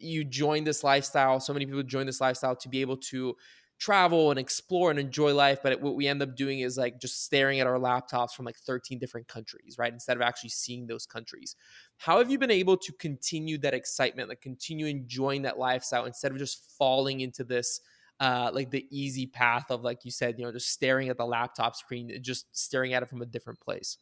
you 0.00 0.24
join 0.24 0.64
this 0.64 0.82
lifestyle 0.82 1.38
so 1.38 1.52
many 1.52 1.66
people 1.66 1.82
join 1.82 2.06
this 2.06 2.20
lifestyle 2.20 2.56
to 2.56 2.68
be 2.68 2.80
able 2.80 2.96
to 2.96 3.34
travel 3.78 4.30
and 4.30 4.40
explore 4.40 4.90
and 4.90 4.98
enjoy 4.98 5.32
life 5.32 5.60
but 5.62 5.80
what 5.80 5.94
we 5.94 6.08
end 6.08 6.20
up 6.20 6.34
doing 6.34 6.60
is 6.60 6.76
like 6.76 7.00
just 7.00 7.24
staring 7.24 7.60
at 7.60 7.66
our 7.66 7.78
laptops 7.78 8.32
from 8.32 8.44
like 8.44 8.56
13 8.56 8.98
different 8.98 9.28
countries 9.28 9.76
right 9.78 9.92
instead 9.92 10.16
of 10.16 10.22
actually 10.22 10.50
seeing 10.50 10.86
those 10.86 11.06
countries. 11.06 11.54
How 11.96 12.18
have 12.18 12.30
you 12.30 12.38
been 12.38 12.50
able 12.50 12.76
to 12.76 12.92
continue 12.94 13.56
that 13.58 13.74
excitement 13.74 14.28
like 14.28 14.40
continue 14.40 14.86
enjoying 14.86 15.42
that 15.42 15.58
lifestyle 15.58 16.06
instead 16.06 16.32
of 16.32 16.38
just 16.38 16.76
falling 16.76 17.20
into 17.20 17.44
this 17.44 17.80
uh 18.18 18.50
like 18.52 18.70
the 18.70 18.84
easy 18.90 19.26
path 19.26 19.70
of 19.70 19.82
like 19.82 20.04
you 20.04 20.10
said 20.10 20.38
you 20.38 20.44
know 20.44 20.50
just 20.50 20.70
staring 20.70 21.08
at 21.08 21.16
the 21.16 21.26
laptop 21.26 21.76
screen 21.76 22.10
just 22.20 22.46
staring 22.56 22.94
at 22.94 23.02
it 23.02 23.08
from 23.08 23.22
a 23.22 23.26
different 23.26 23.60
place? 23.60 23.98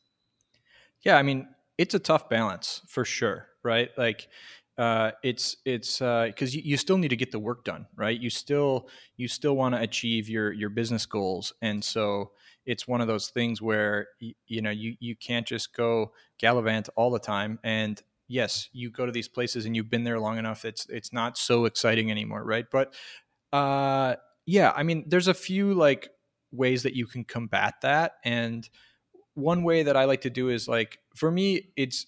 Yeah 1.02 1.16
i 1.16 1.22
mean 1.22 1.48
it's 1.76 1.94
a 1.94 1.98
tough 1.98 2.30
balance 2.30 2.80
for 2.86 3.04
sure 3.04 3.48
right? 3.66 3.90
Like 3.98 4.28
uh, 4.78 5.12
it's 5.22 5.56
it's 5.64 5.98
because 5.98 6.54
uh, 6.54 6.56
you, 6.58 6.62
you 6.64 6.76
still 6.76 6.98
need 6.98 7.08
to 7.08 7.16
get 7.16 7.30
the 7.30 7.38
work 7.38 7.64
done, 7.64 7.86
right? 7.96 8.18
You 8.20 8.30
still 8.30 8.88
you 9.16 9.28
still 9.28 9.56
want 9.56 9.74
to 9.74 9.80
achieve 9.80 10.28
your 10.28 10.52
your 10.52 10.68
business 10.70 11.06
goals, 11.06 11.52
and 11.62 11.82
so 11.82 12.32
it's 12.66 12.86
one 12.86 13.00
of 13.00 13.06
those 13.06 13.30
things 13.30 13.62
where 13.62 14.08
y- 14.20 14.34
you 14.46 14.60
know 14.62 14.70
you 14.70 14.96
you 15.00 15.16
can't 15.16 15.46
just 15.46 15.74
go 15.74 16.12
gallivant 16.38 16.88
all 16.96 17.10
the 17.10 17.18
time. 17.18 17.58
And 17.64 18.00
yes, 18.28 18.68
you 18.72 18.90
go 18.90 19.06
to 19.06 19.12
these 19.12 19.28
places 19.28 19.64
and 19.66 19.74
you've 19.74 19.90
been 19.90 20.04
there 20.04 20.20
long 20.20 20.36
enough. 20.38 20.64
It's 20.64 20.86
it's 20.90 21.12
not 21.12 21.38
so 21.38 21.64
exciting 21.64 22.10
anymore, 22.10 22.44
right? 22.44 22.66
But 22.70 22.94
uh, 23.52 24.16
yeah, 24.46 24.72
I 24.76 24.82
mean, 24.82 25.04
there's 25.08 25.28
a 25.28 25.34
few 25.34 25.74
like 25.74 26.08
ways 26.52 26.82
that 26.84 26.94
you 26.94 27.06
can 27.06 27.24
combat 27.24 27.74
that, 27.82 28.14
and 28.24 28.68
one 29.34 29.62
way 29.64 29.82
that 29.82 29.96
I 29.96 30.04
like 30.04 30.22
to 30.22 30.30
do 30.30 30.48
is 30.48 30.68
like 30.68 30.98
for 31.14 31.30
me, 31.30 31.70
it's 31.76 32.06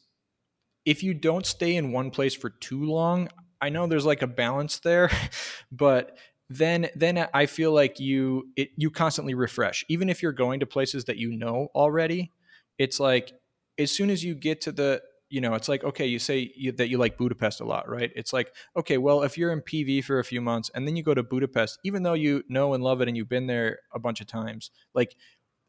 if 0.88 1.02
you 1.02 1.12
don't 1.12 1.44
stay 1.44 1.76
in 1.76 1.92
one 1.92 2.10
place 2.10 2.34
for 2.34 2.48
too 2.48 2.84
long, 2.84 3.28
I 3.60 3.68
know 3.68 3.86
there's 3.86 4.06
like 4.06 4.22
a 4.22 4.26
balance 4.26 4.78
there, 4.78 5.10
but 5.70 6.16
then 6.48 6.88
then 6.96 7.28
I 7.34 7.44
feel 7.44 7.72
like 7.72 8.00
you 8.00 8.48
it 8.56 8.70
you 8.74 8.90
constantly 8.90 9.34
refresh. 9.34 9.84
Even 9.90 10.08
if 10.08 10.22
you're 10.22 10.32
going 10.32 10.60
to 10.60 10.66
places 10.66 11.04
that 11.04 11.18
you 11.18 11.36
know 11.36 11.68
already, 11.74 12.32
it's 12.78 12.98
like 12.98 13.34
as 13.76 13.90
soon 13.90 14.08
as 14.08 14.24
you 14.24 14.34
get 14.34 14.62
to 14.62 14.72
the 14.72 15.02
you 15.28 15.42
know, 15.42 15.52
it's 15.52 15.68
like 15.68 15.84
okay, 15.84 16.06
you 16.06 16.18
say 16.18 16.50
you, 16.56 16.72
that 16.72 16.88
you 16.88 16.96
like 16.96 17.18
Budapest 17.18 17.60
a 17.60 17.66
lot, 17.66 17.86
right? 17.86 18.10
It's 18.16 18.32
like 18.32 18.54
okay, 18.74 18.96
well, 18.96 19.24
if 19.24 19.36
you're 19.36 19.52
in 19.52 19.60
PV 19.60 20.04
for 20.04 20.20
a 20.20 20.24
few 20.24 20.40
months 20.40 20.70
and 20.74 20.88
then 20.88 20.96
you 20.96 21.02
go 21.02 21.12
to 21.12 21.22
Budapest, 21.22 21.78
even 21.84 22.02
though 22.02 22.14
you 22.14 22.44
know 22.48 22.72
and 22.72 22.82
love 22.82 23.02
it 23.02 23.08
and 23.08 23.16
you've 23.16 23.28
been 23.28 23.46
there 23.46 23.80
a 23.92 23.98
bunch 23.98 24.22
of 24.22 24.26
times, 24.26 24.70
like 24.94 25.14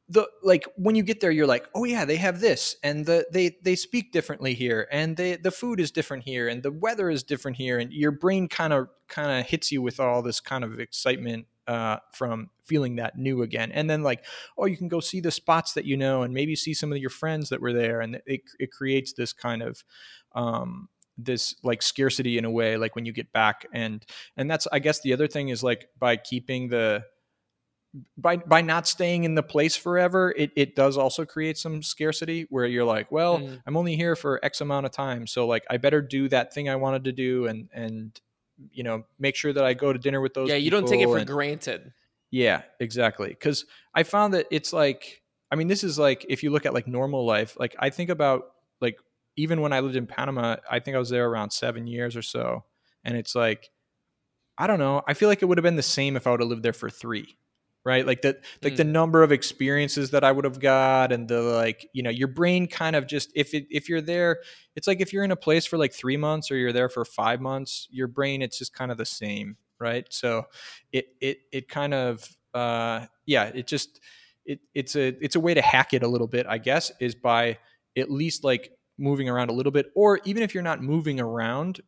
the 0.09 0.27
like 0.41 0.65
when 0.75 0.95
you 0.95 1.03
get 1.03 1.19
there 1.19 1.31
you're 1.31 1.47
like 1.47 1.67
oh 1.75 1.83
yeah 1.83 2.03
they 2.03 2.15
have 2.15 2.41
this 2.41 2.75
and 2.83 3.05
the 3.05 3.25
they 3.31 3.55
they 3.63 3.75
speak 3.75 4.11
differently 4.11 4.53
here 4.53 4.87
and 4.91 5.15
they 5.17 5.35
the 5.35 5.51
food 5.51 5.79
is 5.79 5.91
different 5.91 6.23
here 6.23 6.47
and 6.47 6.63
the 6.63 6.71
weather 6.71 7.09
is 7.09 7.23
different 7.23 7.55
here 7.55 7.77
and 7.77 7.93
your 7.93 8.11
brain 8.11 8.47
kind 8.47 8.73
of 8.73 8.89
kind 9.07 9.39
of 9.39 9.45
hits 9.45 9.71
you 9.71 9.81
with 9.81 9.99
all 9.99 10.21
this 10.21 10.39
kind 10.39 10.63
of 10.63 10.79
excitement 10.79 11.45
uh, 11.67 11.97
from 12.11 12.49
feeling 12.63 12.95
that 12.95 13.15
new 13.15 13.43
again 13.43 13.71
and 13.71 13.87
then 13.87 14.01
like 14.01 14.25
oh 14.57 14.65
you 14.65 14.75
can 14.75 14.87
go 14.87 14.99
see 14.99 15.19
the 15.19 15.29
spots 15.29 15.73
that 15.73 15.85
you 15.85 15.95
know 15.95 16.23
and 16.23 16.33
maybe 16.33 16.55
see 16.55 16.73
some 16.73 16.91
of 16.91 16.97
your 16.97 17.11
friends 17.11 17.49
that 17.49 17.61
were 17.61 17.73
there 17.73 18.01
and 18.01 18.19
it, 18.25 18.41
it 18.57 18.71
creates 18.71 19.13
this 19.13 19.31
kind 19.31 19.61
of 19.61 19.83
um, 20.33 20.89
this 21.15 21.55
like 21.63 21.83
scarcity 21.83 22.39
in 22.39 22.45
a 22.45 22.51
way 22.51 22.77
like 22.77 22.95
when 22.95 23.05
you 23.05 23.11
get 23.11 23.31
back 23.31 23.67
and 23.71 24.05
and 24.37 24.49
that's 24.49 24.67
i 24.71 24.79
guess 24.79 25.01
the 25.01 25.13
other 25.13 25.27
thing 25.27 25.49
is 25.49 25.61
like 25.61 25.89
by 25.99 26.15
keeping 26.15 26.69
the 26.69 27.03
by 28.17 28.37
by 28.37 28.61
not 28.61 28.87
staying 28.87 29.23
in 29.23 29.35
the 29.35 29.43
place 29.43 29.75
forever, 29.75 30.33
it, 30.37 30.51
it 30.55 30.75
does 30.75 30.97
also 30.97 31.25
create 31.25 31.57
some 31.57 31.81
scarcity 31.81 32.45
where 32.49 32.65
you're 32.65 32.85
like, 32.85 33.11
well, 33.11 33.39
mm. 33.39 33.61
I'm 33.65 33.75
only 33.75 33.95
here 33.95 34.15
for 34.15 34.43
X 34.43 34.61
amount 34.61 34.85
of 34.85 34.91
time. 34.91 35.25
So 35.25 35.47
like 35.47 35.65
I 35.69 35.77
better 35.77 36.01
do 36.01 36.29
that 36.29 36.53
thing 36.53 36.69
I 36.69 36.75
wanted 36.75 37.05
to 37.05 37.11
do 37.11 37.47
and 37.47 37.69
and 37.73 38.19
you 38.71 38.83
know, 38.83 39.05
make 39.17 39.35
sure 39.35 39.53
that 39.53 39.63
I 39.63 39.73
go 39.73 39.93
to 39.93 39.97
dinner 39.97 40.21
with 40.21 40.33
those 40.33 40.49
Yeah, 40.49 40.55
you 40.55 40.69
don't 40.69 40.87
take 40.87 41.01
it 41.01 41.05
for 41.05 41.17
and, 41.17 41.27
granted. 41.27 41.93
Yeah, 42.29 42.61
exactly. 42.79 43.33
Cause 43.35 43.65
I 43.95 44.03
found 44.03 44.33
that 44.33 44.47
it's 44.51 44.73
like 44.73 45.23
I 45.51 45.55
mean, 45.55 45.67
this 45.67 45.83
is 45.83 45.97
like 45.97 46.25
if 46.29 46.43
you 46.43 46.51
look 46.51 46.67
at 46.67 46.73
like 46.75 46.87
normal 46.87 47.25
life, 47.25 47.57
like 47.59 47.75
I 47.79 47.89
think 47.89 48.11
about 48.11 48.51
like 48.81 48.99
even 49.35 49.61
when 49.61 49.73
I 49.73 49.79
lived 49.79 49.95
in 49.95 50.05
Panama, 50.05 50.57
I 50.69 50.79
think 50.79 50.95
I 50.95 50.99
was 50.99 51.09
there 51.09 51.27
around 51.27 51.51
seven 51.51 51.87
years 51.87 52.15
or 52.15 52.21
so. 52.21 52.65
And 53.03 53.17
it's 53.17 53.33
like 53.33 53.71
I 54.59 54.67
don't 54.67 54.77
know. 54.79 55.01
I 55.07 55.15
feel 55.15 55.29
like 55.29 55.41
it 55.41 55.45
would 55.45 55.57
have 55.57 55.63
been 55.63 55.77
the 55.77 55.81
same 55.81 56.15
if 56.17 56.27
I 56.27 56.31
would 56.31 56.41
have 56.41 56.49
lived 56.49 56.63
there 56.63 56.73
for 56.73 56.89
three 56.89 57.37
right 57.85 58.05
like 58.05 58.21
the 58.21 58.37
like 58.61 58.73
mm. 58.73 58.77
the 58.77 58.83
number 58.83 59.23
of 59.23 59.31
experiences 59.31 60.11
that 60.11 60.23
i 60.23 60.31
would 60.31 60.45
have 60.45 60.59
got 60.59 61.11
and 61.11 61.27
the 61.27 61.41
like 61.41 61.87
you 61.93 62.03
know 62.03 62.09
your 62.09 62.27
brain 62.27 62.67
kind 62.67 62.95
of 62.95 63.07
just 63.07 63.31
if 63.35 63.53
it, 63.53 63.65
if 63.69 63.87
you're 63.87 64.01
there 64.01 64.39
it's 64.75 64.87
like 64.87 65.01
if 65.01 65.13
you're 65.13 65.23
in 65.23 65.31
a 65.31 65.35
place 65.35 65.65
for 65.65 65.77
like 65.77 65.93
three 65.93 66.17
months 66.17 66.51
or 66.51 66.57
you're 66.57 66.73
there 66.73 66.89
for 66.89 67.05
five 67.05 67.39
months 67.39 67.87
your 67.89 68.07
brain 68.07 68.41
it's 68.41 68.57
just 68.57 68.73
kind 68.73 68.91
of 68.91 68.97
the 68.97 69.05
same 69.05 69.55
right 69.79 70.07
so 70.09 70.43
it 70.91 71.07
it 71.21 71.39
it 71.51 71.69
kind 71.69 71.93
of 71.93 72.27
uh 72.53 73.05
yeah 73.25 73.45
it 73.45 73.67
just 73.67 73.99
it 74.45 74.59
it's 74.73 74.95
a 74.95 75.07
it's 75.23 75.35
a 75.35 75.39
way 75.39 75.53
to 75.53 75.61
hack 75.61 75.93
it 75.93 76.03
a 76.03 76.07
little 76.07 76.27
bit 76.27 76.45
i 76.47 76.57
guess 76.57 76.91
is 76.99 77.15
by 77.15 77.57
at 77.97 78.11
least 78.11 78.43
like 78.43 78.71
moving 78.97 79.29
around 79.29 79.49
a 79.49 79.53
little 79.53 79.71
bit 79.71 79.87
or 79.95 80.19
even 80.25 80.43
if 80.43 80.53
you're 80.53 80.63
not 80.63 80.81
moving 80.81 81.19
around 81.19 81.79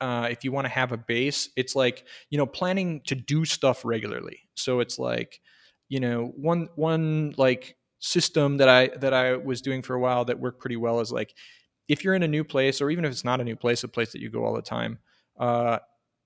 uh, 0.00 0.28
if 0.30 0.44
you 0.44 0.52
want 0.52 0.66
to 0.66 0.68
have 0.68 0.92
a 0.92 0.96
base, 0.96 1.48
it's 1.56 1.74
like 1.74 2.04
you 2.28 2.36
know 2.36 2.46
planning 2.46 3.00
to 3.06 3.14
do 3.14 3.44
stuff 3.44 3.84
regularly. 3.84 4.40
So 4.54 4.80
it's 4.80 4.98
like 4.98 5.40
you 5.88 6.00
know 6.00 6.32
one 6.36 6.68
one 6.76 7.34
like 7.36 7.76
system 8.00 8.58
that 8.58 8.68
I 8.68 8.88
that 8.98 9.14
I 9.14 9.36
was 9.36 9.62
doing 9.62 9.82
for 9.82 9.94
a 9.94 10.00
while 10.00 10.24
that 10.26 10.38
worked 10.38 10.60
pretty 10.60 10.76
well 10.76 11.00
is 11.00 11.12
like 11.12 11.34
if 11.88 12.04
you're 12.04 12.14
in 12.14 12.22
a 12.22 12.28
new 12.28 12.44
place 12.44 12.80
or 12.80 12.90
even 12.90 13.04
if 13.04 13.12
it's 13.12 13.24
not 13.24 13.40
a 13.40 13.44
new 13.44 13.56
place, 13.56 13.84
a 13.84 13.88
place 13.88 14.12
that 14.12 14.20
you 14.20 14.30
go 14.30 14.44
all 14.44 14.54
the 14.54 14.62
time, 14.62 14.98
uh, 15.38 15.78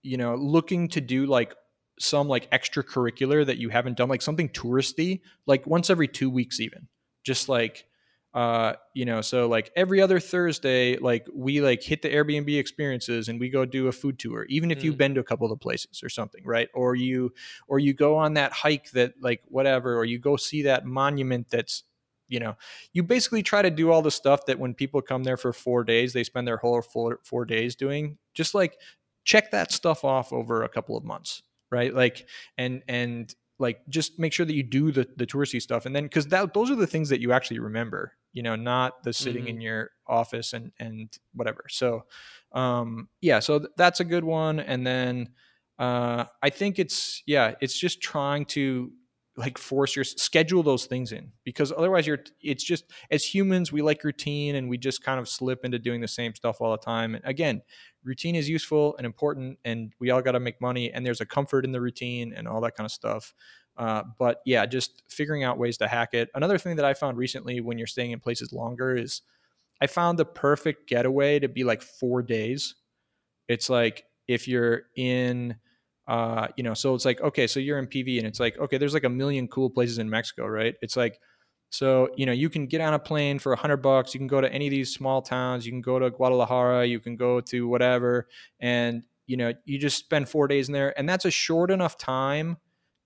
you 0.02 0.16
know, 0.16 0.34
looking 0.36 0.88
to 0.88 1.00
do 1.00 1.26
like 1.26 1.54
some 1.98 2.28
like 2.28 2.50
extracurricular 2.52 3.44
that 3.44 3.58
you 3.58 3.68
haven't 3.68 3.96
done, 3.96 4.08
like 4.08 4.22
something 4.22 4.48
touristy, 4.50 5.20
like 5.46 5.66
once 5.66 5.90
every 5.90 6.06
two 6.08 6.30
weeks, 6.30 6.60
even. 6.60 6.86
Just 7.24 7.48
like 7.48 7.86
uh, 8.38 8.74
you 8.94 9.04
know, 9.04 9.20
so 9.20 9.48
like 9.48 9.72
every 9.74 10.00
other 10.00 10.20
Thursday, 10.20 10.96
like 10.96 11.26
we 11.34 11.60
like 11.60 11.82
hit 11.82 12.02
the 12.02 12.08
Airbnb 12.08 12.56
experiences 12.56 13.28
and 13.28 13.40
we 13.40 13.48
go 13.48 13.64
do 13.64 13.88
a 13.88 13.92
food 13.92 14.16
tour, 14.16 14.46
even 14.48 14.70
if 14.70 14.78
mm. 14.78 14.84
you've 14.84 14.96
been 14.96 15.12
to 15.16 15.20
a 15.20 15.24
couple 15.24 15.44
of 15.44 15.50
the 15.50 15.56
places 15.56 16.04
or 16.04 16.08
something, 16.08 16.44
right? 16.44 16.68
Or 16.72 16.94
you, 16.94 17.32
or 17.66 17.80
you 17.80 17.94
go 17.94 18.16
on 18.16 18.34
that 18.34 18.52
hike 18.52 18.92
that 18.92 19.14
like 19.20 19.42
whatever, 19.48 19.98
or 19.98 20.04
you 20.04 20.20
go 20.20 20.36
see 20.36 20.62
that 20.62 20.86
monument 20.86 21.50
that's, 21.50 21.82
you 22.28 22.38
know, 22.38 22.54
you 22.92 23.02
basically 23.02 23.42
try 23.42 23.60
to 23.60 23.70
do 23.70 23.90
all 23.90 24.02
the 24.02 24.10
stuff 24.12 24.46
that 24.46 24.60
when 24.60 24.72
people 24.72 25.02
come 25.02 25.24
there 25.24 25.36
for 25.36 25.52
four 25.52 25.82
days, 25.82 26.12
they 26.12 26.22
spend 26.22 26.46
their 26.46 26.58
whole 26.58 26.80
four, 26.80 27.18
four 27.24 27.44
days 27.44 27.74
doing. 27.74 28.18
Just 28.34 28.54
like 28.54 28.78
check 29.24 29.50
that 29.50 29.72
stuff 29.72 30.04
off 30.04 30.32
over 30.32 30.62
a 30.62 30.68
couple 30.68 30.96
of 30.96 31.02
months, 31.02 31.42
right? 31.72 31.92
Like, 31.92 32.28
and 32.56 32.84
and 32.86 33.34
like 33.58 33.80
just 33.88 34.18
make 34.18 34.32
sure 34.32 34.46
that 34.46 34.54
you 34.54 34.62
do 34.62 34.92
the 34.92 35.06
the 35.16 35.26
touristy 35.26 35.60
stuff 35.60 35.86
and 35.86 35.94
then 35.94 36.04
because 36.04 36.26
that 36.28 36.54
those 36.54 36.70
are 36.70 36.76
the 36.76 36.86
things 36.86 37.08
that 37.08 37.20
you 37.20 37.32
actually 37.32 37.58
remember 37.58 38.12
you 38.32 38.42
know 38.42 38.56
not 38.56 39.02
the 39.02 39.12
sitting 39.12 39.42
mm-hmm. 39.42 39.56
in 39.56 39.60
your 39.60 39.90
office 40.06 40.52
and 40.52 40.72
and 40.78 41.18
whatever 41.34 41.64
so 41.68 42.04
um 42.52 43.08
yeah 43.20 43.38
so 43.38 43.58
th- 43.58 43.70
that's 43.76 44.00
a 44.00 44.04
good 44.04 44.24
one 44.24 44.60
and 44.60 44.86
then 44.86 45.28
uh 45.78 46.24
i 46.42 46.50
think 46.50 46.78
it's 46.78 47.22
yeah 47.26 47.54
it's 47.60 47.78
just 47.78 48.00
trying 48.00 48.44
to 48.44 48.92
like 49.38 49.56
force 49.56 49.94
your 49.94 50.04
schedule 50.04 50.64
those 50.64 50.86
things 50.86 51.12
in 51.12 51.30
because 51.44 51.72
otherwise 51.72 52.06
you're 52.06 52.18
it's 52.42 52.64
just 52.64 52.84
as 53.10 53.24
humans 53.24 53.70
we 53.70 53.80
like 53.80 54.02
routine 54.02 54.56
and 54.56 54.68
we 54.68 54.76
just 54.76 55.02
kind 55.02 55.20
of 55.20 55.28
slip 55.28 55.64
into 55.64 55.78
doing 55.78 56.00
the 56.00 56.08
same 56.08 56.34
stuff 56.34 56.60
all 56.60 56.72
the 56.72 56.78
time. 56.78 57.14
And 57.14 57.24
again 57.24 57.62
routine 58.02 58.34
is 58.34 58.48
useful 58.48 58.96
and 58.96 59.06
important 59.06 59.58
and 59.64 59.92
we 60.00 60.10
all 60.10 60.20
got 60.20 60.32
to 60.32 60.40
make 60.40 60.60
money 60.60 60.92
and 60.92 61.06
there's 61.06 61.20
a 61.20 61.26
comfort 61.26 61.64
in 61.64 61.70
the 61.70 61.80
routine 61.80 62.32
and 62.36 62.48
all 62.48 62.60
that 62.62 62.74
kind 62.74 62.84
of 62.84 62.90
stuff. 62.90 63.32
Uh, 63.76 64.02
but 64.18 64.40
yeah 64.44 64.66
just 64.66 65.04
figuring 65.08 65.44
out 65.44 65.56
ways 65.56 65.78
to 65.78 65.86
hack 65.86 66.14
it. 66.14 66.28
Another 66.34 66.58
thing 66.58 66.76
that 66.76 66.84
i 66.84 66.92
found 66.92 67.16
recently 67.16 67.60
when 67.60 67.78
you're 67.78 67.86
staying 67.86 68.10
in 68.10 68.18
places 68.18 68.52
longer 68.52 68.96
is 68.96 69.22
i 69.80 69.86
found 69.86 70.18
the 70.18 70.24
perfect 70.24 70.88
getaway 70.88 71.38
to 71.38 71.48
be 71.48 71.62
like 71.62 71.80
four 71.80 72.22
days. 72.22 72.74
It's 73.46 73.70
like 73.70 74.04
if 74.26 74.48
you're 74.48 74.82
in 74.96 75.56
uh, 76.08 76.48
you 76.56 76.64
know, 76.64 76.72
so 76.72 76.94
it's 76.94 77.04
like, 77.04 77.20
okay, 77.20 77.46
so 77.46 77.60
you're 77.60 77.78
in 77.78 77.86
PV 77.86 78.16
and 78.16 78.26
it's 78.26 78.40
like, 78.40 78.58
okay, 78.58 78.78
there's 78.78 78.94
like 78.94 79.04
a 79.04 79.10
million 79.10 79.46
cool 79.46 79.68
places 79.68 79.98
in 79.98 80.08
Mexico, 80.08 80.46
right? 80.46 80.74
It's 80.80 80.96
like, 80.96 81.20
so, 81.70 82.08
you 82.16 82.24
know, 82.24 82.32
you 82.32 82.48
can 82.48 82.66
get 82.66 82.80
on 82.80 82.94
a 82.94 82.98
plane 82.98 83.38
for 83.38 83.52
a 83.52 83.56
hundred 83.56 83.82
bucks. 83.82 84.14
You 84.14 84.20
can 84.20 84.26
go 84.26 84.40
to 84.40 84.50
any 84.50 84.66
of 84.66 84.70
these 84.70 84.94
small 84.94 85.20
towns. 85.20 85.66
You 85.66 85.72
can 85.72 85.82
go 85.82 85.98
to 85.98 86.10
Guadalajara. 86.10 86.86
You 86.86 86.98
can 86.98 87.14
go 87.14 87.42
to 87.42 87.68
whatever. 87.68 88.26
And, 88.58 89.02
you 89.26 89.36
know, 89.36 89.52
you 89.66 89.78
just 89.78 89.98
spend 89.98 90.30
four 90.30 90.48
days 90.48 90.68
in 90.68 90.72
there. 90.72 90.98
And 90.98 91.06
that's 91.06 91.26
a 91.26 91.30
short 91.30 91.70
enough 91.70 91.98
time 91.98 92.56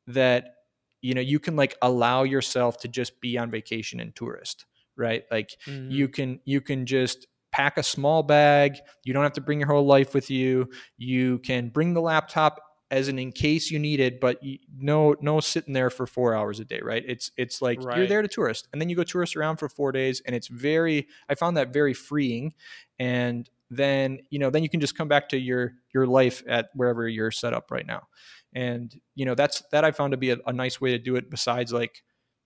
that, 0.07 0.55
you 1.01 1.15
know, 1.15 1.21
you 1.21 1.41
can 1.41 1.57
like 1.57 1.77
allow 1.83 2.23
yourself 2.23 2.79
to 2.79 2.89
just 2.89 3.21
be 3.21 3.37
on 3.37 3.51
vacation 3.51 3.99
and 3.99 4.15
tourist, 4.15 4.67
right? 4.97 5.25
Like 5.29 5.57
mm-hmm. 5.67 5.91
you 5.91 6.09
can, 6.09 6.39
you 6.45 6.61
can 6.61 6.87
just 6.87 7.27
pack 7.51 7.79
a 7.79 7.83
small 7.83 8.23
bag. 8.23 8.79
You 9.03 9.13
don't 9.13 9.25
have 9.25 9.33
to 9.33 9.41
bring 9.41 9.59
your 9.59 9.69
whole 9.69 9.87
life 9.87 10.15
with 10.15 10.31
you. 10.31 10.71
You 10.99 11.41
can 11.41 11.69
bring 11.69 11.95
the 11.95 12.01
laptop 12.01 12.61
as 12.93 13.09
an 13.09 13.19
in 13.19 13.33
case 13.33 13.71
you 13.71 13.79
need 13.79 14.01
it, 14.01 14.21
but 14.21 14.41
you, 14.45 14.59
no 14.79 15.17
no 15.23 15.41
sitting 15.41 15.73
there 15.73 15.89
for 15.89 16.07
four 16.07 16.37
hours 16.37 16.61
a 16.61 16.65
day, 16.65 16.81
right? 16.83 17.03
It's 17.09 17.33
it's 17.39 17.63
like 17.63 17.83
right. 17.83 17.97
you're 17.97 18.07
there 18.07 18.21
to 18.21 18.29
tourist, 18.29 18.69
and 18.71 18.81
then 18.81 18.91
you 18.91 18.95
go 18.95 19.03
tourist 19.03 19.35
around 19.35 19.57
for 19.57 19.69
four 19.69 19.93
days, 19.93 20.21
and 20.27 20.37
it's 20.37 20.47
very 20.47 21.09
I 21.29 21.35
found 21.35 21.57
that 21.57 21.73
very 21.73 21.95
freeing, 21.95 22.53
and 22.99 23.49
then 23.71 24.19
you 24.29 24.39
know 24.39 24.51
then 24.51 24.63
you 24.63 24.69
can 24.69 24.79
just 24.79 24.97
come 24.97 25.09
back 25.09 25.31
to 25.31 25.39
your 25.39 25.73
your 25.95 26.07
life 26.07 26.43
at 26.47 26.69
wherever 26.75 27.09
you're 27.09 27.31
set 27.31 27.55
up 27.55 27.71
right 27.71 27.87
now, 27.87 28.09
and 28.53 28.95
you 29.15 29.25
know 29.25 29.35
that's 29.35 29.63
that 29.73 29.85
I 29.85 29.91
found 29.91 30.11
to 30.11 30.19
be 30.19 30.31
a, 30.31 30.37
a 30.47 30.53
nice 30.53 30.79
way 30.79 30.91
to 30.91 30.99
do 30.99 31.17
it. 31.17 31.31
Besides 31.31 31.73
like 31.73 32.03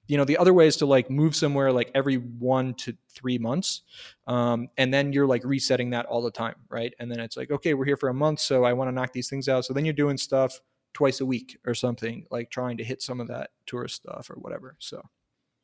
you 0.09 0.17
know 0.17 0.25
the 0.25 0.39
other 0.39 0.55
way 0.55 0.67
is 0.67 0.77
to 0.77 0.87
like 0.87 1.11
move 1.11 1.35
somewhere 1.35 1.73
like 1.73 1.91
every 1.95 2.17
one 2.17 2.75
to 2.75 2.97
three 3.11 3.39
months 3.39 3.83
um, 4.27 4.69
and 4.77 4.93
then 4.93 5.13
you're 5.13 5.27
like 5.27 5.45
resetting 5.45 5.91
that 5.91 6.07
all 6.07 6.23
the 6.23 6.31
time 6.31 6.55
right? 6.69 6.95
And 6.99 7.11
then 7.11 7.21
it's 7.21 7.37
like 7.37 7.51
okay 7.51 7.75
we're 7.75 7.85
here 7.85 7.97
for 7.97 8.09
a 8.09 8.15
month 8.15 8.41
so 8.41 8.65
i 8.65 8.73
want 8.73 8.89
to 8.89 8.93
knock 8.93 9.13
these 9.13 9.29
things 9.29 9.49
out. 9.49 9.65
So 9.65 9.73
then 9.75 9.85
you're 9.85 9.95
doing 9.95 10.17
stuff 10.17 10.61
twice 10.93 11.21
a 11.21 11.27
week 11.27 11.59
or 11.67 11.75
something 11.75 12.27
like 12.31 12.51
trying 12.51 12.79
to 12.79 12.85
hit 12.85 13.03
some 13.03 13.21
of 13.21 13.29
that 13.29 13.51
tourist 13.67 13.97
stuff 13.97 14.31
or 14.31 14.35
whatever 14.35 14.77
so. 14.79 15.03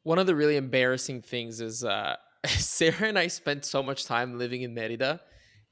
One 0.05 0.19
of 0.19 0.27
the 0.27 0.35
really 0.35 0.57
embarrassing 0.57 1.23
things 1.23 1.61
is 1.61 1.85
uh, 1.85 2.17
sarah 2.47 3.09
and 3.09 3.19
i 3.19 3.29
spent 3.29 3.65
so 3.65 3.83
much 3.83 4.05
time 4.05 4.39
living 4.39 4.63
in 4.63 4.75
merida 4.75 5.21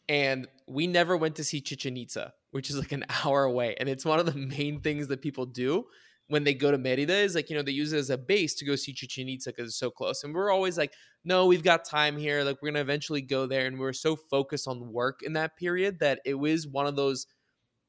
and 0.08 0.46
we 0.68 0.86
never 0.86 1.16
went 1.16 1.34
to 1.36 1.44
see 1.44 1.60
chichen 1.60 1.96
itza 1.96 2.32
which 2.52 2.70
is 2.70 2.78
like 2.78 2.92
an 2.92 3.04
hour 3.24 3.44
away 3.44 3.74
and 3.78 3.88
it's 3.88 4.04
one 4.04 4.20
of 4.20 4.26
the 4.26 4.34
main 4.34 4.80
things 4.80 5.08
that 5.08 5.20
people 5.20 5.46
do 5.46 5.84
when 6.30 6.44
they 6.44 6.54
go 6.54 6.70
to 6.70 6.78
Merida 6.78 7.14
is 7.16 7.34
like, 7.34 7.50
you 7.50 7.56
know, 7.56 7.62
they 7.62 7.72
use 7.72 7.92
it 7.92 7.98
as 7.98 8.08
a 8.08 8.16
base 8.16 8.54
to 8.54 8.64
go 8.64 8.76
see 8.76 8.92
Chichen 8.92 9.28
Itza 9.28 9.50
because 9.50 9.68
it's 9.68 9.76
so 9.78 9.90
close. 9.90 10.22
And 10.22 10.32
we're 10.32 10.52
always 10.52 10.78
like, 10.78 10.92
no, 11.24 11.46
we've 11.46 11.64
got 11.64 11.84
time 11.84 12.16
here. 12.16 12.44
Like, 12.44 12.62
we're 12.62 12.68
going 12.68 12.74
to 12.74 12.80
eventually 12.80 13.20
go 13.20 13.46
there. 13.46 13.66
And 13.66 13.80
we 13.80 13.86
are 13.86 13.92
so 13.92 14.14
focused 14.14 14.68
on 14.68 14.92
work 14.92 15.22
in 15.24 15.32
that 15.32 15.56
period 15.56 15.98
that 15.98 16.20
it 16.24 16.34
was 16.34 16.68
one 16.68 16.86
of 16.86 16.94
those, 16.94 17.26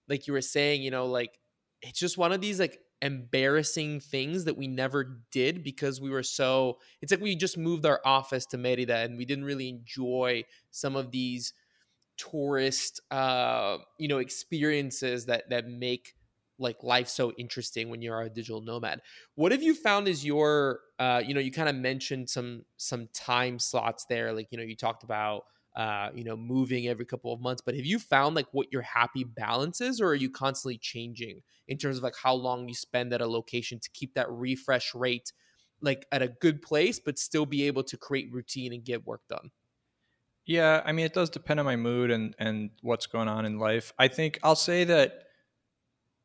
like 0.10 0.26
you 0.26 0.34
were 0.34 0.42
saying, 0.42 0.82
you 0.82 0.90
know, 0.90 1.06
like 1.06 1.38
it's 1.84 2.00
just 2.00 2.18
one 2.18 2.32
of 2.32 2.42
these 2.42 2.60
like 2.60 2.80
embarrassing 3.04 4.00
things 4.00 4.46
that 4.46 4.58
we 4.58 4.68
never 4.68 5.22
did 5.32 5.64
because 5.64 6.02
we 6.02 6.10
were 6.10 6.24
so, 6.24 6.80
it's 7.00 7.12
like 7.12 7.22
we 7.22 7.36
just 7.36 7.60
moved 7.60 7.86
our 7.86 8.02
office 8.04 8.48
to 8.48 8.58
Merida 8.58 8.98
and 8.98 9.20
we 9.20 9.26
didn't 9.26 9.46
really 9.46 9.70
enjoy 9.70 10.44
some 10.72 10.96
of 10.96 11.12
these 11.12 11.54
tourist 12.18 13.02
uh 13.10 13.78
you 13.98 14.08
know 14.08 14.20
experiences 14.20 15.26
that 15.26 15.50
that 15.50 15.68
make 15.68 16.14
like 16.62 16.84
life 16.84 17.08
so 17.08 17.32
interesting 17.34 17.90
when 17.90 18.02
you're 18.02 18.22
a 18.22 18.30
digital 18.30 18.62
nomad. 18.62 19.02
What 19.36 19.52
have 19.52 19.64
you 19.64 19.74
found 19.76 20.08
is 20.08 20.26
your 20.26 20.82
uh 21.00 21.22
you 21.26 21.34
know 21.34 21.40
you 21.40 21.52
kind 21.52 21.70
of 21.70 21.76
mentioned 21.76 22.30
some 22.30 22.66
some 22.78 23.08
time 23.14 23.60
slots 23.60 24.06
there 24.06 24.34
like 24.34 24.48
you 24.52 24.58
know 24.58 24.64
you 24.64 24.76
talked 24.76 25.04
about 25.04 25.44
uh 25.76 26.10
you 26.14 26.24
know 26.24 26.36
moving 26.36 26.88
every 26.88 27.06
couple 27.06 27.32
of 27.34 27.40
months 27.40 27.62
but 27.66 27.76
have 27.76 27.86
you 27.86 27.98
found 27.98 28.36
like 28.36 28.48
what 28.52 28.68
your 28.74 28.82
happy 28.82 29.24
balance 29.24 29.80
is 29.80 30.02
or 30.02 30.08
are 30.08 30.16
you 30.16 30.30
constantly 30.30 30.78
changing 30.78 31.42
in 31.70 31.78
terms 31.78 31.98
of 31.98 32.04
like 32.04 32.16
how 32.22 32.34
long 32.34 32.68
you 32.68 32.76
spend 32.76 33.14
at 33.14 33.22
a 33.22 33.28
location 33.28 33.80
to 33.80 33.90
keep 33.92 34.14
that 34.14 34.30
refresh 34.30 34.94
rate 34.94 35.32
like 35.82 36.06
at 36.12 36.22
a 36.22 36.28
good 36.28 36.62
place 36.62 37.00
but 37.00 37.18
still 37.18 37.46
be 37.46 37.64
able 37.64 37.84
to 37.84 37.98
create 37.98 38.32
routine 38.32 38.74
and 38.74 38.84
get 38.84 39.06
work 39.06 39.22
done? 39.30 39.52
Yeah 40.46 40.82
i 40.86 40.92
mean 40.92 41.06
it 41.06 41.14
does 41.14 41.30
depend 41.30 41.60
on 41.60 41.66
my 41.66 41.76
mood 41.76 42.10
and 42.12 42.36
and 42.40 42.72
what's 42.82 43.06
going 43.06 43.28
on 43.28 43.46
in 43.46 43.60
life. 43.60 43.94
I 44.00 44.08
think 44.08 44.40
i'll 44.44 44.56
say 44.56 44.84
that 44.86 45.28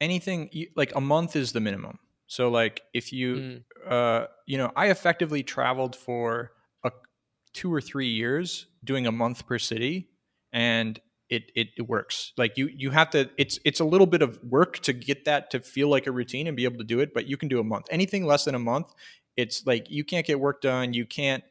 anything 0.01 0.51
like 0.75 0.95
a 0.95 1.01
month 1.01 1.37
is 1.37 1.53
the 1.53 1.61
minimum. 1.61 1.99
So 2.27 2.49
like 2.49 2.83
if 2.93 3.13
you 3.13 3.35
mm. 3.37 3.63
uh 3.89 4.27
you 4.47 4.59
know, 4.59 4.73
I 4.77 4.91
effectively 4.91 5.43
traveled 5.43 5.97
for 5.97 6.53
a 6.85 6.91
2 7.55 7.73
or 7.73 7.81
3 7.81 8.09
years 8.09 8.67
doing 8.85 9.07
a 9.07 9.13
month 9.13 9.47
per 9.47 9.59
city 9.59 10.09
and 10.53 11.01
it, 11.29 11.51
it, 11.57 11.69
it 11.77 11.83
works. 11.83 12.33
Like 12.37 12.57
you 12.57 12.71
you 12.73 12.91
have 12.91 13.11
to 13.11 13.31
it's 13.37 13.59
it's 13.65 13.81
a 13.81 13.85
little 13.85 14.07
bit 14.07 14.23
of 14.23 14.39
work 14.45 14.79
to 14.81 14.93
get 14.93 15.25
that 15.25 15.51
to 15.51 15.61
feel 15.61 15.89
like 15.89 16.07
a 16.07 16.13
routine 16.13 16.47
and 16.47 16.57
be 16.57 16.65
able 16.65 16.79
to 16.79 16.85
do 16.85 17.01
it, 17.01 17.13
but 17.13 17.27
you 17.27 17.37
can 17.37 17.49
do 17.49 17.59
a 17.59 17.65
month. 17.65 17.87
Anything 17.91 18.25
less 18.27 18.45
than 18.45 18.55
a 18.55 18.61
month, 18.61 18.93
it's 19.37 19.67
like 19.67 19.91
you 19.91 20.05
can't 20.05 20.27
get 20.27 20.39
work 20.39 20.61
done, 20.61 20.93
you 20.93 21.05
can't 21.05 21.43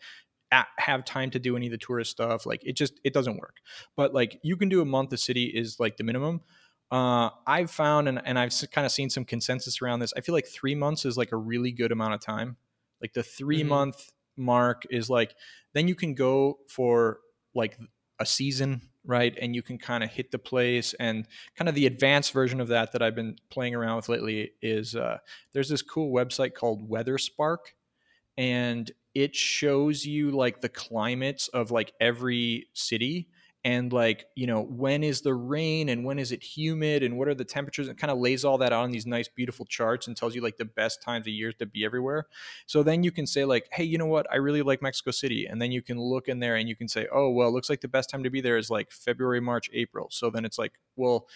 have 0.77 1.03
time 1.03 1.29
to 1.31 1.39
do 1.39 1.57
any 1.57 1.67
of 1.67 1.71
the 1.71 1.77
tourist 1.77 2.11
stuff 2.11 2.45
like 2.45 2.61
it 2.63 2.73
just 2.77 2.99
it 3.03 3.13
doesn't 3.13 3.37
work 3.37 3.57
but 3.97 4.13
like 4.13 4.39
you 4.43 4.55
can 4.55 4.69
do 4.69 4.81
a 4.81 4.85
month 4.85 5.11
a 5.11 5.17
city 5.17 5.45
is 5.45 5.79
like 5.79 5.97
the 5.97 6.03
minimum 6.03 6.39
uh, 6.91 7.29
I've 7.47 7.71
found, 7.71 8.07
and, 8.07 8.21
and 8.23 8.37
I've 8.37 8.53
kind 8.71 8.85
of 8.85 8.91
seen 8.91 9.09
some 9.09 9.25
consensus 9.25 9.81
around 9.81 9.99
this. 9.99 10.13
I 10.15 10.21
feel 10.21 10.35
like 10.35 10.47
three 10.47 10.75
months 10.75 11.05
is 11.05 11.17
like 11.17 11.31
a 11.31 11.37
really 11.37 11.71
good 11.71 11.91
amount 11.91 12.13
of 12.13 12.21
time. 12.21 12.57
Like 13.01 13.13
the 13.13 13.23
3 13.23 13.59
mm-hmm. 13.59 13.69
month 13.69 14.11
mark 14.37 14.83
is 14.89 15.09
like, 15.09 15.35
then 15.73 15.87
you 15.87 15.95
can 15.95 16.13
go 16.13 16.59
for 16.67 17.19
like 17.53 17.77
a 18.19 18.25
season, 18.25 18.81
right? 19.03 19.37
And 19.41 19.55
you 19.55 19.61
can 19.61 19.77
kind 19.77 20.03
of 20.03 20.09
hit 20.09 20.31
the 20.31 20.39
place. 20.39 20.93
And 20.99 21.27
kind 21.55 21.67
of 21.67 21.75
the 21.75 21.85
advanced 21.85 22.33
version 22.33 22.61
of 22.61 22.69
that 22.69 22.91
that 22.91 23.01
I've 23.01 23.15
been 23.15 23.37
playing 23.49 23.75
around 23.75 23.97
with 23.97 24.09
lately 24.09 24.51
is 24.61 24.95
uh, 24.95 25.17
there's 25.53 25.69
this 25.69 25.81
cool 25.81 26.13
website 26.13 26.53
called 26.53 26.89
WeatherSpark, 26.89 27.57
and 28.37 28.91
it 29.13 29.35
shows 29.35 30.05
you 30.05 30.31
like 30.31 30.61
the 30.61 30.69
climates 30.69 31.47
of 31.47 31.71
like 31.71 31.93
every 31.99 32.67
city 32.73 33.29
and 33.65 33.91
like 33.91 34.27
you 34.35 34.45
know 34.45 34.61
when 34.61 35.03
is 35.03 35.21
the 35.21 35.33
rain 35.33 35.89
and 35.89 36.05
when 36.05 36.19
is 36.19 36.31
it 36.31 36.41
humid 36.43 37.01
and 37.01 37.17
what 37.17 37.27
are 37.27 37.33
the 37.33 37.43
temperatures 37.43 37.87
and 37.87 37.97
kind 37.97 38.11
of 38.11 38.19
lays 38.19 38.45
all 38.45 38.59
that 38.59 38.71
out 38.71 38.83
on 38.83 38.91
these 38.91 39.07
nice 39.07 39.27
beautiful 39.27 39.65
charts 39.65 40.05
and 40.05 40.15
tells 40.15 40.35
you 40.35 40.41
like 40.41 40.57
the 40.57 40.63
best 40.63 41.01
times 41.01 41.25
of 41.25 41.33
years 41.33 41.55
to 41.55 41.65
be 41.65 41.83
everywhere. 41.83 42.27
So 42.67 42.83
then 42.83 43.03
you 43.03 43.11
can 43.11 43.25
say 43.25 43.43
like 43.43 43.67
hey 43.73 43.83
you 43.83 43.97
know 43.97 44.05
what? 44.05 44.31
I 44.31 44.35
really 44.35 44.61
like 44.61 44.83
mexico 44.83 45.11
city. 45.11 45.47
And 45.47 45.59
then 45.59 45.71
you 45.71 45.81
can 45.81 45.99
look 45.99 46.27
in 46.27 46.39
there 46.39 46.55
and 46.55 46.69
you 46.69 46.75
can 46.75 46.87
say 46.87 47.07
oh 47.11 47.31
well 47.31 47.51
looks 47.51 47.69
like 47.69 47.81
the 47.81 47.87
best 47.87 48.09
time 48.09 48.23
to 48.23 48.29
be 48.29 48.39
there 48.39 48.57
is 48.57 48.69
like 48.69 48.91
february 48.91 49.41
march 49.41 49.69
april. 49.73 50.07
So 50.11 50.29
then 50.29 50.45
it's 50.45 50.59
like 50.59 50.73
well 50.95 51.27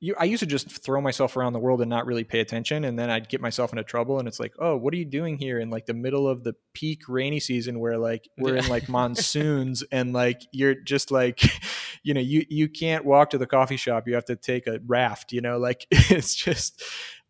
you, 0.00 0.14
I 0.18 0.24
used 0.24 0.40
to 0.40 0.46
just 0.46 0.70
throw 0.70 1.00
myself 1.00 1.36
around 1.36 1.54
the 1.54 1.58
world 1.58 1.80
and 1.80 1.90
not 1.90 2.06
really 2.06 2.22
pay 2.22 2.40
attention, 2.40 2.84
and 2.84 2.98
then 2.98 3.10
I'd 3.10 3.28
get 3.28 3.40
myself 3.40 3.72
into 3.72 3.82
trouble. 3.82 4.18
And 4.18 4.28
it's 4.28 4.38
like, 4.38 4.54
oh, 4.58 4.76
what 4.76 4.94
are 4.94 4.96
you 4.96 5.04
doing 5.04 5.38
here 5.38 5.58
in 5.58 5.70
like 5.70 5.86
the 5.86 5.94
middle 5.94 6.28
of 6.28 6.44
the 6.44 6.54
peak 6.72 7.08
rainy 7.08 7.40
season, 7.40 7.80
where 7.80 7.98
like 7.98 8.28
we're 8.38 8.56
in 8.56 8.68
like 8.68 8.88
monsoons, 8.88 9.82
and 9.90 10.12
like 10.12 10.42
you're 10.52 10.74
just 10.74 11.10
like, 11.10 11.42
you 12.04 12.14
know, 12.14 12.20
you 12.20 12.44
you 12.48 12.68
can't 12.68 13.04
walk 13.04 13.30
to 13.30 13.38
the 13.38 13.46
coffee 13.46 13.76
shop. 13.76 14.06
You 14.06 14.14
have 14.14 14.26
to 14.26 14.36
take 14.36 14.66
a 14.68 14.78
raft. 14.86 15.32
You 15.32 15.40
know, 15.40 15.58
like 15.58 15.86
it's 15.90 16.34
just 16.34 16.82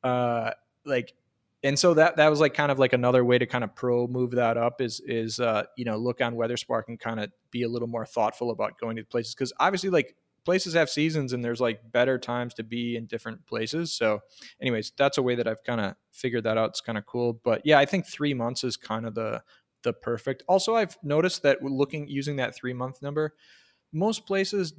uh, 0.05 0.51
like 0.85 1.15
and 1.63 1.79
so 1.79 1.95
that 1.95 2.17
that 2.17 2.29
was 2.29 2.41
like 2.41 2.55
kind 2.55 2.71
of 2.71 2.79
like 2.79 2.93
another 2.93 3.25
way 3.25 3.39
to 3.39 3.47
kind 3.47 3.65
of 3.65 3.75
pro 3.75 4.07
move 4.07 4.33
that 4.33 4.57
up 4.57 4.81
is 4.81 5.01
is 5.07 5.41
uh, 5.41 5.65
you 5.77 5.85
know 5.85 5.97
look 5.97 6.21
on 6.21 6.35
WeatherSpark 6.35 6.83
and 6.89 7.01
kind 7.01 7.19
of 7.19 7.31
be 7.51 7.63
a 7.63 7.69
little 7.69 7.89
more 7.89 8.07
thoughtful 8.07 8.51
about 8.51 8.79
going 8.79 8.97
to 8.97 9.05
places 9.05 9.35
because 9.35 9.53
obviously 9.59 9.91
like 9.91 10.15
places 10.49 10.73
have 10.73 10.89
seasons 10.89 11.35
and 11.35 11.45
there's 11.45 11.61
like 11.61 11.93
better 11.93 12.19
times 12.19 12.55
to 12.55 12.63
be 12.63 12.97
in 12.97 13.05
different 13.05 13.45
places. 13.45 13.93
So, 13.93 14.21
anyways, 14.63 14.93
that's 14.97 15.19
a 15.19 15.23
way 15.23 15.35
that 15.35 15.47
I've 15.47 15.63
kind 15.63 15.79
of 15.79 15.95
figured 16.11 16.45
that 16.45 16.57
out. 16.57 16.71
It's 16.71 16.81
kind 16.81 16.97
of 16.97 17.05
cool. 17.05 17.39
But 17.45 17.61
yeah, 17.67 17.79
I 17.79 17.85
think 17.85 18.07
three 18.07 18.33
months 18.33 18.65
is 18.65 18.79
kind 18.79 19.05
of 19.05 19.15
the 19.15 19.43
the 19.83 19.93
perfect. 19.93 20.45
Also, 20.49 20.75
I've 20.75 20.97
noticed 21.03 21.43
that 21.43 21.63
looking 21.63 22.09
using 22.09 22.37
that 22.37 22.57
three 22.57 22.73
month 22.73 23.03
number, 23.03 23.35
most 23.93 24.25
places 24.25 24.73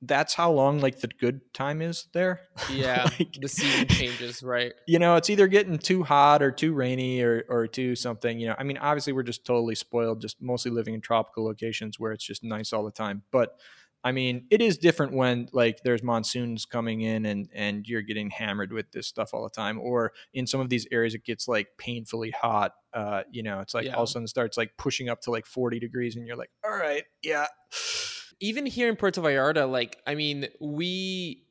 that's 0.00 0.32
how 0.32 0.50
long 0.50 0.80
like 0.80 1.00
the 1.00 1.08
good 1.08 1.42
time 1.52 1.82
is 1.82 2.06
there. 2.14 2.40
Yeah, 2.72 3.06
like, 3.18 3.36
the 3.38 3.46
season 3.46 3.88
changes, 3.88 4.42
right? 4.42 4.72
You 4.88 4.98
know, 4.98 5.16
it's 5.16 5.28
either 5.28 5.48
getting 5.48 5.76
too 5.76 6.02
hot 6.02 6.42
or 6.42 6.50
too 6.50 6.72
rainy 6.72 7.20
or 7.20 7.44
or 7.50 7.66
too 7.66 7.94
something. 7.94 8.40
You 8.40 8.48
know, 8.48 8.54
I 8.58 8.64
mean, 8.64 8.78
obviously 8.78 9.12
we're 9.12 9.22
just 9.22 9.44
totally 9.44 9.74
spoiled, 9.74 10.22
just 10.22 10.40
mostly 10.40 10.70
living 10.70 10.94
in 10.94 11.02
tropical 11.02 11.44
locations 11.44 12.00
where 12.00 12.12
it's 12.12 12.24
just 12.24 12.42
nice 12.42 12.72
all 12.72 12.84
the 12.84 12.90
time. 12.90 13.22
But 13.30 13.58
I 14.02 14.12
mean, 14.12 14.46
it 14.50 14.62
is 14.62 14.78
different 14.78 15.12
when 15.12 15.48
like 15.52 15.80
there's 15.84 16.02
monsoons 16.02 16.64
coming 16.64 17.02
in 17.02 17.26
and 17.26 17.48
and 17.54 17.86
you're 17.86 18.02
getting 18.02 18.30
hammered 18.30 18.72
with 18.72 18.90
this 18.92 19.06
stuff 19.06 19.34
all 19.34 19.42
the 19.42 19.50
time, 19.50 19.78
or 19.78 20.12
in 20.32 20.46
some 20.46 20.60
of 20.60 20.70
these 20.70 20.86
areas 20.90 21.14
it 21.14 21.24
gets 21.24 21.46
like 21.46 21.68
painfully 21.78 22.30
hot. 22.30 22.72
Uh, 22.94 23.22
you 23.30 23.42
know, 23.42 23.60
it's 23.60 23.74
like 23.74 23.86
yeah. 23.86 23.94
all 23.94 24.04
of 24.04 24.08
a 24.08 24.12
sudden 24.12 24.26
starts 24.26 24.56
like 24.56 24.72
pushing 24.78 25.08
up 25.08 25.20
to 25.22 25.30
like 25.30 25.46
40 25.46 25.78
degrees, 25.80 26.16
and 26.16 26.26
you're 26.26 26.36
like, 26.36 26.50
all 26.64 26.76
right, 26.76 27.04
yeah. 27.22 27.46
Even 28.40 28.64
here 28.64 28.88
in 28.88 28.96
Puerto 28.96 29.20
Vallarta, 29.20 29.70
like 29.70 29.98
I 30.06 30.14
mean, 30.14 30.48
we 30.60 31.44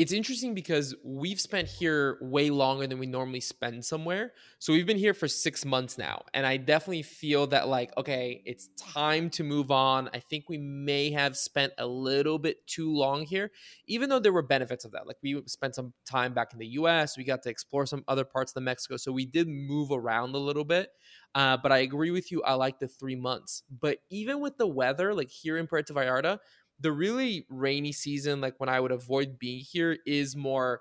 it's 0.00 0.12
interesting 0.12 0.54
because 0.54 0.94
we've 1.04 1.38
spent 1.38 1.68
here 1.68 2.16
way 2.22 2.48
longer 2.48 2.86
than 2.86 2.98
we 2.98 3.06
normally 3.06 3.40
spend 3.40 3.84
somewhere. 3.84 4.32
So 4.58 4.72
we've 4.72 4.86
been 4.86 4.96
here 4.96 5.12
for 5.12 5.28
six 5.28 5.62
months 5.66 5.98
now. 5.98 6.22
And 6.32 6.46
I 6.46 6.56
definitely 6.56 7.02
feel 7.02 7.46
that, 7.48 7.68
like, 7.68 7.94
okay, 7.98 8.40
it's 8.46 8.70
time 8.78 9.28
to 9.28 9.44
move 9.44 9.70
on. 9.70 10.08
I 10.14 10.20
think 10.20 10.48
we 10.48 10.56
may 10.56 11.10
have 11.10 11.36
spent 11.36 11.74
a 11.76 11.86
little 11.86 12.38
bit 12.38 12.66
too 12.66 12.90
long 12.90 13.26
here, 13.26 13.50
even 13.88 14.08
though 14.08 14.18
there 14.18 14.32
were 14.32 14.40
benefits 14.40 14.86
of 14.86 14.92
that. 14.92 15.06
Like, 15.06 15.18
we 15.22 15.42
spent 15.44 15.74
some 15.74 15.92
time 16.06 16.32
back 16.32 16.54
in 16.54 16.58
the 16.58 16.68
US, 16.68 17.18
we 17.18 17.24
got 17.24 17.42
to 17.42 17.50
explore 17.50 17.84
some 17.84 18.02
other 18.08 18.24
parts 18.24 18.56
of 18.56 18.62
Mexico. 18.62 18.96
So 18.96 19.12
we 19.12 19.26
did 19.26 19.48
move 19.48 19.90
around 19.92 20.34
a 20.34 20.38
little 20.38 20.64
bit. 20.64 20.88
Uh, 21.34 21.56
but 21.56 21.70
I 21.70 21.78
agree 21.78 22.10
with 22.10 22.32
you. 22.32 22.42
I 22.42 22.54
like 22.54 22.78
the 22.80 22.88
three 22.88 23.14
months. 23.16 23.62
But 23.80 23.98
even 24.10 24.40
with 24.40 24.56
the 24.56 24.66
weather, 24.66 25.14
like 25.14 25.30
here 25.30 25.58
in 25.58 25.66
Puerto 25.66 25.92
Vallarta, 25.92 26.38
the 26.80 26.92
really 26.92 27.46
rainy 27.48 27.92
season, 27.92 28.40
like 28.40 28.54
when 28.58 28.68
I 28.68 28.80
would 28.80 28.92
avoid 28.92 29.38
being 29.38 29.60
here, 29.60 29.98
is 30.06 30.34
more 30.34 30.80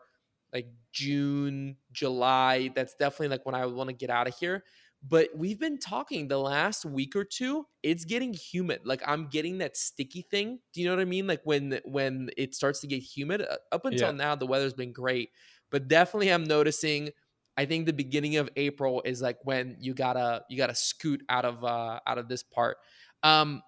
like 0.54 0.68
June, 0.92 1.78
July. 1.92 2.72
That's 2.76 2.96
definitely 2.96 3.30
like 3.30 3.46
when 3.46 3.56
I 3.56 3.66
would 3.66 3.76
want 3.76 3.90
to 3.90 3.96
get 3.96 4.10
out 4.10 4.28
of 4.28 4.36
here. 4.36 4.64
But 5.08 5.30
we've 5.34 5.60
been 5.60 5.78
talking 5.78 6.28
the 6.28 6.38
last 6.38 6.84
week 6.84 7.16
or 7.16 7.24
two, 7.24 7.66
it's 7.84 8.04
getting 8.04 8.34
humid. 8.34 8.82
Like 8.84 9.02
I'm 9.06 9.28
getting 9.28 9.60
that 9.60 9.78
sticky 9.78 10.28
thing. 10.30 10.60
Do 10.74 10.82
you 10.82 10.88
know 10.88 10.96
what 10.96 11.02
I 11.02 11.06
mean? 11.06 11.26
Like 11.26 11.42
when 11.46 11.80
when 11.86 12.30
it 12.36 12.54
starts 12.54 12.82
to 12.82 12.88
get 12.88 13.02
humid. 13.02 13.42
Uh, 13.42 13.58
up 13.72 13.86
until 13.86 14.10
yeah. 14.10 14.14
now, 14.14 14.36
the 14.36 14.48
weather's 14.48 14.74
been 14.74 14.92
great. 14.92 15.30
But 15.72 15.88
definitely 15.88 16.30
I'm 16.30 16.44
noticing 16.44 17.12
I 17.56 17.66
think 17.66 17.86
the 17.86 17.94
beginning 17.94 18.38
of 18.38 18.50
April 18.56 19.02
is 19.06 19.22
like 19.22 19.38
when 19.44 19.78
you 19.80 19.94
gotta 19.94 20.44
you 20.50 20.58
gotta 20.58 20.76
scoot 20.76 21.24
out 21.30 21.46
of 21.46 21.64
uh 21.64 22.00
out 22.06 22.18
of 22.18 22.28
this 22.28 22.44
part. 22.44 22.78
Um 23.24 23.62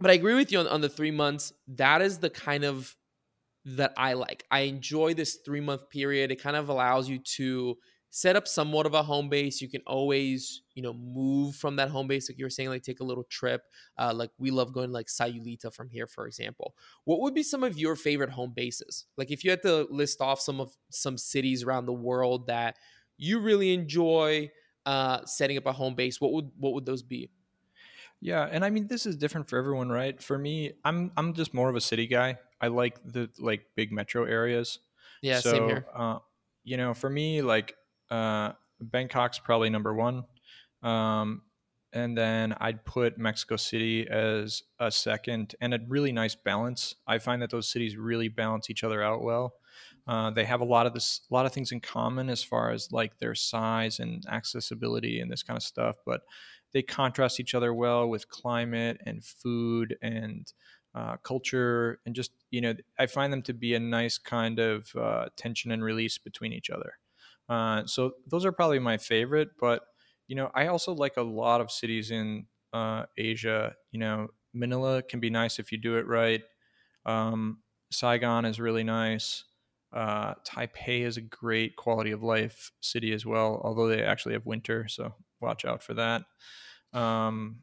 but 0.00 0.10
I 0.10 0.14
agree 0.14 0.34
with 0.34 0.50
you 0.50 0.58
on, 0.60 0.66
on 0.66 0.80
the 0.80 0.88
three 0.88 1.10
months. 1.10 1.52
That 1.68 2.02
is 2.02 2.18
the 2.18 2.30
kind 2.30 2.64
of 2.64 2.96
that 3.64 3.92
I 3.96 4.14
like. 4.14 4.44
I 4.50 4.60
enjoy 4.60 5.14
this 5.14 5.38
three 5.44 5.60
month 5.60 5.90
period. 5.90 6.30
It 6.30 6.42
kind 6.42 6.56
of 6.56 6.68
allows 6.68 7.08
you 7.08 7.18
to 7.36 7.76
set 8.10 8.34
up 8.34 8.48
somewhat 8.48 8.86
of 8.86 8.94
a 8.94 9.02
home 9.02 9.28
base. 9.28 9.60
You 9.60 9.68
can 9.68 9.82
always, 9.86 10.62
you 10.74 10.82
know, 10.82 10.92
move 10.92 11.54
from 11.54 11.76
that 11.76 11.90
home 11.90 12.08
base. 12.08 12.28
Like 12.28 12.38
you 12.38 12.44
were 12.44 12.50
saying, 12.50 12.68
like 12.68 12.82
take 12.82 13.00
a 13.00 13.04
little 13.04 13.24
trip. 13.24 13.62
Uh, 13.98 14.12
like 14.14 14.30
we 14.38 14.50
love 14.50 14.72
going 14.72 14.90
like 14.90 15.06
Sayulita 15.06 15.72
from 15.72 15.88
here, 15.88 16.06
for 16.06 16.26
example. 16.26 16.74
What 17.04 17.20
would 17.20 17.34
be 17.34 17.42
some 17.42 17.62
of 17.62 17.78
your 17.78 17.96
favorite 17.96 18.30
home 18.30 18.52
bases? 18.54 19.06
Like 19.16 19.30
if 19.30 19.44
you 19.44 19.50
had 19.50 19.62
to 19.62 19.86
list 19.90 20.20
off 20.20 20.40
some 20.40 20.60
of 20.60 20.72
some 20.90 21.16
cities 21.16 21.62
around 21.62 21.86
the 21.86 21.92
world 21.92 22.46
that 22.48 22.76
you 23.16 23.38
really 23.38 23.74
enjoy 23.74 24.50
uh, 24.86 25.24
setting 25.26 25.58
up 25.58 25.66
a 25.66 25.72
home 25.72 25.94
base, 25.94 26.20
what 26.20 26.32
would 26.32 26.50
what 26.56 26.74
would 26.74 26.86
those 26.86 27.02
be? 27.02 27.30
Yeah, 28.20 28.46
and 28.50 28.64
I 28.64 28.70
mean 28.70 28.86
this 28.86 29.06
is 29.06 29.16
different 29.16 29.48
for 29.48 29.58
everyone, 29.58 29.88
right? 29.88 30.22
For 30.22 30.36
me, 30.36 30.72
I'm 30.84 31.10
I'm 31.16 31.32
just 31.32 31.54
more 31.54 31.70
of 31.70 31.76
a 31.76 31.80
city 31.80 32.06
guy. 32.06 32.38
I 32.60 32.68
like 32.68 33.00
the 33.04 33.30
like 33.38 33.62
big 33.74 33.92
metro 33.92 34.24
areas. 34.24 34.78
Yeah, 35.22 35.40
so, 35.40 35.52
same 35.52 35.68
here. 35.68 35.86
Uh, 35.94 36.18
you 36.62 36.76
know, 36.76 36.92
for 36.92 37.08
me, 37.08 37.40
like 37.40 37.74
uh, 38.10 38.52
Bangkok's 38.82 39.38
probably 39.38 39.70
number 39.70 39.94
one, 39.94 40.24
um, 40.82 41.42
and 41.94 42.16
then 42.16 42.54
I'd 42.60 42.84
put 42.84 43.18
Mexico 43.18 43.56
City 43.56 44.06
as 44.06 44.62
a 44.78 44.90
second, 44.90 45.54
and 45.62 45.72
a 45.72 45.80
really 45.88 46.12
nice 46.12 46.34
balance. 46.34 46.94
I 47.06 47.18
find 47.18 47.40
that 47.40 47.50
those 47.50 47.70
cities 47.70 47.96
really 47.96 48.28
balance 48.28 48.68
each 48.68 48.84
other 48.84 49.02
out 49.02 49.22
well. 49.22 49.54
Uh, 50.06 50.30
they 50.30 50.44
have 50.44 50.60
a 50.60 50.64
lot 50.64 50.86
of 50.86 50.92
this, 50.92 51.20
a 51.30 51.34
lot 51.34 51.46
of 51.46 51.52
things 51.52 51.72
in 51.72 51.80
common 51.80 52.28
as 52.28 52.42
far 52.42 52.70
as 52.70 52.90
like 52.90 53.18
their 53.18 53.34
size 53.34 53.98
and 53.98 54.24
accessibility 54.28 55.20
and 55.20 55.30
this 55.30 55.42
kind 55.42 55.56
of 55.56 55.62
stuff. 55.62 55.96
But 56.04 56.22
they 56.72 56.82
contrast 56.82 57.40
each 57.40 57.54
other 57.54 57.74
well 57.74 58.08
with 58.08 58.28
climate 58.28 59.00
and 59.06 59.24
food 59.24 59.96
and 60.02 60.52
uh, 60.94 61.16
culture, 61.18 62.00
and 62.04 62.14
just 62.14 62.32
you 62.50 62.60
know, 62.60 62.74
I 62.98 63.06
find 63.06 63.32
them 63.32 63.42
to 63.42 63.54
be 63.54 63.74
a 63.74 63.80
nice 63.80 64.18
kind 64.18 64.58
of 64.58 64.90
uh, 64.96 65.26
tension 65.36 65.70
and 65.70 65.84
release 65.84 66.18
between 66.18 66.52
each 66.52 66.70
other. 66.70 66.94
Uh, 67.48 67.86
so 67.86 68.12
those 68.26 68.44
are 68.44 68.52
probably 68.52 68.78
my 68.78 68.96
favorite. 68.96 69.50
But 69.60 69.82
you 70.28 70.36
know, 70.36 70.50
I 70.54 70.68
also 70.68 70.94
like 70.94 71.16
a 71.16 71.22
lot 71.22 71.60
of 71.60 71.70
cities 71.70 72.10
in 72.10 72.46
uh, 72.72 73.04
Asia. 73.16 73.74
You 73.92 74.00
know, 74.00 74.28
Manila 74.52 75.02
can 75.02 75.20
be 75.20 75.30
nice 75.30 75.58
if 75.58 75.72
you 75.72 75.78
do 75.78 75.96
it 75.96 76.06
right. 76.06 76.42
Um, 77.06 77.62
Saigon 77.90 78.44
is 78.44 78.60
really 78.60 78.84
nice. 78.84 79.44
Uh, 79.92 80.34
Taipei 80.46 81.02
is 81.02 81.16
a 81.16 81.20
great 81.20 81.74
quality 81.74 82.12
of 82.12 82.22
life 82.22 82.70
city 82.80 83.12
as 83.12 83.26
well, 83.26 83.60
although 83.64 83.88
they 83.88 84.02
actually 84.04 84.34
have 84.34 84.46
winter, 84.46 84.86
so 84.86 85.14
watch 85.40 85.64
out 85.64 85.82
for 85.82 85.94
that. 85.94 86.22
Um, 86.92 87.62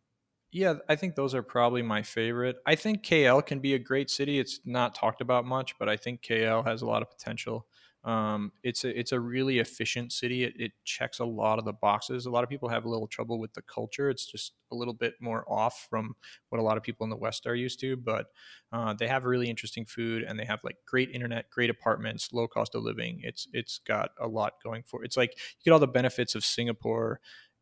yeah, 0.51 0.75
I 0.87 0.95
think 0.95 1.15
those 1.15 1.35
are 1.35 1.43
probably 1.43 1.81
my 1.81 2.01
favorite. 2.01 2.57
I 2.65 2.75
think 2.75 3.03
KL 3.03 3.45
can 3.45 3.59
be 3.59 3.73
a 3.73 3.79
great 3.79 4.09
city. 4.09 4.39
It's 4.39 4.59
not 4.65 4.95
talked 4.95 5.21
about 5.21 5.45
much, 5.45 5.77
but 5.77 5.89
I 5.89 5.97
think 5.97 6.21
KL 6.21 6.65
has 6.65 6.81
a 6.81 6.85
lot 6.85 7.01
of 7.01 7.09
potential. 7.09 7.67
Um, 8.03 8.53
it's 8.63 8.85
a 8.85 8.97
it's 8.97 9.11
a 9.11 9.19
really 9.19 9.59
efficient 9.59 10.13
city. 10.13 10.45
It, 10.45 10.53
it, 10.57 10.71
checks 10.85 11.19
a 11.19 11.25
lot 11.25 11.59
of 11.59 11.65
the 11.65 11.73
boxes. 11.73 12.25
A 12.25 12.29
lot 12.29 12.43
of 12.43 12.49
people 12.49 12.69
have 12.69 12.85
a 12.85 12.89
little 12.89 13.07
trouble 13.07 13.37
with 13.37 13.53
the 13.53 13.61
culture. 13.63 14.09
It's 14.09 14.25
just 14.25 14.53
a 14.71 14.75
little 14.75 14.93
bit 14.93 15.15
more 15.19 15.43
off 15.51 15.87
from 15.89 16.15
what 16.47 16.59
a 16.59 16.63
lot 16.63 16.77
of 16.77 16.83
people 16.83 17.03
in 17.03 17.09
the 17.09 17.17
West 17.17 17.45
are 17.45 17.55
used 17.55 17.81
to. 17.81 17.97
But 17.97 18.27
uh, 18.71 18.93
they 18.93 19.07
have 19.07 19.25
really 19.25 19.49
interesting 19.49 19.83
food, 19.83 20.23
and 20.23 20.39
they 20.39 20.45
have 20.45 20.63
like 20.63 20.77
great 20.85 21.09
internet, 21.11 21.49
great 21.49 21.69
apartments, 21.69 22.31
low 22.31 22.47
cost 22.47 22.75
of 22.75 22.83
living. 22.83 23.19
It's 23.23 23.49
it's 23.51 23.79
got 23.79 24.11
a 24.21 24.27
lot 24.27 24.53
going 24.63 24.83
for. 24.83 25.03
It. 25.03 25.07
It's 25.07 25.17
like 25.17 25.33
you 25.35 25.65
get 25.65 25.73
all 25.73 25.79
the 25.79 25.87
benefits 25.87 26.33
of 26.33 26.45
Singapore 26.45 27.19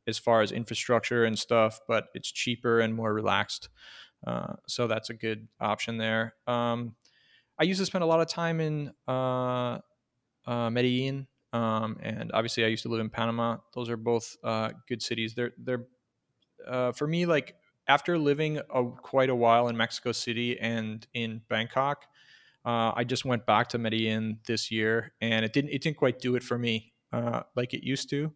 as 0.07 0.17
far 0.17 0.41
as 0.41 0.51
infrastructure 0.51 1.25
and 1.25 1.37
stuff, 1.37 1.79
but 1.87 2.07
it's 2.13 2.31
cheaper 2.31 2.79
and 2.79 2.93
more 2.93 3.13
relaxed. 3.13 3.69
Uh, 4.25 4.53
so 4.67 4.87
that's 4.87 5.09
a 5.09 5.13
good 5.13 5.47
option 5.59 5.97
there. 5.97 6.35
Um, 6.47 6.95
I 7.59 7.63
used 7.63 7.79
to 7.79 7.85
spend 7.85 8.03
a 8.03 8.07
lot 8.07 8.21
of 8.21 8.27
time 8.27 8.59
in 8.59 8.91
uh, 9.07 9.79
uh, 10.45 10.69
Medellin, 10.69 11.27
um, 11.53 11.97
and 12.01 12.31
obviously 12.33 12.65
I 12.65 12.67
used 12.67 12.83
to 12.83 12.89
live 12.89 12.99
in 12.99 13.09
Panama. 13.09 13.57
Those 13.73 13.89
are 13.89 13.97
both 13.97 14.35
uh, 14.43 14.71
good 14.87 15.01
cities. 15.01 15.35
They're 15.35 15.53
they're 15.57 15.85
uh, 16.67 16.91
for 16.91 17.07
me 17.07 17.25
like 17.25 17.55
after 17.87 18.17
living 18.17 18.57
a, 18.57 18.83
quite 18.83 19.29
a 19.29 19.35
while 19.35 19.67
in 19.67 19.77
Mexico 19.77 20.11
City 20.11 20.59
and 20.59 21.05
in 21.13 21.41
Bangkok. 21.49 22.05
Uh, 22.65 22.91
I 22.95 23.03
just 23.03 23.25
went 23.25 23.45
back 23.45 23.69
to 23.69 23.77
Medellin 23.77 24.39
this 24.47 24.71
year, 24.71 25.13
and 25.21 25.45
it 25.45 25.53
didn't 25.53 25.69
it 25.69 25.81
didn't 25.81 25.97
quite 25.97 26.19
do 26.19 26.35
it 26.35 26.43
for 26.43 26.57
me 26.57 26.93
like 27.55 27.73
it 27.73 27.85
used 27.85 28.09
to. 28.09 28.33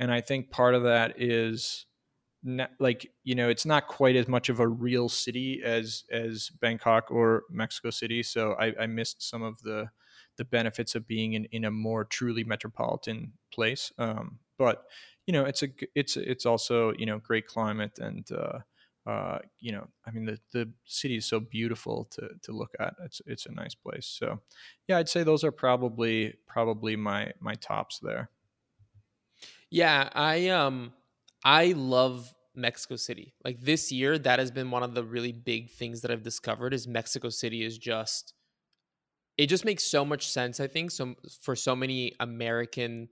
And 0.00 0.12
I 0.12 0.20
think 0.22 0.50
part 0.50 0.74
of 0.74 0.82
that 0.84 1.22
is 1.22 1.86
not, 2.42 2.70
like 2.80 3.12
you 3.22 3.34
know 3.34 3.48
it's 3.50 3.66
not 3.66 3.86
quite 3.86 4.16
as 4.16 4.26
much 4.26 4.48
of 4.48 4.60
a 4.60 4.68
real 4.68 5.08
city 5.08 5.62
as 5.64 6.04
as 6.10 6.50
Bangkok 6.60 7.10
or 7.10 7.44
Mexico 7.50 7.90
City. 7.90 8.22
So 8.22 8.54
I, 8.54 8.74
I 8.80 8.86
missed 8.86 9.22
some 9.22 9.42
of 9.42 9.60
the 9.62 9.90
the 10.38 10.44
benefits 10.44 10.94
of 10.94 11.06
being 11.06 11.34
in, 11.34 11.44
in 11.46 11.66
a 11.66 11.70
more 11.70 12.04
truly 12.04 12.44
metropolitan 12.44 13.34
place. 13.52 13.92
Um, 13.98 14.38
but 14.58 14.84
you 15.26 15.32
know, 15.32 15.44
it's 15.44 15.62
a 15.62 15.68
it's 15.94 16.16
it's 16.16 16.46
also 16.46 16.94
you 16.98 17.06
know 17.06 17.18
great 17.18 17.46
climate 17.46 17.98
and 18.00 18.26
uh, 18.32 18.60
uh, 19.06 19.38
you 19.58 19.72
know, 19.72 19.86
I 20.06 20.10
mean 20.10 20.24
the 20.26 20.38
the 20.52 20.70
city 20.86 21.16
is 21.16 21.26
so 21.26 21.40
beautiful 21.40 22.06
to 22.12 22.30
to 22.42 22.52
look 22.52 22.72
at. 22.80 22.94
It's 23.04 23.20
it's 23.26 23.46
a 23.46 23.52
nice 23.52 23.74
place. 23.74 24.06
So 24.06 24.40
yeah, 24.88 24.98
I'd 24.98 25.08
say 25.08 25.22
those 25.22 25.44
are 25.44 25.52
probably 25.52 26.36
probably 26.46 26.96
my 26.96 27.32
my 27.40 27.54
tops 27.54 27.98
there. 27.98 28.30
Yeah, 29.70 30.08
I 30.14 30.48
um 30.48 30.92
I 31.44 31.72
love 31.72 32.32
Mexico 32.54 32.96
City. 32.96 33.34
Like 33.44 33.60
this 33.60 33.92
year, 33.92 34.18
that 34.18 34.38
has 34.38 34.50
been 34.50 34.70
one 34.70 34.82
of 34.82 34.94
the 34.94 35.04
really 35.04 35.32
big 35.32 35.70
things 35.70 36.00
that 36.02 36.10
I've 36.10 36.22
discovered 36.22 36.74
is 36.74 36.86
Mexico 36.88 37.28
City 37.28 37.64
is 37.64 37.78
just 37.78 38.34
it 39.38 39.46
just 39.46 39.64
makes 39.64 39.84
so 39.84 40.04
much 40.04 40.28
sense 40.28 40.60
i 40.60 40.66
think 40.66 40.90
so 40.90 41.14
for 41.42 41.54
so 41.56 41.74
many 41.74 42.12
american 42.20 43.08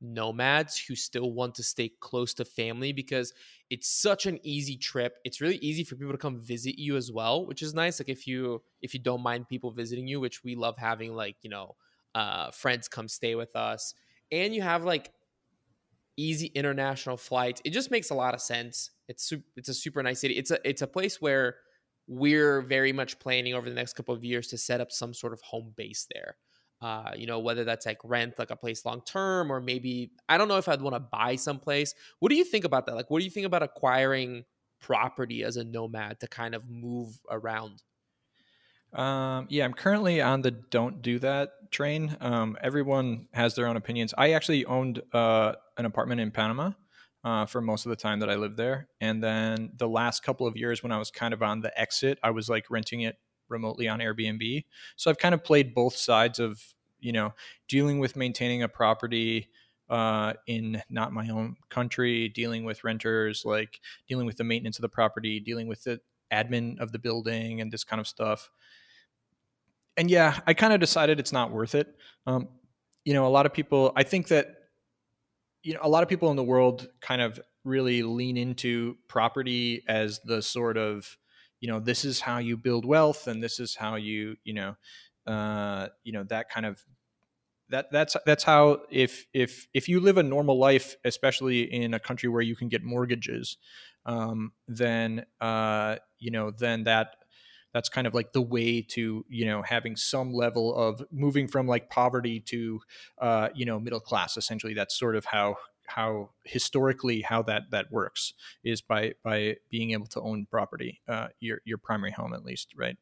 nomads 0.00 0.76
who 0.78 0.94
still 0.94 1.32
want 1.32 1.54
to 1.54 1.62
stay 1.62 1.90
close 2.00 2.34
to 2.34 2.44
family 2.44 2.92
because 2.92 3.32
it's 3.70 3.88
such 3.88 4.26
an 4.26 4.38
easy 4.42 4.76
trip 4.76 5.16
it's 5.24 5.40
really 5.40 5.56
easy 5.56 5.84
for 5.84 5.96
people 5.96 6.12
to 6.12 6.18
come 6.18 6.38
visit 6.38 6.78
you 6.78 6.96
as 6.96 7.10
well 7.10 7.46
which 7.46 7.62
is 7.62 7.72
nice 7.72 7.98
like 7.98 8.08
if 8.10 8.26
you 8.26 8.62
if 8.82 8.92
you 8.92 9.00
don't 9.00 9.22
mind 9.22 9.48
people 9.48 9.70
visiting 9.70 10.06
you 10.06 10.20
which 10.20 10.44
we 10.44 10.54
love 10.54 10.76
having 10.76 11.14
like 11.14 11.36
you 11.42 11.48
know 11.48 11.74
uh 12.14 12.50
friends 12.50 12.88
come 12.88 13.08
stay 13.08 13.34
with 13.34 13.56
us 13.56 13.94
and 14.30 14.54
you 14.54 14.60
have 14.60 14.84
like 14.84 15.12
easy 16.16 16.46
international 16.48 17.16
flights 17.16 17.60
it 17.64 17.70
just 17.70 17.90
makes 17.90 18.10
a 18.10 18.14
lot 18.14 18.34
of 18.34 18.40
sense 18.40 18.90
it's 19.08 19.32
it's 19.56 19.68
a 19.68 19.74
super 19.74 20.02
nice 20.02 20.20
city 20.20 20.34
it's 20.34 20.50
a 20.50 20.58
it's 20.68 20.82
a 20.82 20.86
place 20.86 21.20
where 21.20 21.56
we're 22.08 22.60
very 22.62 22.92
much 22.92 23.18
planning 23.18 23.54
over 23.54 23.68
the 23.68 23.74
next 23.74 23.94
couple 23.94 24.14
of 24.14 24.24
years 24.24 24.48
to 24.48 24.58
set 24.58 24.80
up 24.80 24.92
some 24.92 25.12
sort 25.12 25.32
of 25.32 25.40
home 25.40 25.72
base 25.76 26.06
there. 26.12 26.36
Uh, 26.82 27.10
you 27.16 27.26
know, 27.26 27.38
whether 27.38 27.64
that's 27.64 27.86
like 27.86 27.98
rent 28.04 28.38
like 28.38 28.50
a 28.50 28.56
place 28.56 28.84
long 28.84 29.00
term 29.06 29.50
or 29.50 29.60
maybe 29.60 30.10
I 30.28 30.36
don't 30.36 30.46
know 30.46 30.58
if 30.58 30.68
I'd 30.68 30.82
want 30.82 30.94
to 30.94 31.00
buy 31.00 31.36
someplace. 31.36 31.94
What 32.20 32.28
do 32.28 32.36
you 32.36 32.44
think 32.44 32.64
about 32.64 32.86
that? 32.86 32.94
Like, 32.94 33.10
what 33.10 33.18
do 33.18 33.24
you 33.24 33.30
think 33.30 33.46
about 33.46 33.62
acquiring 33.62 34.44
property 34.80 35.42
as 35.42 35.56
a 35.56 35.64
nomad 35.64 36.20
to 36.20 36.28
kind 36.28 36.54
of 36.54 36.68
move 36.68 37.18
around? 37.30 37.82
Um, 38.92 39.46
yeah, 39.50 39.64
I'm 39.64 39.74
currently 39.74 40.20
on 40.20 40.42
the 40.42 40.50
don't 40.50 41.02
do 41.02 41.18
that 41.18 41.70
train. 41.70 42.16
Um, 42.20 42.56
everyone 42.60 43.28
has 43.32 43.54
their 43.54 43.66
own 43.66 43.76
opinions. 43.76 44.14
I 44.16 44.32
actually 44.32 44.64
owned 44.64 45.02
uh, 45.12 45.54
an 45.76 45.84
apartment 45.84 46.20
in 46.20 46.30
Panama 46.30 46.72
uh, 47.24 47.44
for 47.46 47.60
most 47.60 47.86
of 47.86 47.90
the 47.90 47.96
time 47.96 48.20
that 48.20 48.30
I 48.30 48.36
lived 48.36 48.56
there. 48.56 48.88
And 49.00 49.22
then 49.22 49.72
the 49.76 49.88
last 49.88 50.22
couple 50.22 50.46
of 50.46 50.56
years 50.56 50.82
when 50.82 50.92
I 50.92 50.98
was 50.98 51.10
kind 51.10 51.34
of 51.34 51.42
on 51.42 51.60
the 51.60 51.78
exit, 51.78 52.18
I 52.22 52.30
was 52.30 52.48
like 52.48 52.70
renting 52.70 53.02
it 53.02 53.18
remotely 53.48 53.88
on 53.88 53.98
Airbnb. 53.98 54.64
So 54.96 55.10
I've 55.10 55.18
kind 55.18 55.34
of 55.34 55.44
played 55.44 55.74
both 55.74 55.96
sides 55.96 56.38
of, 56.38 56.62
you 57.00 57.12
know, 57.12 57.34
dealing 57.68 57.98
with 57.98 58.16
maintaining 58.16 58.62
a 58.62 58.68
property 58.68 59.48
uh, 59.90 60.34
in 60.46 60.82
not 60.88 61.12
my 61.12 61.28
own 61.28 61.56
country, 61.68 62.28
dealing 62.28 62.64
with 62.64 62.84
renters, 62.84 63.44
like 63.44 63.80
dealing 64.08 64.26
with 64.26 64.36
the 64.36 64.44
maintenance 64.44 64.78
of 64.78 64.82
the 64.82 64.88
property, 64.88 65.38
dealing 65.40 65.68
with 65.68 65.84
the 65.84 66.00
admin 66.32 66.78
of 66.80 66.92
the 66.92 66.98
building 66.98 67.60
and 67.60 67.70
this 67.70 67.84
kind 67.84 68.00
of 68.00 68.06
stuff. 68.06 68.50
And 69.96 70.10
yeah, 70.10 70.40
I 70.46 70.54
kind 70.54 70.72
of 70.72 70.80
decided 70.80 71.18
it's 71.18 71.32
not 71.32 71.50
worth 71.50 71.74
it. 71.74 71.94
Um, 72.26 72.48
you 73.04 73.14
know, 73.14 73.26
a 73.26 73.28
lot 73.30 73.46
of 73.46 73.52
people, 73.52 73.92
I 73.96 74.02
think 74.02 74.28
that 74.28 74.56
you 75.62 75.74
know 75.74 75.80
a 75.82 75.88
lot 75.88 76.02
of 76.02 76.08
people 76.08 76.30
in 76.30 76.36
the 76.36 76.44
world 76.44 76.88
kind 77.00 77.20
of 77.20 77.40
really 77.64 78.02
lean 78.02 78.36
into 78.36 78.96
property 79.08 79.82
as 79.88 80.20
the 80.24 80.40
sort 80.40 80.76
of 80.76 81.18
you 81.60 81.68
know 81.68 81.80
this 81.80 82.04
is 82.04 82.20
how 82.20 82.38
you 82.38 82.56
build 82.56 82.84
wealth 82.84 83.26
and 83.26 83.42
this 83.42 83.58
is 83.58 83.74
how 83.74 83.96
you 83.96 84.36
you 84.44 84.54
know 84.54 84.76
uh, 85.26 85.88
you 86.04 86.12
know 86.12 86.22
that 86.22 86.48
kind 86.48 86.64
of 86.64 86.84
that 87.68 87.90
that's 87.90 88.16
that's 88.24 88.44
how 88.44 88.82
if 88.90 89.26
if 89.34 89.66
if 89.74 89.88
you 89.88 89.98
live 89.98 90.18
a 90.18 90.22
normal 90.22 90.56
life 90.56 90.94
especially 91.04 91.62
in 91.62 91.94
a 91.94 91.98
country 91.98 92.28
where 92.28 92.42
you 92.42 92.54
can 92.54 92.68
get 92.68 92.84
mortgages 92.84 93.56
um, 94.04 94.52
then 94.68 95.26
uh, 95.40 95.96
you 96.20 96.30
know 96.30 96.52
then 96.52 96.84
that 96.84 97.16
that's 97.76 97.90
kind 97.90 98.06
of 98.06 98.14
like 98.14 98.32
the 98.32 98.40
way 98.40 98.80
to 98.80 99.22
you 99.28 99.44
know 99.44 99.60
having 99.60 99.96
some 99.96 100.32
level 100.32 100.74
of 100.74 101.04
moving 101.12 101.46
from 101.46 101.66
like 101.66 101.90
poverty 101.90 102.40
to 102.40 102.80
uh, 103.18 103.50
you 103.54 103.66
know 103.66 103.78
middle 103.78 104.00
class 104.00 104.38
essentially. 104.38 104.72
That's 104.72 104.98
sort 104.98 105.14
of 105.14 105.26
how 105.26 105.56
how 105.84 106.30
historically 106.44 107.20
how 107.20 107.42
that 107.42 107.64
that 107.72 107.92
works 107.92 108.32
is 108.64 108.80
by 108.80 109.12
by 109.22 109.56
being 109.68 109.90
able 109.90 110.06
to 110.06 110.22
own 110.22 110.46
property 110.46 111.02
uh, 111.06 111.28
your 111.38 111.60
your 111.66 111.76
primary 111.76 112.12
home 112.12 112.32
at 112.32 112.46
least 112.46 112.72
right? 112.74 112.96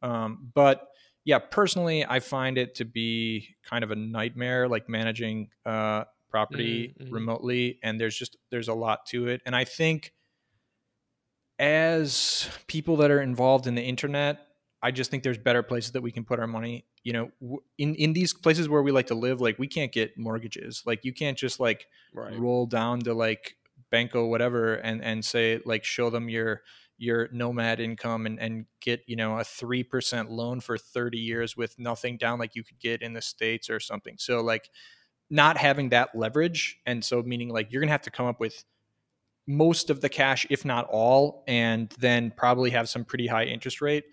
Um, 0.00 0.50
but 0.54 0.88
yeah 1.26 1.38
personally 1.38 2.04
i 2.04 2.20
find 2.20 2.58
it 2.58 2.74
to 2.74 2.84
be 2.84 3.56
kind 3.64 3.82
of 3.82 3.90
a 3.90 3.96
nightmare 3.96 4.68
like 4.68 4.90
managing 4.90 5.48
uh, 5.64 6.04
property 6.28 6.94
mm-hmm. 7.00 7.14
remotely 7.14 7.78
and 7.82 7.98
there's 7.98 8.14
just 8.14 8.36
there's 8.50 8.68
a 8.68 8.74
lot 8.74 9.06
to 9.06 9.28
it. 9.28 9.40
And 9.46 9.56
i 9.56 9.64
think 9.64 10.12
as 11.58 12.48
people 12.66 12.96
that 12.98 13.10
are 13.10 13.20
involved 13.20 13.66
in 13.66 13.74
the 13.74 13.82
internet, 13.82 14.46
I 14.82 14.90
just 14.90 15.10
think 15.10 15.22
there's 15.22 15.38
better 15.38 15.62
places 15.62 15.92
that 15.92 16.02
we 16.02 16.12
can 16.12 16.24
put 16.24 16.38
our 16.38 16.46
money. 16.46 16.84
You 17.02 17.12
know, 17.12 17.60
in 17.78 17.94
in 17.94 18.12
these 18.12 18.32
places 18.32 18.68
where 18.68 18.82
we 18.82 18.92
like 18.92 19.06
to 19.08 19.14
live, 19.14 19.40
like 19.40 19.58
we 19.58 19.68
can't 19.68 19.92
get 19.92 20.18
mortgages. 20.18 20.82
Like 20.86 21.04
you 21.04 21.12
can't 21.12 21.38
just 21.38 21.60
like 21.60 21.86
right. 22.12 22.38
roll 22.38 22.66
down 22.66 23.00
to 23.00 23.14
like 23.14 23.56
Banco 23.90 24.26
whatever 24.26 24.74
and 24.74 25.02
and 25.02 25.24
say 25.24 25.60
like 25.64 25.84
show 25.84 26.10
them 26.10 26.28
your 26.28 26.62
your 26.98 27.28
nomad 27.32 27.80
income 27.80 28.26
and, 28.26 28.38
and 28.38 28.66
get 28.80 29.02
you 29.06 29.16
know 29.16 29.38
a 29.38 29.42
3% 29.42 30.30
loan 30.30 30.60
for 30.60 30.78
30 30.78 31.18
years 31.18 31.56
with 31.56 31.78
nothing 31.78 32.16
down 32.16 32.38
like 32.38 32.54
you 32.54 32.62
could 32.62 32.78
get 32.78 33.02
in 33.02 33.12
the 33.12 33.22
states 33.22 33.68
or 33.68 33.80
something 33.80 34.14
so 34.18 34.40
like 34.40 34.70
not 35.30 35.56
having 35.56 35.88
that 35.88 36.14
leverage 36.14 36.78
and 36.86 37.04
so 37.04 37.22
meaning 37.22 37.48
like 37.48 37.72
you're 37.72 37.80
gonna 37.80 37.90
have 37.90 38.02
to 38.02 38.10
come 38.10 38.26
up 38.26 38.38
with 38.38 38.64
most 39.46 39.90
of 39.90 40.00
the 40.00 40.08
cash, 40.08 40.46
if 40.50 40.64
not 40.64 40.86
all, 40.90 41.44
and 41.46 41.90
then 41.98 42.32
probably 42.36 42.70
have 42.70 42.88
some 42.88 43.04
pretty 43.04 43.26
high 43.26 43.44
interest 43.44 43.80
rate. 43.80 44.04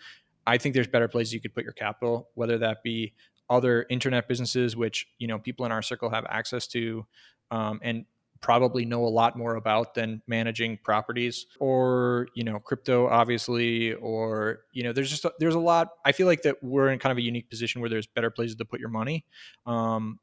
I 0.46 0.58
think 0.58 0.74
there's 0.74 0.88
better 0.88 1.08
places 1.08 1.34
you 1.34 1.40
could 1.40 1.54
put 1.54 1.64
your 1.64 1.74
capital, 1.74 2.30
whether 2.34 2.58
that 2.60 2.84
be 2.84 3.14
other 3.50 3.86
internet 3.90 4.28
businesses, 4.28 4.76
which 4.76 5.08
you 5.20 5.28
know 5.28 5.40
people 5.40 5.66
in 5.66 5.72
our 5.72 5.82
circle 5.82 6.10
have 6.10 6.26
access 6.30 6.68
to, 6.68 7.06
um, 7.52 7.80
and 7.84 8.06
probably 8.42 8.86
know 8.86 9.06
a 9.06 9.08
lot 9.08 9.38
more 9.38 9.56
about 9.56 9.94
than 9.94 10.22
managing 10.28 10.78
properties 10.84 11.46
or 11.60 12.28
you 12.34 12.44
know 12.44 12.60
crypto 12.60 13.08
obviously 13.08 13.94
or 13.94 14.62
you 14.74 14.84
know 14.84 14.92
there's 14.92 15.12
just 15.12 15.24
a, 15.26 15.32
there's 15.40 15.54
a 15.54 15.60
lot 15.60 15.90
i 16.06 16.12
feel 16.12 16.26
like 16.26 16.42
that 16.42 16.56
we're 16.64 16.90
in 16.90 16.98
kind 16.98 17.12
of 17.12 17.20
a 17.20 17.22
unique 17.22 17.48
position 17.50 17.82
where 17.82 17.90
there's 17.90 18.08
better 18.08 18.32
places 18.32 18.56
to 18.56 18.66
put 18.66 18.80
your 18.80 18.90
money 18.90 19.24
um, 19.68 20.20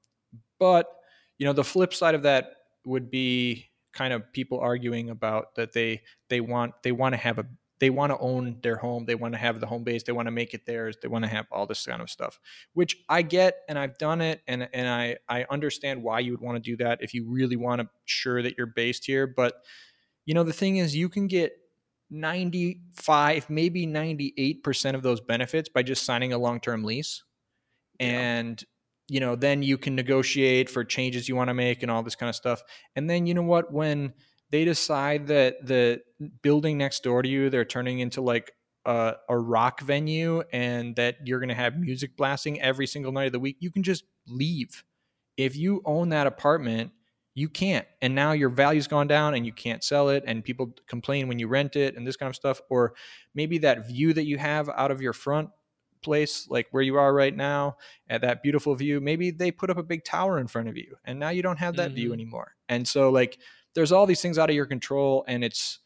but 0.59 0.89
you 1.39 1.47
know 1.47 1.53
the 1.53 1.65
flip 1.65 1.95
side 1.95 2.17
of 2.17 2.25
that 2.25 2.57
would 2.85 3.09
be 3.09 3.71
kind 3.99 4.13
of 4.13 4.33
people 4.33 4.61
arguing 4.61 5.11
about 5.11 5.57
that 5.57 5.73
they 5.73 6.01
they 6.31 6.41
want 6.41 6.73
they 6.85 6.93
want 6.93 7.13
to 7.13 7.17
have 7.17 7.39
a 7.39 7.45
they 7.81 7.91
want 7.91 8.13
to 8.13 8.19
own 8.19 8.57
their 8.63 8.77
home 8.77 9.05
they 9.07 9.17
want 9.17 9.35
to 9.35 9.39
have 9.39 9.59
the 9.59 9.67
home 9.67 9.83
base 9.83 10.05
they 10.05 10.13
want 10.13 10.27
to 10.27 10.33
make 10.33 10.55
it 10.55 10.65
theirs 10.67 10.97
they 11.03 11.09
want 11.09 11.25
to 11.25 11.29
have 11.29 11.47
all 11.51 11.67
this 11.67 11.85
kind 11.85 12.01
of 12.01 12.09
stuff 12.09 12.39
which 12.75 12.97
i 13.09 13.23
get 13.23 13.57
and 13.69 13.77
i've 13.77 13.99
done 13.99 14.21
it 14.21 14.41
and 14.47 14.69
and 14.73 14.89
i 14.89 15.17
i 15.29 15.45
understand 15.51 16.01
why 16.01 16.21
you 16.21 16.31
would 16.31 16.41
want 16.41 16.55
to 16.57 16.71
do 16.71 16.77
that 16.77 16.99
if 17.03 17.13
you 17.13 17.29
really 17.29 17.57
want 17.57 17.81
to 17.81 17.89
sure 18.05 18.41
that 18.41 18.57
you're 18.57 18.69
based 18.69 19.05
here 19.05 19.27
but 19.27 19.55
you 20.27 20.35
know 20.35 20.45
the 20.45 20.53
thing 20.53 20.77
is 20.77 20.95
you 20.95 21.09
can 21.09 21.27
get 21.27 21.53
95 22.11 23.51
maybe 23.51 23.87
98% 23.87 24.95
of 24.95 25.03
those 25.03 25.21
benefits 25.21 25.69
by 25.69 25.83
just 25.83 26.05
signing 26.05 26.33
a 26.33 26.39
long-term 26.39 26.85
lease 26.85 27.25
and 28.01 28.65
you 29.09 29.21
know 29.21 29.35
then 29.35 29.63
you 29.63 29.79
can 29.79 29.95
negotiate 29.95 30.71
for 30.71 30.85
changes 30.85 31.29
you 31.29 31.37
want 31.37 31.49
to 31.49 31.55
make 31.55 31.83
and 31.83 31.91
all 31.91 32.03
this 32.03 32.15
kind 32.15 32.29
of 32.29 32.37
stuff. 32.37 32.63
And 32.95 33.09
then 33.09 33.27
you 33.27 33.35
know 33.35 33.43
what 33.43 33.73
when 33.73 34.15
they 34.51 34.65
decide 34.65 35.27
that 35.29 35.67
the 35.67 36.03
building 36.43 36.79
next 36.79 37.03
door 37.03 37.23
to 37.23 37.29
you 37.29 37.51
they're 37.51 37.65
turning 37.65 38.01
into 38.01 38.21
like 38.21 38.53
a, 38.85 39.15
a 39.29 39.39
rock 39.39 39.81
venue 39.81 40.43
and 40.53 40.97
that 40.97 41.17
you're 41.25 41.41
going 41.41 41.49
to 41.49 41.55
have 41.55 41.79
music 41.79 42.17
blasting 42.17 42.61
every 42.61 42.87
single 42.87 43.13
night 43.13 43.27
of 43.27 43.33
the 43.33 43.41
week 43.41 43.57
you 43.61 43.71
can 43.71 43.83
just 43.83 44.05
leave. 44.27 44.85
If 45.37 45.57
you 45.57 45.83
own 45.85 46.09
that 46.11 46.27
apartment 46.27 46.93
you 47.39 47.49
can't. 47.49 47.87
And 48.03 48.17
now 48.17 48.33
your 48.33 48.49
value's 48.49 48.89
gone 48.89 49.07
down 49.07 49.35
and 49.35 49.47
you 49.47 49.53
can't 49.53 49.85
sell 49.85 50.09
it 50.09 50.25
and 50.27 50.43
people 50.43 50.75
complain 50.89 51.29
when 51.29 51.39
you 51.39 51.47
rent 51.47 51.77
it 51.77 51.97
and 51.97 52.05
this 52.05 52.17
kind 52.17 52.29
of 52.29 52.35
stuff. 52.35 52.61
Or 52.69 52.95
maybe 53.33 53.59
that 53.59 53.87
view 53.87 54.13
that 54.13 54.25
you 54.25 54.39
have 54.39 54.69
out 54.69 54.91
of 54.91 55.01
your 55.01 55.13
front 55.13 55.51
place 56.03 56.47
like 56.49 56.67
where 56.71 56.83
you 56.83 56.97
are 56.97 57.13
right 57.13 57.37
now 57.37 57.77
at 58.09 58.21
that 58.23 58.43
beautiful 58.43 58.75
view 58.75 59.01
maybe 59.01 59.31
they 59.31 59.51
put 59.51 59.71
up 59.71 59.79
a 59.79 59.83
big 59.83 60.05
tower 60.05 60.39
in 60.39 60.47
front 60.47 60.69
of 60.69 60.77
you 60.77 60.97
and 61.05 61.19
now 61.19 61.31
you 61.31 61.43
don't 61.43 61.59
have 61.59 61.77
that 61.77 61.89
mm-hmm. 61.89 61.97
view 61.97 62.13
anymore. 62.13 62.55
And 62.69 62.87
so 62.87 63.11
like 63.11 63.39
there's 63.75 63.93
all 63.93 64.07
these 64.07 64.23
things 64.23 64.39
out 64.39 64.51
of 64.51 64.57
your 64.57 64.67
control 64.67 65.25
and 65.29 65.45
it's 65.45 65.81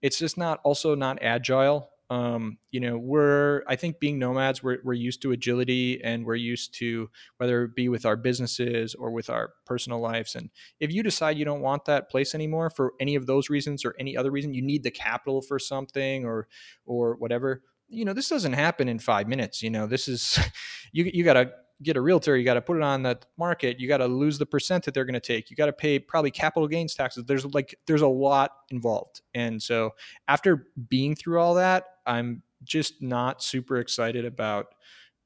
it's 0.00 0.18
just 0.18 0.36
not 0.36 0.60
also 0.64 0.94
not 0.94 1.18
agile. 1.22 1.88
Um, 2.10 2.58
you 2.70 2.80
know 2.80 2.98
we're 2.98 3.62
i 3.66 3.74
think 3.74 3.98
being 3.98 4.18
nomads 4.18 4.62
we're, 4.62 4.80
we're 4.84 4.92
used 4.92 5.22
to 5.22 5.32
agility 5.32 5.98
and 6.04 6.26
we're 6.26 6.34
used 6.34 6.74
to 6.74 7.08
whether 7.38 7.64
it 7.64 7.74
be 7.74 7.88
with 7.88 8.04
our 8.04 8.16
businesses 8.16 8.94
or 8.94 9.10
with 9.12 9.30
our 9.30 9.54
personal 9.64 9.98
lives. 9.98 10.34
And 10.34 10.50
if 10.78 10.92
you 10.92 11.02
decide 11.02 11.38
you 11.38 11.46
don't 11.46 11.62
want 11.62 11.86
that 11.86 12.10
place 12.10 12.34
anymore 12.34 12.68
for 12.68 12.92
any 13.00 13.14
of 13.14 13.24
those 13.24 13.48
reasons 13.48 13.82
or 13.82 13.94
any 13.98 14.14
other 14.14 14.30
reason 14.30 14.52
you 14.52 14.60
need 14.60 14.82
the 14.82 14.90
capital 14.90 15.40
for 15.40 15.58
something 15.58 16.26
or 16.26 16.48
or 16.84 17.16
whatever 17.16 17.62
you 17.92 18.04
know 18.04 18.12
this 18.12 18.28
doesn't 18.28 18.54
happen 18.54 18.88
in 18.88 18.98
five 18.98 19.28
minutes 19.28 19.62
you 19.62 19.70
know 19.70 19.86
this 19.86 20.08
is 20.08 20.38
you, 20.92 21.10
you 21.12 21.24
got 21.24 21.34
to 21.34 21.52
get 21.82 21.96
a 21.96 22.00
realtor, 22.00 22.36
you 22.36 22.44
got 22.44 22.54
to 22.54 22.60
put 22.60 22.76
it 22.76 22.82
on 22.82 23.02
the 23.02 23.18
market, 23.36 23.80
you 23.80 23.88
got 23.88 23.98
to 23.98 24.06
lose 24.06 24.38
the 24.38 24.46
percent 24.46 24.84
that 24.84 24.94
they're 24.94 25.04
going 25.04 25.14
to 25.14 25.20
take, 25.20 25.50
you 25.50 25.56
got 25.56 25.66
to 25.66 25.72
pay 25.72 25.98
probably 25.98 26.30
capital 26.30 26.68
gains 26.68 26.94
taxes. 26.94 27.24
There's 27.24 27.44
like 27.46 27.76
there's 27.86 28.02
a 28.02 28.08
lot 28.08 28.52
involved, 28.70 29.20
and 29.34 29.60
so 29.60 29.90
after 30.28 30.68
being 30.88 31.14
through 31.14 31.40
all 31.40 31.54
that, 31.54 31.84
I'm 32.06 32.42
just 32.64 33.02
not 33.02 33.42
super 33.42 33.78
excited 33.78 34.24
about 34.24 34.66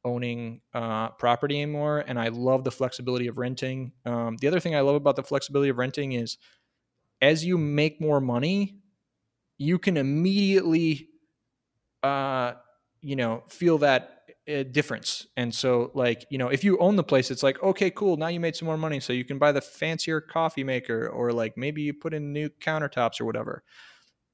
owning 0.05 0.61
uh, 0.73 1.11
property 1.11 1.61
anymore. 1.61 2.05
And 2.07 2.19
I 2.19 2.29
love 2.29 2.65
the 2.65 2.71
flexibility 2.71 3.27
of 3.27 3.39
renting. 3.39 3.93
Um, 4.05 4.37
the 4.41 4.47
other 4.47 4.61
thing 4.61 4.77
I 4.77 4.81
love 4.81 4.95
about 4.95 5.17
the 5.17 5.23
flexibility 5.23 5.69
of 5.69 5.79
renting 5.79 6.13
is 6.13 6.39
as 7.21 7.45
you 7.45 7.59
make 7.59 8.01
more 8.01 8.21
money, 8.21 8.79
you 9.59 9.79
can 9.79 9.97
immediately, 9.97 11.09
uh, 12.07 12.55
you 13.03 13.17
know, 13.17 13.43
feel 13.49 13.79
that 13.79 14.17
a 14.47 14.65
difference. 14.65 15.27
And 15.37 15.53
so, 15.53 15.91
like, 15.95 16.25
you 16.31 16.39
know, 16.39 16.49
if 16.49 16.63
you 16.63 16.79
own 16.79 16.97
the 16.97 17.03
place, 17.03 17.31
it's 17.31 17.43
like, 17.43 17.61
okay, 17.63 17.91
cool. 17.91 18.17
Now 18.17 18.29
you 18.29 18.41
made 18.41 18.55
some 18.55 18.67
more 18.67 18.77
money. 18.77 19.01
So 19.01 19.13
you 19.13 19.25
can 19.25 19.39
buy 19.39 19.53
the 19.53 19.61
fancier 19.61 20.21
coffee 20.21 20.65
maker, 20.65 21.09
or 21.09 21.33
like 21.33 21.57
maybe 21.57 21.83
you 21.83 21.93
put 21.93 22.15
in 22.15 22.33
new 22.33 22.49
countertops 22.49 23.21
or 23.21 23.25
whatever. 23.25 23.65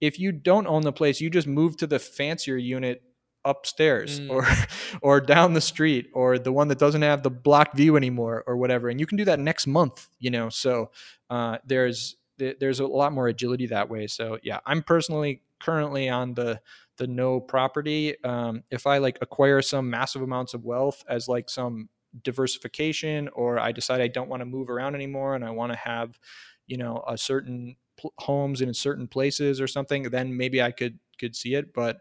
If 0.01 0.19
you 0.19 0.33
don't 0.33 0.67
own 0.67 0.83
the 0.83 0.93
place, 0.93 1.21
you 1.21 1.31
just 1.31 1.47
move 1.47 1.77
to 1.79 1.87
the 1.87 1.99
fancier 1.99 2.57
unit 2.57 3.03
upstairs 3.45 4.21
mm. 4.21 4.31
or 4.31 4.47
or 5.03 5.21
down 5.21 5.55
the 5.55 5.61
street 5.61 6.09
or 6.13 6.39
the 6.39 6.53
one 6.53 6.69
that 6.69 6.79
doesn't 6.79 7.03
have 7.03 7.23
the 7.23 7.31
block 7.31 7.75
view 7.75 7.97
anymore 7.97 8.45
or 8.47 8.57
whatever 8.57 8.89
and 8.89 9.01
you 9.01 9.07
can 9.07 9.19
do 9.19 9.25
that 9.25 9.41
next 9.41 9.67
month 9.67 10.07
you 10.21 10.31
know 10.31 10.49
so 10.49 10.93
uh, 11.29 11.59
there's 11.67 12.15
there's 12.39 12.79
a 12.79 12.87
lot 12.87 13.13
more 13.13 13.27
agility 13.27 13.67
that 13.67 13.91
way 13.91 14.07
so 14.07 14.39
yeah 14.45 14.61
i'm 14.65 14.81
personally 14.81 15.43
currently 15.59 16.09
on 16.09 16.35
the 16.35 16.61
the 16.99 17.07
no 17.07 17.41
property. 17.41 18.23
Um, 18.25 18.65
if 18.71 18.87
I 18.87 18.99
like 18.99 19.19
acquire 19.21 19.63
some 19.63 19.89
massive 19.91 20.23
amounts 20.23 20.55
of 20.55 20.65
wealth 20.65 21.03
as 21.09 21.29
like 21.29 21.49
some 21.49 21.89
diversification, 22.23 23.29
or 23.29 23.59
I 23.59 23.73
decide 23.73 24.01
I 24.01 24.09
don't 24.09 24.29
want 24.29 24.41
to 24.41 24.47
move 24.47 24.69
around 24.71 24.95
anymore 24.95 25.35
and 25.35 25.45
I 25.45 25.51
want 25.51 25.73
to 25.73 25.79
have, 25.79 26.19
you 26.67 26.77
know, 26.77 27.03
a 27.09 27.17
certain 27.17 27.77
pl- 27.97 28.13
homes 28.19 28.61
in 28.61 28.75
certain 28.75 29.09
places 29.09 29.61
or 29.61 29.67
something, 29.67 30.05
then 30.05 30.37
maybe 30.37 30.61
I 30.63 30.71
could 30.71 30.99
could 31.19 31.35
see 31.35 31.55
it. 31.55 31.73
But 31.73 32.01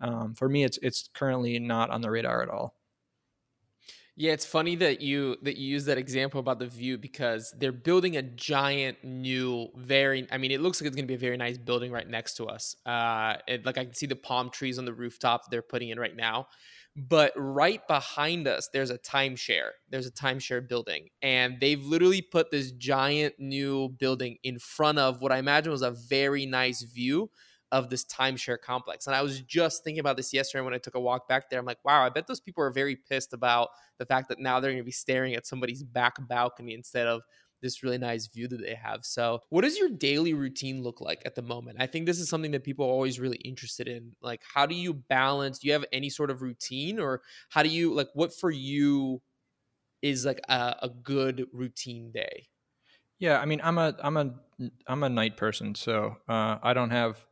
um, 0.00 0.34
for 0.34 0.48
me, 0.48 0.64
it's 0.64 0.78
it's 0.82 1.08
currently 1.14 1.58
not 1.58 1.90
on 1.90 2.00
the 2.00 2.10
radar 2.10 2.42
at 2.42 2.48
all. 2.48 2.77
Yeah, 4.20 4.32
it's 4.32 4.44
funny 4.44 4.74
that 4.76 5.00
you 5.00 5.36
that 5.42 5.58
you 5.58 5.68
use 5.68 5.84
that 5.84 5.96
example 5.96 6.40
about 6.40 6.58
the 6.58 6.66
view 6.66 6.98
because 6.98 7.54
they're 7.56 7.70
building 7.70 8.16
a 8.16 8.22
giant 8.22 9.04
new, 9.04 9.68
very. 9.76 10.26
I 10.32 10.38
mean, 10.38 10.50
it 10.50 10.60
looks 10.60 10.80
like 10.80 10.88
it's 10.88 10.96
going 10.96 11.04
to 11.04 11.08
be 11.08 11.14
a 11.14 11.18
very 11.18 11.36
nice 11.36 11.56
building 11.56 11.92
right 11.92 12.08
next 12.08 12.34
to 12.38 12.46
us. 12.46 12.74
Uh, 12.84 13.36
it, 13.46 13.64
like 13.64 13.78
I 13.78 13.84
can 13.84 13.94
see 13.94 14.06
the 14.06 14.16
palm 14.16 14.50
trees 14.50 14.76
on 14.76 14.84
the 14.86 14.92
rooftop 14.92 15.42
they're 15.52 15.62
putting 15.62 15.90
in 15.90 16.00
right 16.00 16.16
now, 16.16 16.48
but 16.96 17.32
right 17.36 17.80
behind 17.86 18.48
us 18.48 18.68
there's 18.72 18.90
a 18.90 18.98
timeshare. 18.98 19.70
There's 19.88 20.08
a 20.08 20.12
timeshare 20.12 20.68
building, 20.68 21.10
and 21.22 21.60
they've 21.60 21.84
literally 21.84 22.20
put 22.20 22.50
this 22.50 22.72
giant 22.72 23.36
new 23.38 23.90
building 24.00 24.38
in 24.42 24.58
front 24.58 24.98
of 24.98 25.22
what 25.22 25.30
I 25.30 25.38
imagine 25.38 25.70
was 25.70 25.82
a 25.82 25.92
very 25.92 26.44
nice 26.44 26.82
view 26.82 27.30
of 27.70 27.90
this 27.90 28.04
timeshare 28.04 28.60
complex. 28.60 29.06
And 29.06 29.14
I 29.14 29.22
was 29.22 29.40
just 29.42 29.84
thinking 29.84 30.00
about 30.00 30.16
this 30.16 30.32
yesterday 30.32 30.64
when 30.64 30.74
I 30.74 30.78
took 30.78 30.94
a 30.94 31.00
walk 31.00 31.28
back 31.28 31.50
there. 31.50 31.58
I'm 31.58 31.66
like, 31.66 31.84
wow, 31.84 32.04
I 32.04 32.08
bet 32.08 32.26
those 32.26 32.40
people 32.40 32.64
are 32.64 32.70
very 32.70 32.96
pissed 32.96 33.32
about 33.32 33.68
the 33.98 34.06
fact 34.06 34.28
that 34.30 34.38
now 34.38 34.58
they're 34.58 34.70
going 34.70 34.82
to 34.82 34.84
be 34.84 34.90
staring 34.90 35.34
at 35.34 35.46
somebody's 35.46 35.82
back 35.82 36.16
balcony 36.28 36.74
instead 36.74 37.06
of 37.06 37.22
this 37.60 37.82
really 37.82 37.98
nice 37.98 38.28
view 38.28 38.48
that 38.48 38.60
they 38.60 38.74
have. 38.74 39.04
So, 39.04 39.40
what 39.50 39.62
does 39.62 39.78
your 39.78 39.90
daily 39.90 40.34
routine 40.34 40.82
look 40.82 41.00
like 41.00 41.22
at 41.24 41.34
the 41.34 41.42
moment? 41.42 41.78
I 41.80 41.86
think 41.86 42.06
this 42.06 42.20
is 42.20 42.28
something 42.28 42.52
that 42.52 42.64
people 42.64 42.86
are 42.86 42.90
always 42.90 43.18
really 43.18 43.38
interested 43.38 43.88
in. 43.88 44.12
Like, 44.22 44.42
how 44.54 44.66
do 44.66 44.74
you 44.74 44.94
balance? 44.94 45.58
Do 45.58 45.66
you 45.66 45.72
have 45.72 45.84
any 45.92 46.10
sort 46.10 46.30
of 46.30 46.42
routine, 46.42 47.00
or 47.00 47.22
how 47.48 47.62
do 47.62 47.68
you 47.68 47.92
like 47.94 48.08
what 48.14 48.32
for 48.32 48.50
you 48.50 49.20
is 50.02 50.24
like 50.24 50.40
a, 50.48 50.76
a 50.82 50.88
good 50.88 51.46
routine 51.52 52.12
day? 52.12 52.48
Yeah, 53.18 53.40
I 53.40 53.46
mean, 53.46 53.60
I'm 53.62 53.78
a 53.78 53.96
I'm 54.02 54.16
a 54.16 54.30
I'm 54.86 55.02
a 55.02 55.08
night 55.08 55.36
person, 55.36 55.74
so 55.74 56.16
uh, 56.28 56.58
I 56.62 56.72
don't 56.72 56.90
have 56.90 57.24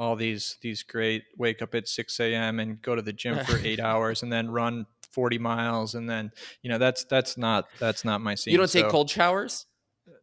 all 0.00 0.16
these 0.16 0.56
these 0.62 0.82
great 0.82 1.24
wake 1.36 1.60
up 1.60 1.74
at 1.74 1.86
6 1.86 2.20
a.m 2.20 2.58
and 2.58 2.80
go 2.80 2.96
to 2.96 3.02
the 3.02 3.12
gym 3.12 3.44
for 3.44 3.58
eight 3.64 3.78
hours 3.78 4.22
and 4.22 4.32
then 4.32 4.50
run 4.50 4.86
40 5.12 5.38
miles 5.38 5.94
and 5.94 6.08
then 6.08 6.32
you 6.62 6.70
know 6.70 6.78
that's 6.78 7.04
that's 7.04 7.36
not 7.36 7.66
that's 7.78 8.02
not 8.02 8.22
my 8.22 8.34
scene 8.34 8.52
you 8.52 8.58
don't 8.58 8.70
take 8.70 8.88
cold 8.88 9.10
showers? 9.10 9.66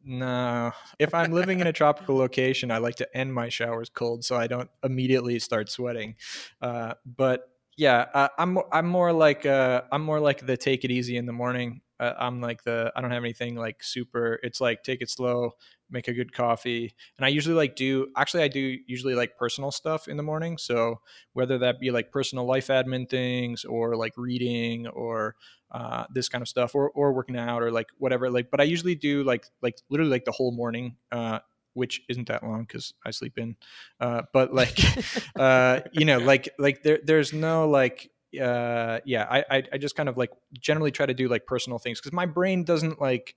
No. 0.03 0.71
If 0.97 1.13
i'm 1.13 1.31
living 1.31 1.59
in 1.59 1.67
a 1.67 1.73
tropical 1.73 2.15
location 2.17 2.71
i 2.71 2.79
like 2.79 2.95
to 2.95 3.17
end 3.17 3.31
my 3.31 3.49
showers 3.49 3.89
cold 3.89 4.25
so 4.25 4.35
i 4.35 4.47
don't 4.47 4.69
immediately 4.83 5.37
start 5.37 5.69
sweating. 5.69 6.15
Uh, 6.59 6.95
but 7.05 7.49
yeah 7.77 8.05
uh, 8.15 8.29
i'm 8.39 8.57
i'm 8.71 8.87
more 8.87 9.13
like 9.13 9.45
uh, 9.45 9.83
i'm 9.91 10.01
more 10.01 10.19
like 10.19 10.43
the 10.43 10.57
take 10.57 10.85
it 10.85 10.91
easy 10.91 11.17
in 11.17 11.27
the 11.27 11.33
morning. 11.33 11.81
Uh, 11.99 12.13
i'm 12.17 12.41
like 12.41 12.63
the 12.63 12.91
i 12.95 13.01
don't 13.01 13.11
have 13.11 13.23
anything 13.23 13.55
like 13.55 13.83
super 13.83 14.39
it's 14.43 14.59
like 14.59 14.81
take 14.83 15.01
it 15.01 15.09
slow 15.09 15.51
make 15.89 16.07
a 16.07 16.13
good 16.13 16.33
coffee 16.33 16.93
and 17.17 17.25
i 17.25 17.29
usually 17.29 17.55
like 17.55 17.75
do 17.75 18.07
actually 18.17 18.43
i 18.43 18.47
do 18.47 18.77
usually 18.87 19.15
like 19.15 19.37
personal 19.37 19.71
stuff 19.71 20.07
in 20.07 20.17
the 20.17 20.23
morning 20.23 20.57
so 20.57 20.99
whether 21.33 21.57
that 21.57 21.79
be 21.79 21.91
like 21.91 22.11
personal 22.11 22.45
life 22.45 22.67
admin 22.67 23.09
things 23.09 23.63
or 23.65 23.95
like 23.95 24.13
reading 24.17 24.87
or 24.87 25.35
uh, 25.69 26.05
this 26.13 26.29
kind 26.29 26.41
of 26.41 26.47
stuff 26.47 26.75
or, 26.75 26.89
or 26.91 27.11
working 27.11 27.37
out 27.37 27.61
or 27.61 27.71
like 27.71 27.87
whatever 27.97 28.29
like 28.29 28.49
but 28.49 28.61
i 28.61 28.63
usually 28.63 28.95
do 28.95 29.23
like 29.23 29.45
like 29.61 29.75
literally 29.89 30.11
like 30.11 30.23
the 30.23 30.31
whole 30.31 30.51
morning 30.51 30.95
uh, 31.11 31.39
which 31.77 32.01
isn't 32.09 32.27
that 32.27 32.43
long 32.43 32.63
because 32.63 32.95
I 33.05 33.11
sleep 33.11 33.37
in. 33.37 33.55
Uh, 33.99 34.23
but 34.33 34.51
like, 34.53 34.79
uh, 35.35 35.81
you 35.91 36.05
know, 36.05 36.17
like 36.17 36.49
like 36.57 36.81
there 36.81 36.99
there's 37.03 37.33
no 37.33 37.69
like 37.69 38.09
uh, 38.41 38.99
yeah. 39.05 39.27
I, 39.29 39.45
I 39.49 39.63
I 39.73 39.77
just 39.77 39.95
kind 39.95 40.09
of 40.09 40.17
like 40.17 40.31
generally 40.59 40.91
try 40.91 41.05
to 41.05 41.13
do 41.13 41.29
like 41.29 41.45
personal 41.45 41.77
things 41.77 41.99
because 41.99 42.13
my 42.13 42.25
brain 42.25 42.63
doesn't 42.63 42.99
like 42.99 43.35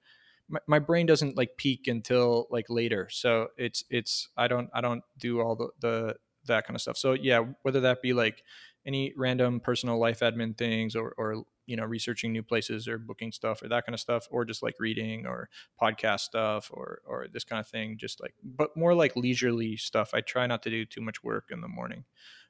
my, 0.50 0.60
my 0.66 0.78
brain 0.78 1.06
doesn't 1.06 1.36
like 1.36 1.56
peak 1.56 1.86
until 1.88 2.46
like 2.50 2.66
later. 2.68 3.08
So 3.10 3.48
it's 3.56 3.84
it's 3.88 4.28
i 4.36 4.48
don't 4.48 4.68
i 4.74 4.80
don't 4.80 5.02
do 5.18 5.40
all 5.40 5.56
the 5.56 5.68
the 5.80 6.16
that 6.46 6.66
kind 6.66 6.74
of 6.74 6.82
stuff. 6.82 6.96
So 6.96 7.12
yeah 7.12 7.44
whether 7.62 7.80
that 7.80 8.02
be 8.02 8.12
like 8.12 8.42
any 8.86 9.12
random 9.16 9.60
personal 9.60 9.98
life 9.98 10.20
admin 10.20 10.56
things 10.56 10.96
or 10.96 11.14
or 11.16 11.44
you 11.66 11.76
know 11.76 11.84
researching 11.84 12.32
new 12.32 12.42
places 12.42 12.88
or 12.88 12.98
booking 12.98 13.30
stuff 13.30 13.62
or 13.62 13.68
that 13.68 13.86
kind 13.86 13.94
of 13.94 14.00
stuff 14.00 14.26
or 14.30 14.44
just 14.44 14.62
like 14.62 14.74
reading 14.80 15.26
or 15.26 15.48
podcast 15.80 16.20
stuff 16.20 16.70
or 16.72 17.00
or 17.06 17.26
this 17.32 17.44
kind 17.44 17.60
of 17.60 17.68
thing 17.68 17.96
just 17.96 18.20
like 18.20 18.34
but 18.42 18.76
more 18.76 18.94
like 18.94 19.14
leisurely 19.16 19.76
stuff. 19.76 20.10
I 20.12 20.20
try 20.20 20.46
not 20.46 20.62
to 20.64 20.70
do 20.70 20.84
too 20.84 21.00
much 21.00 21.22
work 21.22 21.46
in 21.50 21.60
the 21.60 21.68
morning. 21.68 22.04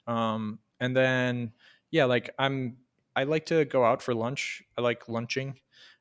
Um, 0.06 0.60
and 0.80 0.96
then 0.96 1.52
yeah 1.90 2.04
like 2.04 2.30
i'm 2.38 2.76
i 3.16 3.24
like 3.24 3.46
to 3.46 3.64
go 3.64 3.84
out 3.84 4.00
for 4.02 4.14
lunch. 4.14 4.62
I 4.78 4.80
like 4.80 5.08
lunching. 5.08 5.58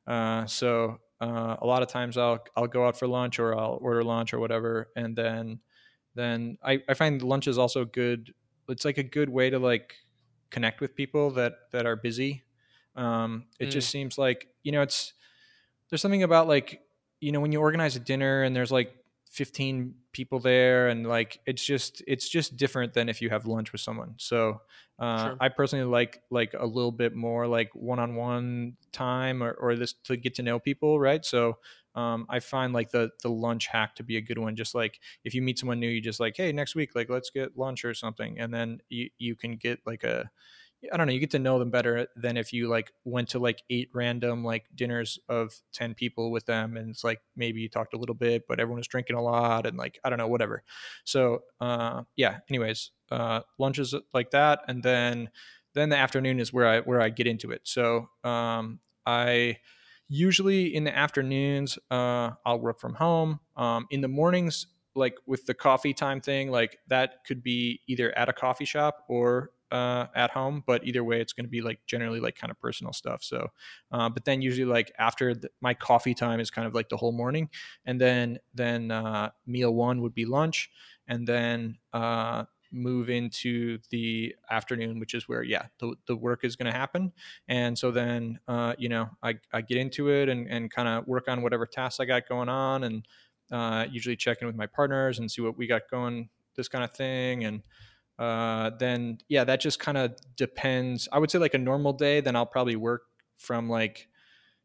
Uh, 0.07 0.45
so 0.45 0.99
uh, 1.21 1.57
a 1.61 1.65
lot 1.65 1.81
of 1.81 1.89
times 1.89 2.17
I'll 2.17 2.43
I'll 2.55 2.67
go 2.67 2.87
out 2.87 2.97
for 2.97 3.07
lunch 3.07 3.39
or 3.39 3.57
I'll 3.57 3.77
order 3.81 4.03
lunch 4.03 4.33
or 4.33 4.39
whatever, 4.39 4.89
and 4.95 5.15
then 5.15 5.59
then 6.15 6.57
I, 6.63 6.81
I 6.87 6.93
find 6.93 7.21
lunch 7.21 7.47
is 7.47 7.57
also 7.57 7.85
good. 7.85 8.33
It's 8.67 8.85
like 8.85 8.97
a 8.97 9.03
good 9.03 9.29
way 9.29 9.49
to 9.49 9.59
like 9.59 9.95
connect 10.49 10.81
with 10.81 10.95
people 10.95 11.31
that 11.31 11.53
that 11.71 11.85
are 11.85 11.95
busy. 11.95 12.43
Um, 12.95 13.45
it 13.59 13.67
mm. 13.67 13.71
just 13.71 13.89
seems 13.89 14.17
like 14.17 14.47
you 14.63 14.71
know 14.71 14.81
it's 14.81 15.13
there's 15.89 16.01
something 16.01 16.23
about 16.23 16.47
like 16.47 16.81
you 17.19 17.31
know 17.31 17.39
when 17.39 17.51
you 17.51 17.59
organize 17.59 17.95
a 17.95 17.99
dinner 17.99 18.43
and 18.43 18.55
there's 18.55 18.71
like 18.71 18.93
15 19.39 19.95
people 20.11 20.41
there 20.41 20.89
and 20.89 21.07
like 21.07 21.39
it's 21.45 21.63
just 21.63 22.03
it's 22.05 22.27
just 22.27 22.57
different 22.57 22.93
than 22.93 23.07
if 23.07 23.21
you 23.21 23.29
have 23.29 23.45
lunch 23.45 23.71
with 23.71 23.79
someone. 23.79 24.13
So 24.17 24.59
uh, 24.99 25.29
sure. 25.29 25.37
i 25.39 25.47
personally 25.47 25.85
like 25.85 26.21
like 26.29 26.53
a 26.59 26.65
little 26.65 26.91
bit 26.91 27.15
more 27.15 27.47
like 27.47 27.69
one-on-one 27.73 28.75
time 28.91 29.41
or, 29.41 29.51
or 29.53 29.77
this 29.77 29.93
to 29.93 30.17
get 30.17 30.35
to 30.35 30.43
know 30.43 30.59
people 30.59 30.99
right? 30.99 31.23
So 31.23 31.59
um, 31.95 32.25
i 32.27 32.41
find 32.41 32.73
like 32.73 32.91
the 32.91 33.11
the 33.23 33.29
lunch 33.29 33.67
hack 33.67 33.95
to 33.95 34.03
be 34.03 34.17
a 34.17 34.21
good 34.21 34.37
one. 34.37 34.57
Just 34.57 34.75
like 34.75 34.99
if 35.23 35.33
you 35.33 35.41
meet 35.41 35.57
someone 35.57 35.79
new 35.79 35.87
you 35.87 36.01
just 36.01 36.19
like 36.19 36.35
hey 36.35 36.51
next 36.51 36.75
week 36.75 36.93
like 36.93 37.09
let's 37.09 37.29
get 37.29 37.57
lunch 37.57 37.85
or 37.85 37.93
something 37.93 38.37
and 38.41 38.53
then 38.53 38.79
you, 38.89 39.09
you 39.19 39.37
can 39.37 39.55
get 39.55 39.79
like 39.85 40.03
a 40.03 40.29
I 40.91 40.95
don't 40.97 41.07
know, 41.07 41.13
you 41.13 41.19
get 41.19 41.31
to 41.31 41.39
know 41.39 41.59
them 41.59 41.71
better 41.71 42.07
than 42.15 42.37
if 42.37 42.53
you 42.53 42.69
like 42.69 42.91
went 43.03 43.29
to 43.29 43.39
like 43.39 43.63
eight 43.69 43.89
random 43.93 44.43
like 44.45 44.65
dinners 44.73 45.19
of 45.27 45.53
10 45.73 45.93
people 45.93 46.31
with 46.31 46.45
them 46.45 46.77
and 46.77 46.89
it's 46.89 47.03
like 47.03 47.19
maybe 47.35 47.59
you 47.59 47.67
talked 47.69 47.93
a 47.93 47.97
little 47.97 48.15
bit 48.15 48.43
but 48.47 48.59
everyone 48.59 48.79
was 48.79 48.87
drinking 48.87 49.17
a 49.17 49.21
lot 49.21 49.65
and 49.65 49.77
like 49.77 49.99
I 50.03 50.09
don't 50.09 50.19
know 50.19 50.27
whatever. 50.27 50.63
So, 51.03 51.43
uh 51.59 52.03
yeah, 52.15 52.39
anyways, 52.49 52.91
uh 53.11 53.41
lunches 53.57 53.93
like 54.13 54.31
that 54.31 54.61
and 54.67 54.81
then 54.81 55.29
then 55.73 55.89
the 55.89 55.97
afternoon 55.97 56.39
is 56.39 56.53
where 56.53 56.67
I 56.67 56.79
where 56.79 57.01
I 57.01 57.09
get 57.09 57.27
into 57.27 57.51
it. 57.51 57.61
So, 57.65 58.07
um 58.23 58.79
I 59.05 59.57
usually 60.07 60.73
in 60.73 60.83
the 60.85 60.95
afternoons 60.95 61.77
uh 61.91 62.31
I'll 62.45 62.59
work 62.59 62.79
from 62.79 62.93
home. 62.95 63.39
Um 63.57 63.85
in 63.91 64.01
the 64.01 64.07
mornings 64.07 64.67
like 64.95 65.15
with 65.25 65.45
the 65.45 65.53
coffee 65.53 65.93
time 65.93 66.21
thing, 66.21 66.51
like 66.51 66.79
that 66.87 67.25
could 67.25 67.43
be 67.43 67.81
either 67.87 68.17
at 68.17 68.29
a 68.29 68.33
coffee 68.33 68.65
shop 68.65 69.05
or 69.07 69.51
uh, 69.71 70.07
at 70.15 70.31
home, 70.31 70.63
but 70.65 70.85
either 70.85 71.03
way, 71.03 71.21
it's 71.21 71.33
going 71.33 71.45
to 71.45 71.49
be 71.49 71.61
like 71.61 71.79
generally 71.85 72.19
like 72.19 72.35
kind 72.35 72.51
of 72.51 72.59
personal 72.59 72.93
stuff. 72.93 73.23
So, 73.23 73.47
uh, 73.91 74.09
but 74.09 74.25
then 74.25 74.41
usually 74.41 74.65
like 74.65 74.91
after 74.97 75.33
the, 75.33 75.49
my 75.61 75.73
coffee 75.73 76.13
time 76.13 76.39
is 76.39 76.49
kind 76.51 76.67
of 76.67 76.73
like 76.73 76.89
the 76.89 76.97
whole 76.97 77.11
morning, 77.11 77.49
and 77.85 77.99
then 77.99 78.39
then 78.53 78.91
uh, 78.91 79.29
meal 79.45 79.73
one 79.73 80.01
would 80.01 80.13
be 80.13 80.25
lunch, 80.25 80.69
and 81.07 81.27
then 81.27 81.77
uh, 81.93 82.45
move 82.71 83.09
into 83.09 83.79
the 83.89 84.35
afternoon, 84.49 84.99
which 84.99 85.13
is 85.13 85.27
where 85.27 85.43
yeah 85.43 85.65
the, 85.79 85.95
the 86.07 86.15
work 86.15 86.43
is 86.43 86.55
going 86.55 86.71
to 86.71 86.77
happen. 86.77 87.11
And 87.47 87.77
so 87.77 87.91
then 87.91 88.39
uh, 88.47 88.73
you 88.77 88.89
know 88.89 89.09
I, 89.23 89.35
I 89.53 89.61
get 89.61 89.77
into 89.77 90.09
it 90.09 90.29
and 90.29 90.47
and 90.47 90.71
kind 90.71 90.87
of 90.87 91.07
work 91.07 91.27
on 91.27 91.41
whatever 91.41 91.65
tasks 91.65 91.99
I 91.99 92.05
got 92.05 92.27
going 92.27 92.49
on, 92.49 92.83
and 92.83 93.05
uh, 93.51 93.85
usually 93.91 94.15
check 94.15 94.39
in 94.41 94.47
with 94.47 94.55
my 94.55 94.67
partners 94.67 95.19
and 95.19 95.29
see 95.29 95.41
what 95.41 95.57
we 95.57 95.67
got 95.67 95.89
going, 95.89 96.29
this 96.55 96.67
kind 96.67 96.83
of 96.83 96.91
thing, 96.91 97.45
and 97.45 97.61
uh, 98.19 98.71
then 98.77 99.17
yeah, 99.29 99.45
that 99.45 99.61
just 99.61 99.79
kind 99.79 99.97
of 99.97 100.13
depends. 100.35 101.07
I 101.11 101.19
would 101.19 101.31
say 101.31 101.39
like 101.39 101.53
a 101.53 101.59
normal 101.59 101.93
day, 101.93 102.19
then 102.19 102.35
I'll 102.35 102.45
probably 102.45 102.75
work 102.75 103.03
from 103.37 103.69
like, 103.69 104.09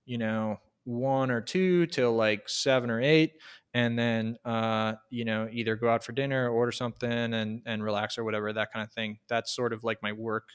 you 0.06 0.18
know, 0.18 0.58
one 0.84 1.30
or 1.30 1.40
two 1.40 1.86
till 1.86 2.12
like 2.14 2.48
seven 2.48 2.90
or 2.90 3.00
eight, 3.00 3.34
and 3.72 3.98
then 3.98 4.36
uh, 4.44 4.94
you 5.10 5.24
know 5.24 5.48
either 5.52 5.76
go 5.76 5.88
out 5.88 6.04
for 6.04 6.12
dinner, 6.12 6.48
order 6.48 6.72
something, 6.72 7.10
and 7.10 7.62
and 7.64 7.84
relax 7.84 8.18
or 8.18 8.24
whatever 8.24 8.52
that 8.52 8.72
kind 8.72 8.84
of 8.84 8.92
thing. 8.92 9.18
That's 9.28 9.54
sort 9.54 9.72
of 9.72 9.84
like 9.84 10.02
my 10.02 10.12
work 10.12 10.48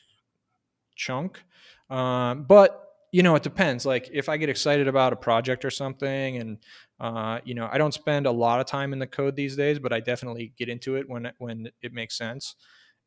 chunk. 0.95 1.41
Um, 1.89 2.43
but 2.43 2.85
you 3.11 3.23
know, 3.23 3.35
it 3.35 3.43
depends. 3.43 3.85
Like 3.85 4.09
if 4.11 4.29
I 4.29 4.37
get 4.37 4.49
excited 4.49 4.87
about 4.87 5.13
a 5.13 5.15
project 5.15 5.65
or 5.65 5.71
something, 5.71 6.37
and 6.37 6.57
uh, 6.99 7.39
you 7.45 7.55
know, 7.55 7.69
I 7.71 7.77
don't 7.77 7.93
spend 7.93 8.25
a 8.25 8.31
lot 8.31 8.59
of 8.59 8.65
time 8.67 8.93
in 8.93 8.99
the 8.99 9.07
code 9.07 9.35
these 9.37 9.55
days, 9.55 9.79
but 9.79 9.93
I 9.93 10.01
definitely 10.01 10.53
get 10.57 10.69
into 10.69 10.95
it 10.95 11.09
when 11.09 11.31
when 11.39 11.69
it 11.81 11.93
makes 11.93 12.17
sense 12.17 12.55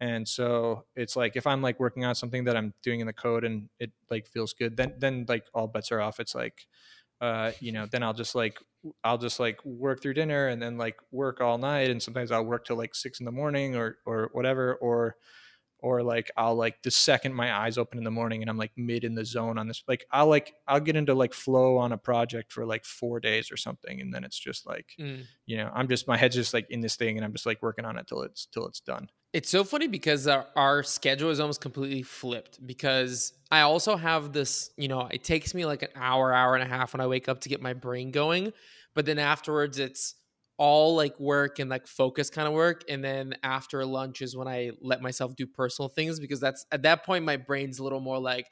and 0.03 0.27
so 0.27 0.85
it's 0.97 1.15
like 1.15 1.37
if 1.37 1.47
i'm 1.47 1.63
like 1.63 1.79
working 1.79 2.05
on 2.05 2.15
something 2.15 2.45
that 2.45 2.57
i'm 2.57 2.75
doing 2.83 3.01
in 3.01 3.07
the 3.07 3.13
code 3.13 3.45
and 3.45 3.69
it 3.79 3.93
like 4.11 4.27
feels 4.27 4.53
good 4.53 4.77
then 4.77 4.93
then 4.99 5.25
like 5.29 5.45
all 5.55 5.69
bets 5.69 5.93
are 5.93 6.01
off 6.01 6.19
it's 6.19 6.35
like 6.35 6.67
uh 7.21 7.53
you 7.61 7.71
know 7.71 7.87
then 7.87 8.03
i'll 8.03 8.13
just 8.13 8.35
like 8.35 8.59
i'll 9.05 9.17
just 9.17 9.39
like 9.39 9.65
work 9.65 10.03
through 10.03 10.13
dinner 10.13 10.49
and 10.49 10.61
then 10.61 10.77
like 10.77 10.97
work 11.13 11.41
all 11.41 11.57
night 11.57 11.89
and 11.89 12.03
sometimes 12.03 12.33
i'll 12.33 12.45
work 12.45 12.67
till 12.67 12.77
like 12.77 12.97
six 12.97 13.21
in 13.21 13.25
the 13.25 13.33
morning 13.33 13.77
or 13.77 13.99
or 14.05 14.29
whatever 14.33 14.75
or 14.75 15.15
or 15.85 16.01
like 16.01 16.31
I'll 16.37 16.55
like 16.55 16.81
the 16.85 16.93
second 16.93 17.35
my 17.35 17.53
eyes 17.53 17.77
open 17.77 17.99
in 17.99 18.05
the 18.05 18.11
morning 18.11 18.41
and 18.41 18.49
I'm 18.49 18.57
like 18.57 18.71
mid 18.77 19.03
in 19.03 19.17
the 19.17 19.25
zone 19.25 19.59
on 19.59 19.67
this 19.67 19.83
like 19.89 20.07
I'll 20.13 20.29
like 20.29 20.55
I'll 20.69 20.79
get 20.79 20.95
into 20.95 21.13
like 21.13 21.35
flow 21.35 21.77
on 21.77 21.91
a 21.91 21.99
project 21.99 22.53
for 22.53 22.65
like 22.65 22.85
4 22.85 23.19
days 23.19 23.51
or 23.51 23.57
something 23.57 24.01
and 24.01 24.15
then 24.15 24.23
it's 24.23 24.39
just 24.39 24.65
like 24.65 24.93
mm. 24.99 25.25
you 25.45 25.57
know 25.57 25.73
I'm 25.75 25.89
just 25.89 26.07
my 26.07 26.17
head's 26.17 26.37
just 26.37 26.55
like 26.55 26.71
in 26.71 26.83
this 26.83 26.95
thing 26.95 27.17
and 27.17 27.25
I'm 27.25 27.33
just 27.33 27.47
like 27.47 27.61
working 27.63 27.85
on 27.85 27.99
it 27.99 28.07
till 28.07 28.23
it's 28.23 28.47
till 28.47 28.69
it's 28.69 28.79
done. 28.79 29.09
It's 29.33 29.49
so 29.49 29.65
funny 29.65 29.89
because 29.89 30.27
our, 30.27 30.47
our 30.57 30.83
schedule 30.83 31.31
is 31.31 31.41
almost 31.41 31.63
completely 31.63 32.03
flipped 32.03 32.65
because 32.67 33.33
I 33.51 33.63
also 33.63 33.97
have 33.97 34.33
this, 34.33 34.71
you 34.77 34.89
know, 34.89 35.09
it 35.11 35.25
takes 35.25 35.55
me 35.55 35.65
like 35.65 35.83
an 35.83 35.89
hour 35.97 36.35
hour 36.35 36.55
and 36.55 36.63
a 36.63 36.67
half 36.67 36.93
when 36.93 37.01
I 37.01 37.07
wake 37.07 37.29
up 37.29 37.41
to 37.41 37.49
get 37.49 37.63
my 37.63 37.73
brain 37.73 38.11
going, 38.11 38.53
but 38.95 39.07
then 39.07 39.19
afterwards 39.19 39.79
it's 39.79 40.17
all 40.59 40.95
like 40.95 41.19
work 41.19 41.59
and 41.59 41.71
like 41.71 41.87
focus 41.87 42.29
kind 42.29 42.47
of 42.47 42.53
work 42.53 42.85
and 42.89 43.03
then 43.03 43.35
after 43.43 43.85
lunch 43.87 44.21
is 44.21 44.37
when 44.37 44.47
i 44.47 44.71
let 44.81 45.01
myself 45.01 45.35
do 45.35 45.47
personal 45.47 45.89
things 45.89 46.21
because 46.21 46.41
that's 46.41 46.67
at 46.71 46.83
that 46.83 47.05
point 47.05 47.25
my 47.25 47.39
brain's 47.39 47.79
a 47.79 47.83
little 47.83 48.01
more 48.01 48.19
like 48.19 48.49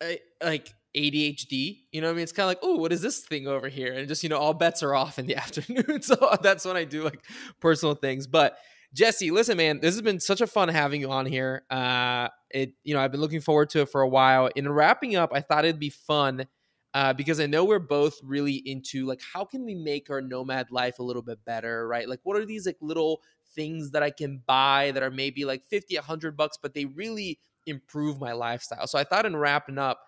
eh, 0.00 0.16
like 0.42 0.72
adhd 0.96 1.78
you 1.92 2.00
know 2.00 2.06
what 2.06 2.12
i 2.12 2.14
mean? 2.14 2.22
It's 2.22 2.32
kind 2.32 2.44
of 2.44 2.48
like 2.48 2.60
oh 2.62 2.76
what 2.76 2.92
is 2.92 3.00
this 3.02 3.20
thing 3.20 3.46
over 3.46 3.68
here? 3.68 3.92
And 3.94 4.08
just 4.08 4.22
you 4.22 4.28
know 4.28 4.38
all 4.38 4.54
bets 4.54 4.82
are 4.82 4.94
off 4.94 5.18
in 5.18 5.26
the 5.26 5.36
afternoon 5.44 6.02
so 6.02 6.36
that's 6.42 6.64
when 6.64 6.76
i 6.76 6.84
do 6.84 7.02
like 7.02 7.20
personal 7.60 7.94
things 7.94 8.26
but 8.26 8.56
jesse 8.94 9.30
listen 9.30 9.56
man 9.56 9.80
this 9.80 9.94
has 9.94 10.02
been 10.02 10.20
such 10.20 10.40
a 10.40 10.46
fun 10.46 10.68
having 10.68 11.00
you 11.00 11.10
on 11.10 11.26
here 11.26 11.64
uh 11.70 12.28
it 12.50 12.72
you 12.84 12.94
know 12.94 13.00
i've 13.00 13.12
been 13.12 13.20
looking 13.20 13.40
forward 13.40 13.68
to 13.68 13.82
it 13.82 13.88
for 13.90 14.00
a 14.00 14.08
while 14.08 14.48
in 14.56 14.70
wrapping 14.70 15.16
up 15.16 15.30
i 15.34 15.40
thought 15.40 15.64
it'd 15.64 15.78
be 15.78 15.90
fun 15.90 16.46
uh, 16.94 17.12
because 17.12 17.40
I 17.40 17.46
know 17.46 17.64
we're 17.64 17.80
both 17.80 18.20
really 18.22 18.62
into 18.64 19.04
like 19.04 19.20
how 19.20 19.44
can 19.44 19.64
we 19.64 19.74
make 19.74 20.10
our 20.10 20.20
nomad 20.20 20.70
life 20.70 21.00
a 21.00 21.02
little 21.02 21.22
bit 21.22 21.44
better, 21.44 21.88
right? 21.88 22.08
Like 22.08 22.20
what 22.22 22.36
are 22.36 22.46
these 22.46 22.66
like 22.66 22.78
little 22.80 23.20
things 23.54 23.90
that 23.90 24.02
I 24.02 24.10
can 24.10 24.42
buy 24.46 24.92
that 24.92 25.02
are 25.02 25.10
maybe 25.10 25.44
like 25.44 25.64
50, 25.64 25.96
100 25.96 26.36
bucks, 26.36 26.56
but 26.60 26.72
they 26.72 26.84
really 26.84 27.40
improve 27.66 28.20
my 28.20 28.32
lifestyle. 28.32 28.86
So 28.86 28.98
I 28.98 29.04
thought 29.04 29.26
in 29.26 29.36
wrapping 29.36 29.78
up, 29.78 30.00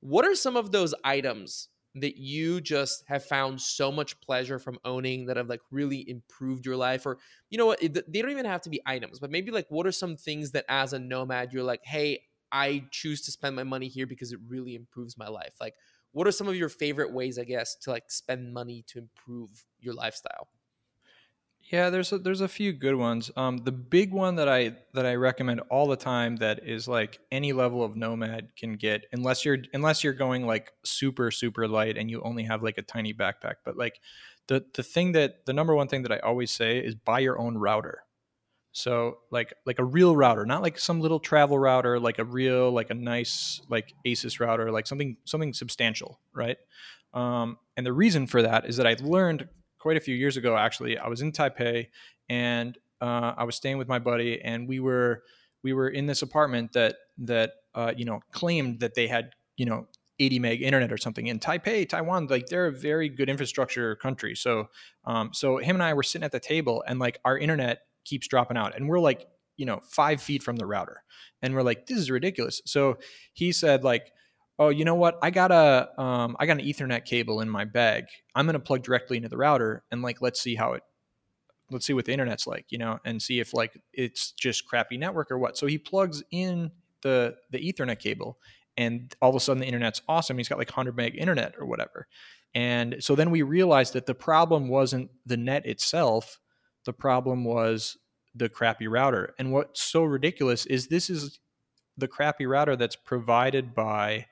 what 0.00 0.24
are 0.24 0.36
some 0.36 0.56
of 0.56 0.70
those 0.70 0.94
items 1.02 1.68
that 2.00 2.16
you 2.16 2.60
just 2.60 3.04
have 3.06 3.24
found 3.24 3.60
so 3.60 3.90
much 3.92 4.20
pleasure 4.20 4.58
from 4.58 4.78
owning 4.84 5.26
that 5.26 5.36
have 5.36 5.48
like 5.48 5.60
really 5.70 6.08
improved 6.08 6.66
your 6.66 6.76
life 6.76 7.06
or 7.06 7.18
you 7.50 7.58
know 7.58 7.66
what 7.66 7.80
they 7.80 8.22
don't 8.22 8.30
even 8.30 8.44
have 8.44 8.62
to 8.62 8.70
be 8.70 8.80
items 8.86 9.18
but 9.18 9.30
maybe 9.30 9.50
like 9.50 9.66
what 9.68 9.86
are 9.86 9.92
some 9.92 10.16
things 10.16 10.52
that 10.52 10.64
as 10.68 10.92
a 10.92 10.98
nomad 10.98 11.52
you're 11.52 11.62
like 11.62 11.84
hey 11.84 12.20
i 12.52 12.82
choose 12.90 13.22
to 13.22 13.30
spend 13.30 13.54
my 13.54 13.64
money 13.64 13.88
here 13.88 14.06
because 14.06 14.32
it 14.32 14.38
really 14.48 14.74
improves 14.74 15.16
my 15.18 15.28
life 15.28 15.54
like 15.60 15.74
what 16.12 16.26
are 16.26 16.32
some 16.32 16.48
of 16.48 16.56
your 16.56 16.68
favorite 16.68 17.12
ways, 17.12 17.38
I 17.38 17.44
guess, 17.44 17.74
to 17.82 17.90
like 17.90 18.10
spend 18.10 18.52
money 18.52 18.84
to 18.88 18.98
improve 18.98 19.50
your 19.80 19.94
lifestyle? 19.94 20.48
Yeah, 21.70 21.90
there's 21.90 22.12
a, 22.12 22.18
there's 22.18 22.40
a 22.40 22.48
few 22.48 22.72
good 22.72 22.94
ones. 22.94 23.30
Um, 23.36 23.58
the 23.58 23.72
big 23.72 24.10
one 24.10 24.36
that 24.36 24.48
I 24.48 24.76
that 24.94 25.04
I 25.04 25.16
recommend 25.16 25.60
all 25.70 25.86
the 25.86 25.96
time 25.96 26.36
that 26.36 26.66
is 26.66 26.88
like 26.88 27.18
any 27.30 27.52
level 27.52 27.84
of 27.84 27.94
nomad 27.94 28.56
can 28.56 28.76
get, 28.76 29.04
unless 29.12 29.44
you're 29.44 29.58
unless 29.74 30.02
you're 30.02 30.14
going 30.14 30.46
like 30.46 30.72
super 30.82 31.30
super 31.30 31.68
light 31.68 31.98
and 31.98 32.10
you 32.10 32.22
only 32.22 32.44
have 32.44 32.62
like 32.62 32.78
a 32.78 32.82
tiny 32.82 33.12
backpack. 33.12 33.56
But 33.66 33.76
like 33.76 34.00
the 34.46 34.64
the 34.74 34.82
thing 34.82 35.12
that 35.12 35.44
the 35.44 35.52
number 35.52 35.74
one 35.74 35.88
thing 35.88 36.02
that 36.04 36.12
I 36.12 36.18
always 36.20 36.50
say 36.50 36.78
is 36.78 36.94
buy 36.94 37.18
your 37.18 37.38
own 37.38 37.58
router. 37.58 38.02
So 38.72 39.18
like 39.30 39.52
like 39.66 39.78
a 39.78 39.84
real 39.84 40.16
router, 40.16 40.46
not 40.46 40.62
like 40.62 40.78
some 40.78 41.02
little 41.02 41.20
travel 41.20 41.58
router, 41.58 42.00
like 42.00 42.18
a 42.18 42.24
real 42.24 42.70
like 42.70 42.88
a 42.88 42.94
nice 42.94 43.60
like 43.68 43.92
Asus 44.06 44.40
router, 44.40 44.72
like 44.72 44.86
something 44.86 45.18
something 45.26 45.52
substantial, 45.52 46.18
right? 46.32 46.56
Um, 47.12 47.58
and 47.76 47.84
the 47.84 47.92
reason 47.92 48.26
for 48.26 48.40
that 48.42 48.66
is 48.66 48.78
that 48.78 48.86
I 48.86 48.96
learned 49.02 49.48
quite 49.78 49.96
a 49.96 50.00
few 50.00 50.14
years 50.14 50.36
ago. 50.36 50.56
Actually, 50.56 50.98
I 50.98 51.08
was 51.08 51.22
in 51.22 51.32
Taipei 51.32 51.88
and 52.28 52.76
uh, 53.00 53.34
I 53.36 53.44
was 53.44 53.56
staying 53.56 53.78
with 53.78 53.88
my 53.88 53.98
buddy, 53.98 54.40
and 54.40 54.68
we 54.68 54.80
were 54.80 55.22
we 55.62 55.72
were 55.72 55.88
in 55.88 56.06
this 56.06 56.22
apartment 56.22 56.72
that 56.72 56.96
that 57.18 57.52
uh, 57.74 57.92
you 57.96 58.04
know 58.04 58.20
claimed 58.32 58.80
that 58.80 58.94
they 58.94 59.06
had 59.06 59.34
you 59.56 59.66
know 59.66 59.86
80 60.20 60.38
meg 60.40 60.62
internet 60.62 60.92
or 60.92 60.98
something 60.98 61.26
in 61.26 61.38
Taipei, 61.38 61.88
Taiwan, 61.88 62.26
like 62.26 62.46
they're 62.46 62.66
a 62.66 62.72
very 62.72 63.08
good 63.08 63.28
infrastructure 63.28 63.96
country. 63.96 64.34
So, 64.34 64.68
um, 65.04 65.30
so 65.32 65.58
him 65.58 65.76
and 65.76 65.82
I 65.82 65.94
were 65.94 66.02
sitting 66.02 66.24
at 66.24 66.32
the 66.32 66.40
table 66.40 66.82
and 66.86 66.98
like 66.98 67.18
our 67.24 67.38
internet 67.38 67.82
keeps 68.04 68.26
dropping 68.26 68.56
out. 68.56 68.74
And 68.74 68.88
we're 68.88 69.00
like, 69.00 69.26
you 69.56 69.66
know, 69.66 69.80
five 69.88 70.20
feet 70.20 70.42
from 70.42 70.56
the 70.56 70.66
router. 70.66 71.02
And 71.42 71.54
we're 71.54 71.62
like, 71.62 71.86
this 71.86 71.98
is 71.98 72.10
ridiculous. 72.10 72.60
So 72.64 72.98
he 73.32 73.52
said, 73.52 73.84
like, 73.84 74.12
oh, 74.58 74.70
you 74.70 74.84
know 74.84 74.94
what? 74.94 75.18
I 75.22 75.30
got 75.30 75.50
a 75.52 76.00
um, 76.00 76.36
I 76.38 76.46
got 76.46 76.58
an 76.58 76.64
Ethernet 76.64 77.04
cable 77.04 77.40
in 77.40 77.48
my 77.48 77.64
bag. 77.64 78.04
I'm 78.34 78.46
gonna 78.46 78.58
plug 78.58 78.82
directly 78.82 79.16
into 79.16 79.28
the 79.28 79.36
router 79.36 79.84
and 79.90 80.02
like 80.02 80.20
let's 80.20 80.40
see 80.40 80.54
how 80.54 80.72
it 80.74 80.82
let's 81.70 81.86
see 81.86 81.92
what 81.92 82.06
the 82.06 82.12
internet's 82.12 82.46
like, 82.46 82.66
you 82.70 82.78
know, 82.78 82.98
and 83.04 83.20
see 83.20 83.40
if 83.40 83.54
like 83.54 83.80
it's 83.92 84.32
just 84.32 84.66
crappy 84.66 84.96
network 84.96 85.30
or 85.30 85.38
what. 85.38 85.56
So 85.56 85.66
he 85.66 85.78
plugs 85.78 86.22
in 86.30 86.70
the 87.02 87.36
the 87.50 87.58
Ethernet 87.58 87.98
cable, 87.98 88.38
and 88.76 89.14
all 89.20 89.30
of 89.30 89.36
a 89.36 89.40
sudden 89.40 89.60
the 89.60 89.66
internet's 89.66 90.02
awesome. 90.08 90.38
He's 90.38 90.48
got 90.48 90.58
like 90.58 90.70
100 90.70 90.96
meg 90.96 91.16
internet 91.16 91.54
or 91.58 91.66
whatever. 91.66 92.06
And 92.54 92.96
so 93.00 93.14
then 93.14 93.30
we 93.30 93.42
realized 93.42 93.92
that 93.92 94.06
the 94.06 94.14
problem 94.14 94.68
wasn't 94.68 95.10
the 95.26 95.36
net 95.36 95.66
itself. 95.66 96.40
The 96.84 96.94
problem 96.94 97.44
was 97.44 97.98
the 98.34 98.48
crappy 98.48 98.88
router. 98.88 99.34
And 99.38 99.52
what's 99.52 99.82
so 99.82 100.04
ridiculous 100.04 100.64
is 100.64 100.86
this 100.86 101.10
is 101.10 101.38
the 101.96 102.08
crappy 102.08 102.46
router 102.46 102.76
that's 102.76 102.96
provided 102.96 103.74
by 103.74 104.26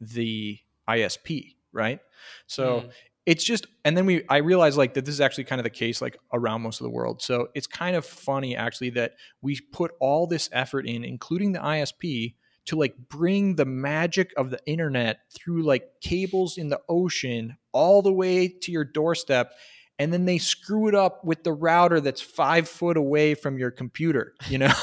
the 0.00 0.58
ISP, 0.88 1.54
right? 1.72 2.00
So 2.46 2.80
mm. 2.80 2.90
it's 3.24 3.44
just 3.44 3.66
and 3.84 3.96
then 3.96 4.06
we 4.06 4.24
I 4.28 4.38
realized 4.38 4.76
like 4.76 4.94
that 4.94 5.04
this 5.04 5.14
is 5.14 5.20
actually 5.20 5.44
kind 5.44 5.60
of 5.60 5.64
the 5.64 5.70
case 5.70 6.00
like 6.00 6.18
around 6.32 6.62
most 6.62 6.80
of 6.80 6.84
the 6.84 6.90
world. 6.90 7.22
So 7.22 7.48
it's 7.54 7.66
kind 7.66 7.96
of 7.96 8.04
funny 8.04 8.56
actually 8.56 8.90
that 8.90 9.14
we 9.42 9.58
put 9.72 9.92
all 10.00 10.26
this 10.26 10.48
effort 10.52 10.86
in 10.86 11.04
including 11.04 11.52
the 11.52 11.60
ISP 11.60 12.34
to 12.66 12.76
like 12.76 12.96
bring 13.08 13.54
the 13.54 13.64
magic 13.64 14.32
of 14.36 14.50
the 14.50 14.58
internet 14.66 15.20
through 15.32 15.62
like 15.62 15.88
cables 16.00 16.58
in 16.58 16.68
the 16.68 16.80
ocean 16.88 17.56
all 17.72 18.02
the 18.02 18.12
way 18.12 18.48
to 18.48 18.72
your 18.72 18.84
doorstep 18.84 19.52
and 19.98 20.12
then 20.12 20.24
they 20.24 20.38
screw 20.38 20.88
it 20.88 20.94
up 20.94 21.24
with 21.24 21.42
the 21.42 21.52
router 21.52 22.00
that's 22.00 22.20
five 22.20 22.68
foot 22.68 22.96
away 22.96 23.34
from 23.34 23.58
your 23.58 23.70
computer. 23.70 24.34
You 24.48 24.58
know, 24.58 24.66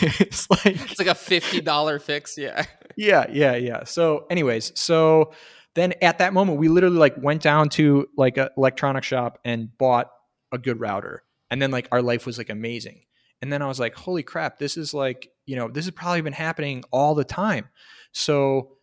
it's 0.00 0.48
like 0.50 0.66
it's 0.66 0.98
like 0.98 1.08
a 1.08 1.14
fifty 1.14 1.60
dollar 1.60 1.98
fix. 1.98 2.38
Yeah, 2.38 2.64
yeah, 2.96 3.26
yeah, 3.30 3.56
yeah. 3.56 3.84
So, 3.84 4.26
anyways, 4.30 4.72
so 4.78 5.32
then 5.74 5.94
at 6.02 6.18
that 6.18 6.32
moment, 6.32 6.58
we 6.58 6.68
literally 6.68 6.96
like 6.96 7.14
went 7.18 7.42
down 7.42 7.68
to 7.70 8.08
like 8.16 8.38
an 8.38 8.48
electronic 8.56 9.04
shop 9.04 9.38
and 9.44 9.76
bought 9.76 10.10
a 10.52 10.58
good 10.58 10.80
router, 10.80 11.22
and 11.50 11.60
then 11.60 11.70
like 11.70 11.88
our 11.92 12.02
life 12.02 12.26
was 12.26 12.38
like 12.38 12.50
amazing. 12.50 13.02
And 13.42 13.52
then 13.52 13.60
I 13.60 13.66
was 13.66 13.78
like, 13.78 13.94
holy 13.94 14.22
crap, 14.22 14.58
this 14.58 14.76
is 14.76 14.94
like 14.94 15.28
you 15.44 15.56
know 15.56 15.68
this 15.68 15.84
has 15.84 15.92
probably 15.92 16.22
been 16.22 16.32
happening 16.32 16.82
all 16.90 17.14
the 17.14 17.24
time. 17.24 17.68
So 18.12 18.78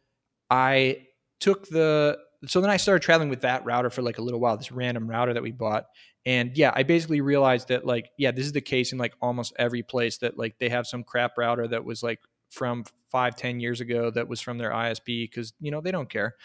I 0.50 1.08
took 1.40 1.68
the 1.68 2.20
so 2.46 2.62
then 2.62 2.70
I 2.70 2.78
started 2.78 3.02
traveling 3.02 3.30
with 3.30 3.42
that 3.42 3.66
router 3.66 3.90
for 3.90 4.02
like 4.02 4.18
a 4.18 4.22
little 4.22 4.40
while, 4.40 4.58
this 4.58 4.72
random 4.72 5.10
router 5.10 5.34
that 5.34 5.44
we 5.44 5.52
bought. 5.52 5.86
And 6.26 6.58
yeah, 6.58 6.72
I 6.74 6.84
basically 6.84 7.22
realized 7.22 7.70
that 7.70 7.86
like, 7.86 8.10
yeah, 8.18 8.32
this 8.32 8.46
is 8.46 8.52
the 8.54 8.62
case 8.62 8.92
in 8.92 8.98
like 8.98 9.14
almost 9.22 9.54
every 9.58 9.84
place 9.84 10.18
that 10.20 10.38
like 10.38 10.58
they 10.60 10.70
have 10.70 10.88
some 10.88 11.04
crap 11.04 11.38
router 11.38 11.68
that 11.68 11.84
was 11.84 12.04
like 12.04 12.20
from 12.54 12.86
five, 13.10 13.36
ten 13.36 13.60
years 13.60 13.82
ago 13.82 14.12
that 14.12 14.28
was 14.28 14.40
from 14.40 14.58
their 14.58 14.72
ISP 14.72 15.30
because 15.30 15.54
you 15.60 15.72
know 15.72 15.82
they 15.82 15.92
don't 15.92 16.10
care. 16.10 16.36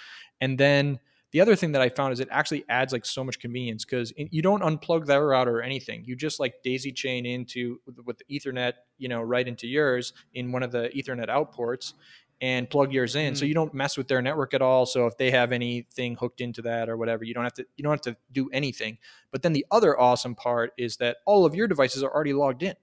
And 0.40 0.58
then 0.58 0.98
the 1.30 1.40
other 1.42 1.54
thing 1.54 1.72
that 1.72 1.82
I 1.82 1.90
found 1.90 2.14
is 2.14 2.20
it 2.20 2.28
actually 2.30 2.64
adds 2.70 2.92
like 2.92 3.04
so 3.04 3.22
much 3.22 3.38
convenience 3.38 3.84
because 3.84 4.12
you 4.16 4.40
don't 4.40 4.62
unplug 4.62 5.06
that 5.06 5.16
router 5.16 5.58
or 5.58 5.62
anything. 5.62 6.02
You 6.06 6.16
just 6.16 6.40
like 6.40 6.62
daisy 6.64 6.90
chain 6.90 7.26
into 7.26 7.80
with 8.06 8.18
the 8.18 8.24
Ethernet, 8.38 8.72
you 8.96 9.08
know, 9.08 9.20
right 9.20 9.46
into 9.46 9.66
yours 9.66 10.14
in 10.32 10.52
one 10.52 10.62
of 10.62 10.72
the 10.72 10.88
Ethernet 10.96 11.28
outports, 11.28 11.92
and 12.40 12.70
plug 12.70 12.92
yours 12.92 13.16
in. 13.16 13.34
Mm. 13.34 13.36
So 13.36 13.44
you 13.44 13.54
don't 13.54 13.74
mess 13.74 13.96
with 13.96 14.08
their 14.08 14.22
network 14.22 14.54
at 14.54 14.62
all. 14.62 14.86
So 14.86 15.06
if 15.06 15.16
they 15.16 15.30
have 15.30 15.52
anything 15.52 16.16
hooked 16.16 16.40
into 16.40 16.62
that 16.62 16.88
or 16.88 16.96
whatever, 16.96 17.24
you 17.24 17.34
don't 17.34 17.44
have 17.44 17.54
to 17.54 17.66
you 17.76 17.82
don't 17.82 17.92
have 17.92 18.14
to 18.14 18.16
do 18.32 18.48
anything. 18.52 18.98
But 19.30 19.42
then 19.42 19.52
the 19.52 19.66
other 19.70 19.98
awesome 19.98 20.34
part 20.34 20.72
is 20.78 20.96
that 20.98 21.18
all 21.26 21.44
of 21.44 21.54
your 21.54 21.68
devices 21.68 22.02
are 22.02 22.12
already 22.12 22.32
logged 22.32 22.62
in. 22.62 22.74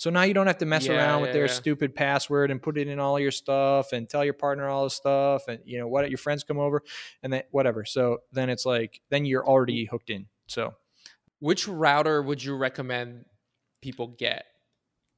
So 0.00 0.08
now 0.08 0.22
you 0.22 0.32
don't 0.32 0.46
have 0.46 0.56
to 0.56 0.64
mess 0.64 0.86
yeah, 0.86 0.94
around 0.94 1.18
yeah, 1.18 1.26
with 1.26 1.32
their 1.34 1.44
yeah. 1.44 1.52
stupid 1.52 1.94
password 1.94 2.50
and 2.50 2.62
put 2.62 2.78
it 2.78 2.88
in 2.88 2.98
all 2.98 3.20
your 3.20 3.30
stuff 3.30 3.92
and 3.92 4.08
tell 4.08 4.24
your 4.24 4.32
partner 4.32 4.66
all 4.66 4.84
this 4.84 4.94
stuff 4.94 5.46
and 5.46 5.58
you 5.66 5.78
know 5.78 5.88
what 5.88 6.08
your 6.08 6.16
friends 6.16 6.42
come 6.42 6.58
over 6.58 6.82
and 7.22 7.30
then 7.30 7.42
whatever. 7.50 7.84
So 7.84 8.20
then 8.32 8.48
it's 8.48 8.64
like 8.64 9.02
then 9.10 9.26
you're 9.26 9.46
already 9.46 9.84
hooked 9.84 10.08
in. 10.08 10.24
So 10.46 10.72
which 11.40 11.68
router 11.68 12.22
would 12.22 12.42
you 12.42 12.56
recommend 12.56 13.26
people 13.82 14.06
get? 14.06 14.46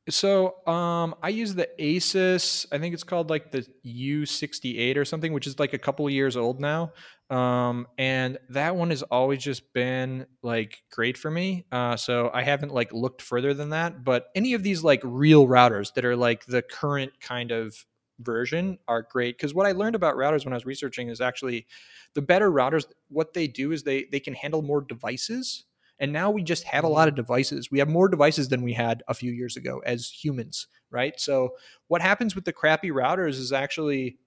So 0.08 0.66
um, 0.66 1.14
I 1.22 1.28
use 1.28 1.54
the 1.54 1.68
Asus. 1.78 2.66
I 2.72 2.78
think 2.78 2.92
it's 2.92 3.04
called 3.04 3.30
like 3.30 3.52
the 3.52 3.64
U68 3.86 4.96
or 4.96 5.04
something, 5.04 5.32
which 5.32 5.46
is 5.46 5.60
like 5.60 5.74
a 5.74 5.78
couple 5.78 6.08
of 6.08 6.12
years 6.12 6.36
old 6.36 6.60
now. 6.60 6.92
Um, 7.32 7.86
and 7.96 8.38
that 8.50 8.76
one 8.76 8.90
has 8.90 9.02
always 9.02 9.42
just 9.42 9.72
been 9.72 10.26
like 10.42 10.82
great 10.92 11.16
for 11.16 11.30
me. 11.30 11.64
Uh, 11.72 11.96
so 11.96 12.30
I 12.32 12.42
haven't 12.42 12.74
like 12.74 12.92
looked 12.92 13.22
further 13.22 13.54
than 13.54 13.70
that. 13.70 14.04
But 14.04 14.26
any 14.34 14.52
of 14.52 14.62
these 14.62 14.84
like 14.84 15.00
real 15.02 15.46
routers 15.46 15.94
that 15.94 16.04
are 16.04 16.14
like 16.14 16.44
the 16.44 16.60
current 16.60 17.12
kind 17.20 17.50
of 17.50 17.74
version 18.20 18.78
are 18.86 19.06
great 19.10 19.38
because 19.38 19.54
what 19.54 19.66
I 19.66 19.72
learned 19.72 19.96
about 19.96 20.14
routers 20.16 20.44
when 20.44 20.52
I 20.52 20.56
was 20.56 20.66
researching 20.66 21.08
is 21.08 21.22
actually 21.22 21.66
the 22.14 22.20
better 22.20 22.52
routers. 22.52 22.84
What 23.08 23.32
they 23.32 23.46
do 23.46 23.72
is 23.72 23.82
they 23.82 24.04
they 24.12 24.20
can 24.20 24.34
handle 24.34 24.60
more 24.60 24.82
devices 24.82 25.64
and 25.98 26.12
now 26.12 26.30
we 26.30 26.42
just 26.42 26.64
have 26.64 26.84
a 26.84 26.88
lot 26.88 27.08
of 27.08 27.14
devices. 27.14 27.70
We 27.70 27.78
have 27.78 27.88
more 27.88 28.08
devices 28.08 28.48
than 28.48 28.62
we 28.62 28.72
had 28.72 29.02
a 29.08 29.14
few 29.14 29.32
years 29.32 29.56
ago 29.56 29.80
as 29.86 30.10
humans, 30.10 30.66
right? 30.90 31.18
So 31.18 31.50
what 31.88 32.02
happens 32.02 32.34
with 32.34 32.44
the 32.44 32.52
crappy 32.52 32.90
routers 32.90 33.38
is 33.38 33.52
actually 33.52 34.18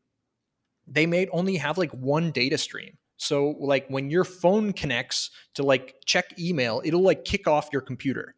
they 0.87 1.05
may 1.05 1.27
only 1.27 1.57
have 1.57 1.77
like 1.77 1.91
one 1.91 2.31
data 2.31 2.57
stream. 2.57 2.97
So 3.17 3.55
like 3.59 3.87
when 3.87 4.09
your 4.09 4.23
phone 4.23 4.73
connects 4.73 5.31
to 5.55 5.63
like 5.63 5.95
check 6.05 6.37
email, 6.37 6.81
it'll 6.83 7.01
like 7.01 7.25
kick 7.25 7.47
off 7.47 7.69
your 7.71 7.81
computer. 7.81 8.35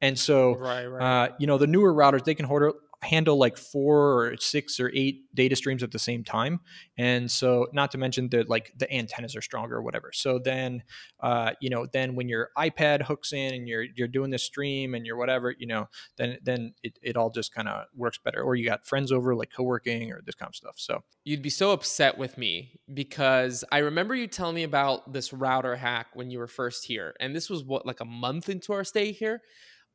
And 0.00 0.18
so, 0.18 0.54
right, 0.56 0.86
right. 0.86 1.02
Uh, 1.02 1.28
you 1.38 1.46
know, 1.46 1.58
the 1.58 1.66
newer 1.66 1.92
routers 1.92 2.24
they 2.24 2.34
can 2.34 2.46
hold, 2.46 2.74
handle 3.02 3.38
like 3.38 3.56
four 3.56 4.24
or 4.24 4.36
six 4.38 4.80
or 4.80 4.90
eight 4.92 5.22
data 5.34 5.54
streams 5.54 5.82
at 5.82 5.92
the 5.92 5.98
same 5.98 6.24
time. 6.24 6.60
And 6.96 7.30
so 7.30 7.68
not 7.72 7.92
to 7.92 7.98
mention 7.98 8.28
that 8.30 8.48
like 8.48 8.72
the 8.76 8.92
antennas 8.92 9.36
are 9.36 9.40
stronger 9.40 9.76
or 9.76 9.82
whatever. 9.82 10.10
So 10.12 10.40
then 10.40 10.82
uh, 11.20 11.52
you 11.60 11.70
know 11.70 11.86
then 11.92 12.16
when 12.16 12.28
your 12.28 12.50
ipad 12.58 13.02
hooks 13.02 13.32
in 13.32 13.54
and 13.54 13.68
you're 13.68 13.84
you're 13.94 14.08
doing 14.08 14.30
the 14.30 14.38
stream 14.38 14.94
and 14.94 15.06
you're 15.06 15.16
whatever 15.16 15.54
you 15.56 15.66
know 15.66 15.88
then 16.16 16.38
then 16.42 16.74
it, 16.82 16.98
it 17.02 17.16
all 17.16 17.30
just 17.30 17.54
kind 17.54 17.68
of 17.68 17.84
works 17.94 18.18
better. 18.24 18.42
Or 18.42 18.56
you 18.56 18.66
got 18.66 18.84
friends 18.84 19.12
over 19.12 19.34
like 19.34 19.52
co-working 19.54 20.12
or 20.12 20.20
this 20.24 20.34
kind 20.34 20.48
of 20.48 20.56
stuff. 20.56 20.74
So 20.76 21.02
you'd 21.24 21.42
be 21.42 21.50
so 21.50 21.70
upset 21.70 22.18
with 22.18 22.36
me 22.36 22.80
because 22.92 23.64
i 23.70 23.78
remember 23.78 24.14
you 24.14 24.26
telling 24.26 24.54
me 24.54 24.62
about 24.62 25.12
this 25.12 25.32
router 25.32 25.76
hack 25.76 26.08
when 26.14 26.30
you 26.30 26.38
were 26.38 26.46
first 26.46 26.86
here 26.86 27.14
and 27.20 27.34
this 27.34 27.48
was 27.48 27.62
what 27.62 27.86
like 27.86 28.00
a 28.00 28.04
month 28.04 28.48
into 28.48 28.72
our 28.72 28.84
stay 28.84 29.12
here? 29.12 29.40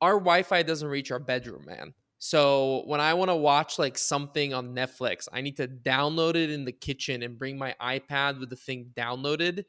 Our 0.01 0.13
wi-fi 0.13 0.63
doesn't 0.63 0.87
reach 0.87 1.11
our 1.11 1.19
bedroom 1.19 1.65
man 1.65 1.93
so 2.25 2.83
when 2.85 3.01
I 3.01 3.15
want 3.15 3.31
to 3.31 3.35
watch 3.35 3.77
like 3.77 3.97
something 3.97 4.53
on 4.53 4.73
Netflix, 4.73 5.27
I 5.33 5.41
need 5.41 5.57
to 5.57 5.67
download 5.67 6.35
it 6.35 6.49
in 6.49 6.63
the 6.63 6.71
kitchen 6.71 7.21
and 7.21 7.37
bring 7.37 7.57
my 7.57 7.75
iPad 7.81 8.39
with 8.39 8.49
the 8.49 8.55
thing 8.55 8.91
downloaded. 8.95 9.65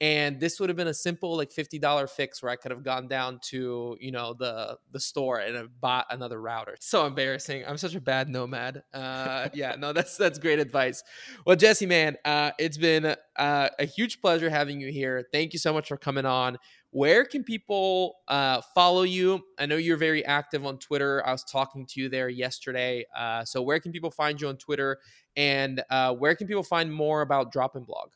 And 0.00 0.38
this 0.38 0.60
would 0.60 0.68
have 0.68 0.76
been 0.76 0.86
a 0.86 0.94
simple 0.94 1.36
like 1.36 1.50
fifty 1.50 1.80
dollar 1.80 2.06
fix 2.06 2.40
where 2.40 2.52
I 2.52 2.54
could 2.54 2.70
have 2.70 2.84
gone 2.84 3.08
down 3.08 3.40
to 3.46 3.96
you 3.98 4.12
know 4.12 4.36
the 4.38 4.78
the 4.92 5.00
store 5.00 5.40
and 5.40 5.56
have 5.56 5.80
bought 5.80 6.06
another 6.10 6.40
router. 6.40 6.76
So 6.78 7.06
embarrassing. 7.06 7.64
I'm 7.66 7.76
such 7.76 7.96
a 7.96 8.00
bad 8.00 8.28
nomad. 8.28 8.84
Uh, 8.94 9.48
yeah, 9.52 9.74
no, 9.76 9.92
that's 9.92 10.16
that's 10.16 10.38
great 10.38 10.60
advice. 10.60 11.02
Well, 11.44 11.56
Jesse, 11.56 11.86
man, 11.86 12.18
uh, 12.24 12.52
it's 12.56 12.76
been 12.78 13.16
uh, 13.34 13.68
a 13.80 13.84
huge 13.84 14.20
pleasure 14.20 14.48
having 14.48 14.80
you 14.80 14.92
here. 14.92 15.26
Thank 15.32 15.52
you 15.54 15.58
so 15.58 15.72
much 15.72 15.88
for 15.88 15.96
coming 15.96 16.24
on 16.24 16.56
where 16.96 17.26
can 17.26 17.44
people 17.44 18.16
uh, 18.26 18.62
follow 18.74 19.02
you? 19.02 19.44
I 19.58 19.66
know 19.66 19.76
you're 19.76 19.98
very 19.98 20.24
active 20.24 20.64
on 20.64 20.78
Twitter. 20.78 21.22
I 21.26 21.32
was 21.32 21.44
talking 21.44 21.84
to 21.84 22.00
you 22.00 22.08
there 22.08 22.30
yesterday. 22.30 23.04
Uh, 23.14 23.44
so 23.44 23.60
where 23.60 23.78
can 23.78 23.92
people 23.92 24.10
find 24.10 24.40
you 24.40 24.48
on 24.48 24.56
Twitter, 24.56 24.98
and 25.36 25.82
uh, 25.90 26.14
where 26.14 26.34
can 26.34 26.46
people 26.46 26.62
find 26.62 26.90
more 26.90 27.20
about 27.20 27.52
DropInBlog? 27.52 28.12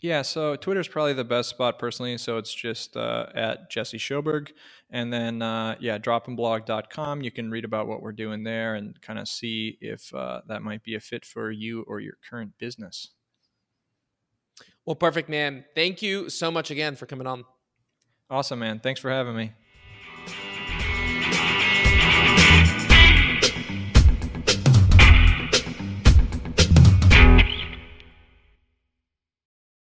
Yeah, 0.00 0.22
so 0.22 0.54
Twitter 0.54 0.80
is 0.80 0.86
probably 0.86 1.14
the 1.14 1.24
best 1.24 1.48
spot 1.48 1.80
personally. 1.80 2.16
So 2.18 2.38
it's 2.38 2.54
just 2.54 2.96
uh, 2.96 3.26
at 3.34 3.70
Jesse 3.70 3.98
Schoberg. 3.98 4.50
And 4.90 5.12
then, 5.12 5.42
uh, 5.42 5.74
yeah, 5.80 5.98
dropinblog.com. 5.98 7.22
You 7.22 7.32
can 7.32 7.50
read 7.50 7.64
about 7.64 7.88
what 7.88 8.02
we're 8.02 8.12
doing 8.12 8.44
there 8.44 8.76
and 8.76 9.00
kind 9.00 9.18
of 9.18 9.26
see 9.26 9.78
if 9.80 10.14
uh, 10.14 10.42
that 10.46 10.62
might 10.62 10.84
be 10.84 10.94
a 10.94 11.00
fit 11.00 11.24
for 11.24 11.50
you 11.50 11.82
or 11.88 11.98
your 11.98 12.18
current 12.28 12.52
business. 12.58 13.08
Well, 14.84 14.94
perfect, 14.94 15.28
man. 15.28 15.64
Thank 15.74 16.02
you 16.02 16.28
so 16.28 16.52
much 16.52 16.70
again 16.70 16.94
for 16.94 17.06
coming 17.06 17.26
on. 17.26 17.44
Awesome, 18.28 18.58
man. 18.58 18.80
Thanks 18.80 19.00
for 19.00 19.10
having 19.10 19.36
me. 19.36 19.52